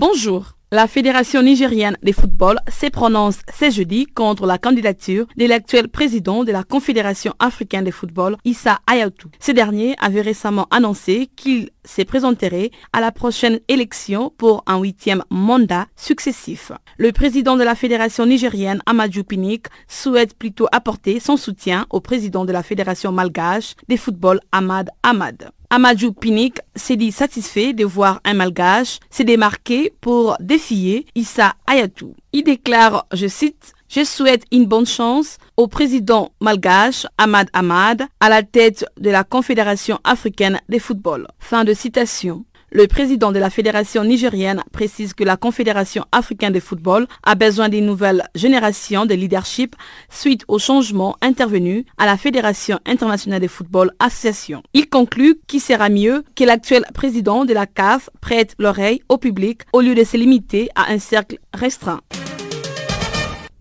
Bonjour. 0.05 0.57
La 0.69 0.85
Fédération 0.87 1.41
nigérienne 1.41 1.95
de 2.03 2.11
football 2.11 2.59
s'est 2.67 2.89
prononcée 2.89 3.39
ce 3.57 3.69
jeudi 3.71 4.05
contre 4.05 4.45
la 4.45 4.57
candidature 4.57 5.27
de 5.37 5.45
l'actuel 5.45 5.87
président 5.87 6.43
de 6.43 6.51
la 6.51 6.65
Confédération 6.65 7.33
africaine 7.39 7.85
de 7.85 7.91
football, 7.91 8.35
Issa 8.43 8.79
Ayatou. 8.85 9.29
Ce 9.39 9.53
dernier 9.53 9.95
avait 10.01 10.19
récemment 10.19 10.67
annoncé 10.71 11.29
qu'il 11.37 11.69
se 11.85 12.01
présenterait 12.01 12.71
à 12.91 12.99
la 12.99 13.13
prochaine 13.13 13.61
élection 13.69 14.29
pour 14.37 14.65
un 14.67 14.77
huitième 14.77 15.23
mandat 15.29 15.85
successif. 15.95 16.73
Le 16.97 17.13
président 17.13 17.55
de 17.55 17.63
la 17.63 17.75
Fédération 17.75 18.25
nigérienne, 18.25 18.81
Amadou 18.85 19.23
Pinik, 19.23 19.67
souhaite 19.87 20.37
plutôt 20.37 20.67
apporter 20.73 21.21
son 21.21 21.37
soutien 21.37 21.85
au 21.91 22.01
président 22.01 22.43
de 22.43 22.51
la 22.51 22.61
Fédération 22.61 23.13
malgache 23.13 23.75
de 23.87 23.95
football, 23.95 24.41
Ahmad 24.51 24.89
Ahmad. 25.01 25.53
Amadou 25.75 26.13
Pinik 26.13 26.59
s'est 26.75 26.97
dit 26.97 27.11
satisfait 27.11 27.73
de 27.73 27.83
voir 27.83 28.21
un 28.25 28.35
malgache 28.35 28.99
se 29.09 29.23
démarquer 29.23 29.91
pour 30.01 30.37
défier 30.39 31.07
Issa 31.15 31.55
Ayatou. 31.65 32.15
Il 32.31 32.43
déclare, 32.43 33.07
je 33.11 33.25
cite, 33.25 33.73
je 33.89 34.03
souhaite 34.03 34.43
une 34.51 34.67
bonne 34.67 34.85
chance 34.85 35.39
au 35.57 35.67
président 35.67 36.29
malgache 36.39 37.07
Ahmad 37.17 37.49
Ahmad 37.53 38.03
à 38.19 38.29
la 38.29 38.43
tête 38.43 38.85
de 38.99 39.09
la 39.09 39.23
Confédération 39.23 39.99
africaine 40.03 40.61
de 40.69 40.77
football. 40.77 41.27
Fin 41.39 41.63
de 41.63 41.73
citation. 41.73 42.45
Le 42.75 42.87
président 42.87 43.31
de 43.31 43.37
la 43.37 43.51
fédération 43.51 44.03
nigérienne 44.03 44.63
précise 44.71 45.13
que 45.13 45.23
la 45.23 45.37
Confédération 45.37 46.05
africaine 46.11 46.53
de 46.53 46.59
football 46.59 47.05
a 47.21 47.35
besoin 47.35 47.69
d'une 47.69 47.85
nouvelle 47.85 48.23
génération 48.33 49.05
de 49.05 49.13
leadership 49.13 49.75
suite 50.09 50.43
aux 50.47 50.57
changements 50.57 51.15
intervenus 51.21 51.85
à 51.99 52.07
la 52.07 52.17
Fédération 52.17 52.79
internationale 52.87 53.41
de 53.41 53.47
football 53.47 53.91
association. 53.99 54.63
Il 54.73 54.89
conclut 54.89 55.35
qu'il 55.45 55.61
sera 55.61 55.89
mieux 55.89 56.23
que 56.35 56.45
l'actuel 56.45 56.83
président 56.95 57.45
de 57.45 57.53
la 57.53 57.67
CAF 57.67 58.09
prête 58.21 58.55
l'oreille 58.57 59.03
au 59.07 59.19
public 59.19 59.61
au 59.71 59.81
lieu 59.81 59.93
de 59.93 60.03
se 60.03 60.17
limiter 60.17 60.69
à 60.73 60.91
un 60.91 60.97
cercle 60.97 61.37
restreint. 61.53 62.01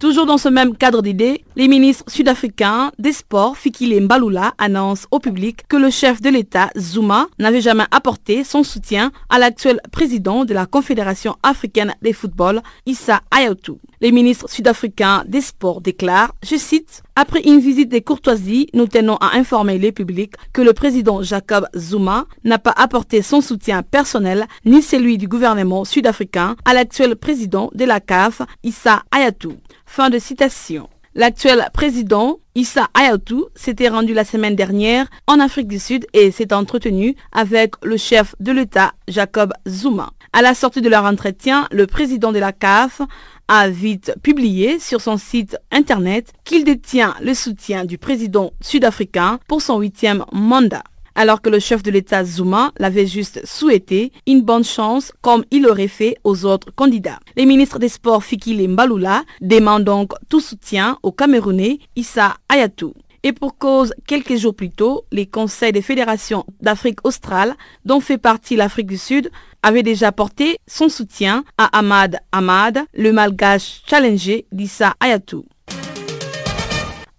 Toujours 0.03 0.27
dans 0.27 0.37
ce 0.37 0.49
même 0.49 0.75
cadre 0.77 1.01
d'idées, 1.01 1.45
les 1.55 1.69
ministres 1.69 2.05
sud-africains 2.09 2.93
des 2.99 3.13
Sports, 3.13 3.57
Fikile 3.57 4.01
Mbalula, 4.03 4.55
annoncent 4.59 5.07
au 5.11 5.19
public 5.19 5.67
que 5.69 5.77
le 5.77 5.91
chef 5.91 6.23
de 6.23 6.31
l'État, 6.31 6.71
Zuma, 6.79 7.27
n'avait 7.39 7.61
jamais 7.61 7.85
apporté 7.91 8.45
son 8.45 8.63
soutien 8.63 9.13
à 9.29 9.39
l'actuel 9.39 9.81
président 9.91 10.45
de 10.45 10.55
la 10.55 10.67
Confédération 10.67 11.37
africaine 11.43 11.95
des 12.01 12.13
football, 12.13 12.63
Issa 12.87 13.21
Ayatou. 13.31 13.79
Les 14.01 14.13
ministres 14.13 14.49
sud-africains 14.49 15.25
des 15.29 15.41
Sports 15.41 15.81
déclarent, 15.81 16.35
je 16.43 16.57
cite, 16.57 17.03
Après 17.15 17.43
une 17.43 17.61
visite 17.61 17.91
de 17.93 17.99
courtoisie, 17.99 18.69
nous 18.73 18.87
tenons 18.87 19.17
à 19.17 19.37
informer 19.37 19.79
le 19.79 19.93
public 19.93 20.33
que 20.53 20.63
le 20.63 20.73
président 20.73 21.23
Jacob 21.23 21.67
Zuma 21.77 22.27
n'a 22.45 22.59
pas 22.59 22.75
apporté 22.75 23.21
son 23.21 23.43
soutien 23.43 23.83
personnel 23.83 24.47
ni 24.65 24.81
celui 24.81 25.19
du 25.19 25.29
gouvernement 25.29 25.85
sud-africain 25.85 26.57
à 26.65 26.73
l'actuel 26.73 27.17
président 27.17 27.71
de 27.75 27.85
la 27.85 28.01
CAF, 28.01 28.41
Issa 28.65 29.03
Ayatou. 29.11 29.55
Fin 29.85 30.09
de 30.09 30.19
citation. 30.19 30.89
L'actuel 31.15 31.69
président 31.75 32.39
Issa 32.55 32.89
Ayatou 32.95 33.49
s'était 33.55 33.91
rendu 33.91 34.15
la 34.15 34.25
semaine 34.25 34.57
dernière 34.57 35.09
en 35.27 35.41
Afrique 35.41 35.69
du 35.69 35.79
Sud 35.79 36.07
et 36.15 36.31
s'est 36.31 36.55
entretenu 36.55 37.17
avec 37.33 37.75
le 37.83 37.99
chef 37.99 38.35
de 38.41 38.51
l'État 38.51 38.93
Jacob 39.09 39.53
Zuma. 39.69 40.11
À 40.33 40.41
la 40.41 40.55
sortie 40.55 40.81
de 40.81 40.89
leur 40.89 41.05
entretien, 41.05 41.69
le 41.71 41.87
président 41.87 42.33
de 42.33 42.39
la 42.39 42.53
CAF 42.53 43.03
a 43.47 43.69
vite 43.69 44.15
publié 44.23 44.79
sur 44.79 45.03
son 45.03 45.19
site 45.19 45.59
internet 45.71 46.33
qu'il 46.45 46.65
détient 46.65 47.15
le 47.21 47.35
soutien 47.35 47.85
du 47.85 47.99
président 47.99 48.53
sud-africain 48.63 49.39
pour 49.47 49.61
son 49.61 49.81
huitième 49.81 50.25
mandat 50.33 50.85
alors 51.15 51.43
que 51.43 51.51
le 51.51 51.59
chef 51.59 51.83
de 51.83 51.91
l'État 51.91 52.25
Zuma 52.25 52.73
l'avait 52.79 53.07
juste 53.07 53.41
souhaité 53.45 54.13
une 54.27 54.43
bonne 54.43 54.65
chance 54.65 55.13
comme 55.21 55.45
il 55.51 55.67
aurait 55.67 55.89
fait 55.89 56.17
aux 56.25 56.45
autres 56.45 56.71
candidats. 56.75 57.19
Les 57.37 57.47
ministres 57.47 57.79
des 57.79 57.89
Sports 57.89 58.25
Fikile 58.25 58.69
Mbalula 58.69 59.25
demandent 59.41 59.85
donc 59.85 60.13
tout 60.29 60.41
soutien 60.41 60.99
au 61.03 61.13
Camerounais 61.13 61.79
Issa 61.97 62.37
Ayatou. 62.49 62.95
Et 63.25 63.33
pour 63.33 63.57
cause, 63.57 63.95
quelques 64.07 64.37
jours 64.37 64.55
plus 64.55 64.71
tôt, 64.71 65.05
les 65.13 65.27
conseils 65.27 65.71
des 65.71 65.83
fédérations 65.83 66.45
d'Afrique 66.61 66.99
australe, 67.05 67.55
dont 67.85 68.01
fait 68.01 68.19
partie 68.19 68.57
l'Afrique 68.57 68.89
du 68.89 68.99
Sud, 68.99 69.31
avaient 69.63 69.85
déjà 69.85 70.11
porté 70.11 70.59
son 70.67 70.89
soutien 70.89 71.45
à 71.57 71.79
Ahmad 71.79 72.19
Ahmad, 72.33 72.81
le 72.95 73.13
malgache 73.13 73.83
challenger 73.87 74.47
d'Issa 74.51 74.95
Ayatou. 74.99 75.45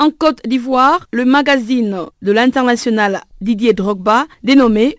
En 0.04 0.12
Côte 0.12 0.41
d'Ivoire, 0.45 1.08
le 1.14 1.24
magazine 1.24 1.95
de 2.22 2.32
l'international 2.34 3.22
Didier 3.39 3.72
Drogba, 3.72 4.26
dénommé 4.43 4.97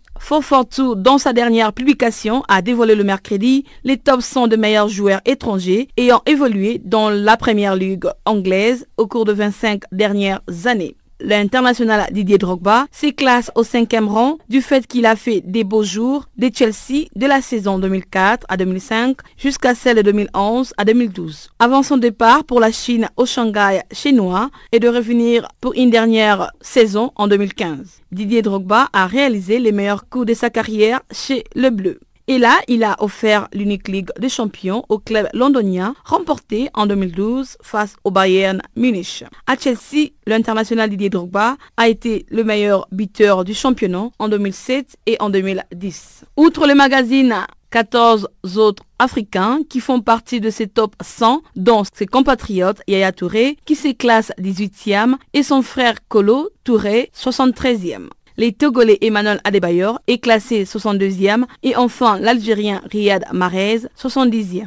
Tour, 0.71 0.97
dans 0.97 1.19
sa 1.19 1.35
dernière 1.35 1.75
publication, 1.75 2.43
a 2.49 2.63
dévoilé 2.63 2.95
le 2.95 3.05
mercredi 3.05 3.67
les 3.85 3.99
top 3.99 4.23
100 4.23 4.47
de 4.47 4.57
meilleurs 4.57 4.89
joueurs 4.89 5.21
étrangers 5.27 5.89
ayant 5.99 6.23
évolué 6.25 6.81
dans 6.83 7.11
la 7.11 7.37
première 7.37 7.77
ligue 7.77 8.07
anglaise 8.25 8.87
au 8.97 9.07
cours 9.07 9.27
de 9.27 9.35
25 9.35 9.83
dernières 9.93 10.41
années 10.65 10.97
l'international 11.21 12.09
Didier 12.13 12.39
Drogba 12.39 12.87
se 12.93 13.11
classe 13.11 13.51
au 13.55 13.65
cinquième 13.65 14.09
rang 14.09 14.39
du 14.49 14.61
fait 14.61 14.87
qu'il 14.87 15.07
a 15.07 15.17
fait 15.17 15.41
des 15.45 15.65
beaux 15.65 15.83
jours 15.83 16.27
de 16.37 16.51
Chelsea 16.53 17.07
de 17.15 17.27
la 17.27 17.41
saison 17.41 17.79
2004 17.79 18.47
à 18.49 18.57
2005 18.57 19.17
jusqu'à 19.37 19.75
celle 19.75 19.99
de 19.99 20.03
2011 20.03 20.75
à 20.77 20.85
2012. 20.85 21.51
Avant 21.59 21.83
son 21.83 21.97
départ 21.97 22.45
pour 22.45 22.61
la 22.61 22.73
Chine 22.73 23.09
au 23.17 23.27
Shanghai 23.27 23.81
chinois 23.93 24.51
et 24.73 24.81
de 24.81 24.89
revenir 24.89 25.49
pour 25.61 25.75
une 25.75 25.91
dernière 25.91 26.51
saison 26.61 27.13
en 27.17 27.29
2015. 27.29 28.03
Didier 28.13 28.43
Drogba 28.43 28.89
a 28.93 29.07
réalisé 29.07 29.59
les 29.59 29.73
meilleurs 29.73 30.09
coups 30.09 30.27
de 30.27 30.35
sa 30.35 30.51
carrière 30.51 31.01
chez 31.11 31.45
le 31.55 31.71
Bleu. 31.71 32.01
Et 32.27 32.39
là, 32.39 32.59
il 32.69 32.85
a 32.85 32.97
offert 33.01 33.49
l'unique 33.53 33.87
Ligue 33.89 34.09
des 34.19 34.31
Champions 34.31 34.83
au 34.89 34.99
club 34.99 35.29
londonien, 35.35 35.95
remporté 36.07 36.71
en 36.73 36.87
2012 36.87 37.59
face 37.63 37.97
au 38.03 38.11
Bayern 38.11 38.63
Munich. 38.77 39.25
À 39.47 39.59
Chelsea, 39.59 40.13
l'international 40.27 40.89
Didier 40.89 41.11
Drogba 41.11 41.59
a 41.77 41.89
été 41.89 42.25
le 42.31 42.43
meilleur 42.43 42.89
buteur 42.91 43.45
du 43.45 43.53
championnat 43.53 44.09
en 44.19 44.29
2007 44.31 44.97
et 45.05 45.19
en 45.21 45.29
2010. 45.29 46.25
Outre 46.39 46.67
le 46.67 46.75
magazine 46.75 47.37
14 47.71 48.29
autres 48.57 48.85
Africains 48.99 49.59
qui 49.69 49.81
font 49.81 50.01
partie 50.01 50.41
de 50.41 50.49
ces 50.49 50.69
top 50.69 50.95
100, 51.03 51.43
dont 51.57 51.83
ses 51.93 52.07
compatriotes 52.07 52.81
Yaya 52.89 53.13
Touré 53.13 53.59
qui 53.67 53.75
se 53.75 53.93
classe 53.93 54.33
18e 54.41 55.17
et 55.35 55.43
son 55.43 55.61
frère 55.61 55.97
Kolo 56.09 56.49
Touré 56.63 57.11
73e. 57.15 58.09
Les 58.37 58.53
Togolais 58.53 58.99
Emmanuel 59.01 59.41
Adebayor 59.45 60.01
est 60.09 60.19
classé 60.19 60.65
62e 60.65 61.45
et 61.63 61.77
enfin 61.77 62.19
l'Algérien 62.19 62.83
Riyad 62.91 63.25
Mahrez 63.33 63.83
70e. 63.97 64.67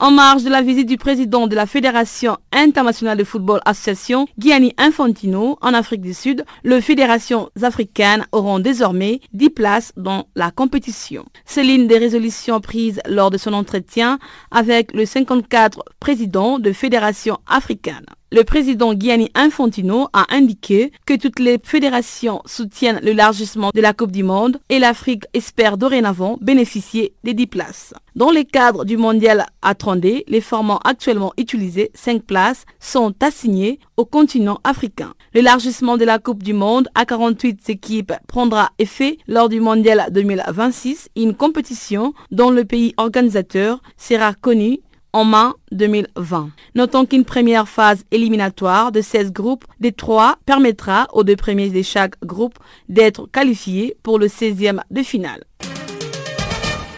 En 0.00 0.12
marge 0.12 0.44
de 0.44 0.48
la 0.48 0.62
visite 0.62 0.88
du 0.88 0.96
président 0.96 1.48
de 1.48 1.56
la 1.56 1.66
Fédération 1.66 2.36
internationale 2.52 3.18
de 3.18 3.24
football 3.24 3.60
association, 3.64 4.28
Gianni 4.38 4.72
Infantino, 4.78 5.58
en 5.60 5.74
Afrique 5.74 6.02
du 6.02 6.14
Sud, 6.14 6.44
les 6.62 6.80
fédérations 6.80 7.50
africaines 7.60 8.24
auront 8.30 8.60
désormais 8.60 9.20
10 9.32 9.50
places 9.50 9.92
dans 9.96 10.28
la 10.36 10.52
compétition. 10.52 11.24
C'est 11.44 11.64
l'une 11.64 11.88
des 11.88 11.98
résolutions 11.98 12.60
prises 12.60 13.00
lors 13.08 13.32
de 13.32 13.38
son 13.38 13.52
entretien 13.52 14.20
avec 14.52 14.94
le 14.94 15.04
54 15.04 15.82
président 15.98 16.60
de 16.60 16.70
fédérations 16.70 17.38
africaines. 17.48 18.06
Le 18.30 18.44
président 18.44 18.92
Gianni 18.92 19.30
Infantino 19.34 20.08
a 20.12 20.26
indiqué 20.28 20.92
que 21.06 21.16
toutes 21.16 21.38
les 21.38 21.58
fédérations 21.62 22.42
soutiennent 22.44 23.00
l'élargissement 23.02 23.70
de 23.74 23.80
la 23.80 23.94
Coupe 23.94 24.12
du 24.12 24.22
Monde 24.22 24.60
et 24.68 24.78
l'Afrique 24.78 25.24
espère 25.32 25.78
dorénavant 25.78 26.36
bénéficier 26.42 27.14
des 27.24 27.32
10 27.32 27.46
places. 27.46 27.94
Dans 28.16 28.30
le 28.30 28.42
cadre 28.42 28.84
du 28.84 28.98
mondial 28.98 29.46
à 29.62 29.74
30 29.74 30.04
les 30.26 30.40
formats 30.42 30.80
actuellement 30.84 31.32
utilisés, 31.38 31.90
5 31.94 32.22
places, 32.22 32.66
sont 32.80 33.14
assignées 33.22 33.78
au 33.96 34.04
continent 34.04 34.60
africain. 34.62 35.14
L'élargissement 35.32 35.96
de 35.96 36.04
la 36.04 36.18
Coupe 36.18 36.42
du 36.42 36.52
Monde 36.52 36.88
à 36.94 37.06
48 37.06 37.70
équipes 37.70 38.12
prendra 38.26 38.72
effet 38.78 39.16
lors 39.26 39.48
du 39.48 39.60
mondial 39.60 40.08
2026, 40.10 41.08
une 41.16 41.34
compétition 41.34 42.12
dont 42.30 42.50
le 42.50 42.66
pays 42.66 42.92
organisateur 42.98 43.80
sera 43.96 44.34
connu 44.34 44.80
en 45.12 45.24
mai 45.24 45.50
2020. 45.72 46.50
Notons 46.74 47.06
qu'une 47.06 47.24
première 47.24 47.68
phase 47.68 48.04
éliminatoire 48.10 48.92
de 48.92 49.00
16 49.00 49.32
groupes 49.32 49.64
des 49.80 49.92
3 49.92 50.36
permettra 50.46 51.06
aux 51.12 51.24
deux 51.24 51.36
premiers 51.36 51.70
de 51.70 51.82
chaque 51.82 52.18
groupe 52.24 52.58
d'être 52.88 53.26
qualifiés 53.30 53.96
pour 54.02 54.18
le 54.18 54.26
16e 54.26 54.80
de 54.90 55.02
finale. 55.02 55.44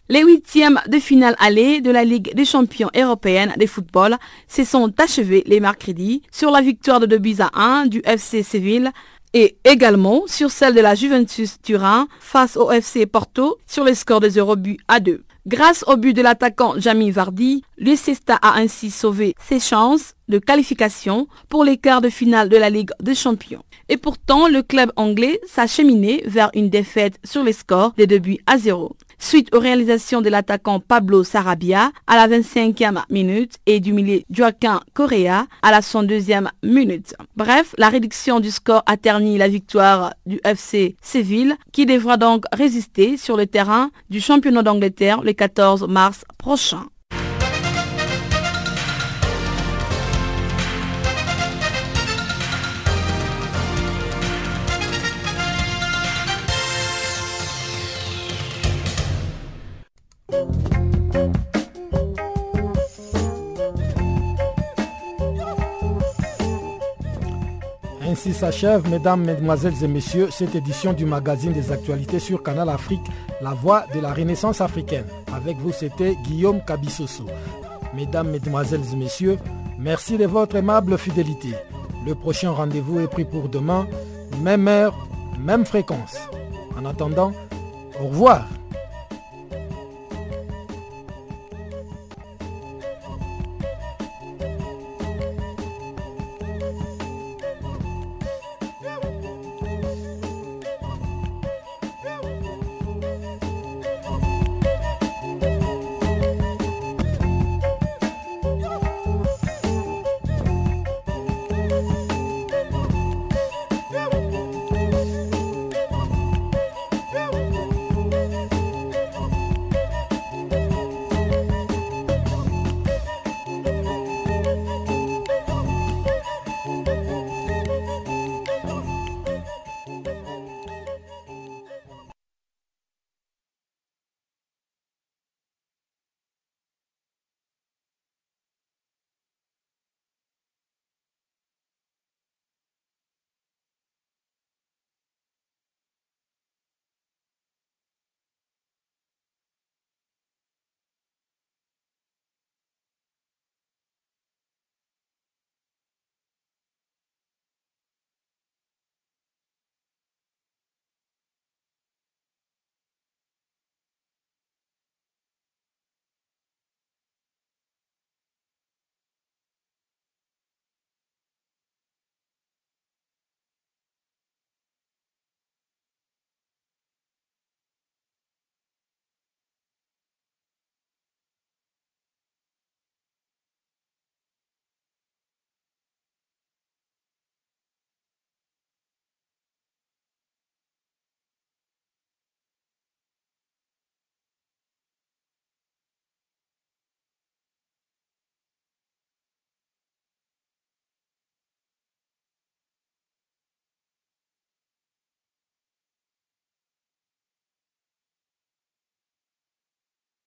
Les 0.08 0.24
huitièmes 0.24 0.80
de 0.88 0.98
finale 0.98 1.36
allée 1.38 1.80
de 1.80 1.90
la 1.92 2.02
Ligue 2.02 2.34
des 2.34 2.44
champions 2.44 2.90
européennes 2.96 3.54
de 3.56 3.66
football 3.66 4.16
se 4.48 4.64
sont 4.64 4.92
achevés 5.00 5.44
les 5.46 5.60
mercredis 5.60 6.22
sur 6.32 6.50
la 6.50 6.62
victoire 6.62 6.98
de 6.98 7.06
2 7.06 7.18
buts 7.18 7.36
à 7.38 7.50
1 7.54 7.86
du 7.86 8.02
FC 8.04 8.42
Séville 8.42 8.90
et 9.34 9.56
également 9.64 10.24
sur 10.26 10.50
celle 10.50 10.74
de 10.74 10.80
la 10.80 10.96
Juventus 10.96 11.58
Turin 11.62 12.08
face 12.18 12.56
au 12.56 12.72
FC 12.72 13.06
Porto 13.06 13.58
sur 13.68 13.84
le 13.84 13.94
score 13.94 14.18
de 14.18 14.28
0 14.28 14.56
buts 14.56 14.78
à 14.88 14.98
2. 14.98 15.22
Grâce 15.46 15.84
au 15.86 15.96
but 15.96 16.12
de 16.12 16.20
l'attaquant 16.20 16.74
Jamie 16.76 17.10
Vardy, 17.10 17.62
le 17.78 17.94
a 18.42 18.58
ainsi 18.58 18.90
sauvé 18.90 19.34
ses 19.42 19.58
chances 19.58 20.14
de 20.28 20.38
qualification 20.38 21.28
pour 21.48 21.64
les 21.64 21.78
quarts 21.78 22.02
de 22.02 22.10
finale 22.10 22.50
de 22.50 22.58
la 22.58 22.68
Ligue 22.68 22.90
des 23.00 23.14
Champions. 23.14 23.64
Et 23.88 23.96
pourtant, 23.96 24.48
le 24.48 24.62
club 24.62 24.92
anglais 24.96 25.40
s'acheminait 25.46 26.22
vers 26.26 26.50
une 26.54 26.68
défaite 26.68 27.18
sur 27.24 27.42
les 27.42 27.54
scores 27.54 27.94
des 27.96 28.06
deux 28.06 28.18
buts 28.18 28.38
à 28.46 28.58
zéro. 28.58 28.96
Suite 29.20 29.54
aux 29.54 29.60
réalisations 29.60 30.20
de 30.20 30.28
l'attaquant 30.28 30.80
Pablo 30.80 31.22
Sarabia 31.22 31.92
à 32.06 32.16
la 32.16 32.26
25e 32.26 33.02
minute 33.10 33.56
et 33.66 33.78
du 33.78 33.92
milieu 33.92 34.22
Joaquin 34.30 34.80
Correa 34.94 35.46
à 35.62 35.70
la 35.70 35.80
102e 35.80 36.48
minute. 36.64 37.14
Bref, 37.36 37.74
la 37.78 37.88
réduction 37.88 38.40
du 38.40 38.50
score 38.50 38.82
a 38.86 38.96
terni 38.96 39.38
la 39.38 39.48
victoire 39.48 40.14
du 40.26 40.40
FC 40.44 40.96
Séville 41.02 41.54
qui 41.72 41.86
devra 41.86 42.16
donc 42.16 42.44
résister 42.52 43.16
sur 43.16 43.36
le 43.36 43.46
terrain 43.46 43.90
du 44.08 44.20
championnat 44.20 44.62
d'Angleterre 44.62 45.22
le 45.22 45.32
14 45.32 45.86
mars 45.86 46.24
prochain. 46.38 46.86
Ainsi 68.10 68.34
s'achève, 68.34 68.90
mesdames, 68.90 69.22
mesdemoiselles 69.24 69.84
et 69.84 69.86
messieurs, 69.86 70.30
cette 70.32 70.56
édition 70.56 70.92
du 70.92 71.06
magazine 71.06 71.52
des 71.52 71.70
actualités 71.70 72.18
sur 72.18 72.42
Canal 72.42 72.68
Afrique, 72.68 73.06
la 73.40 73.50
voix 73.50 73.84
de 73.94 74.00
la 74.00 74.12
Renaissance 74.12 74.60
africaine. 74.60 75.04
Avec 75.32 75.58
vous, 75.58 75.70
c'était 75.70 76.16
Guillaume 76.24 76.60
Kabissoso. 76.64 77.26
Mesdames, 77.94 78.30
mesdemoiselles 78.30 78.82
et 78.92 78.96
messieurs, 78.96 79.38
merci 79.78 80.18
de 80.18 80.26
votre 80.26 80.56
aimable 80.56 80.98
fidélité. 80.98 81.50
Le 82.04 82.16
prochain 82.16 82.50
rendez-vous 82.50 82.98
est 82.98 83.06
pris 83.06 83.24
pour 83.24 83.48
demain, 83.48 83.86
même 84.42 84.66
heure, 84.66 85.06
même 85.38 85.64
fréquence. 85.64 86.16
En 86.76 86.86
attendant, 86.86 87.30
au 88.00 88.08
revoir. 88.08 88.48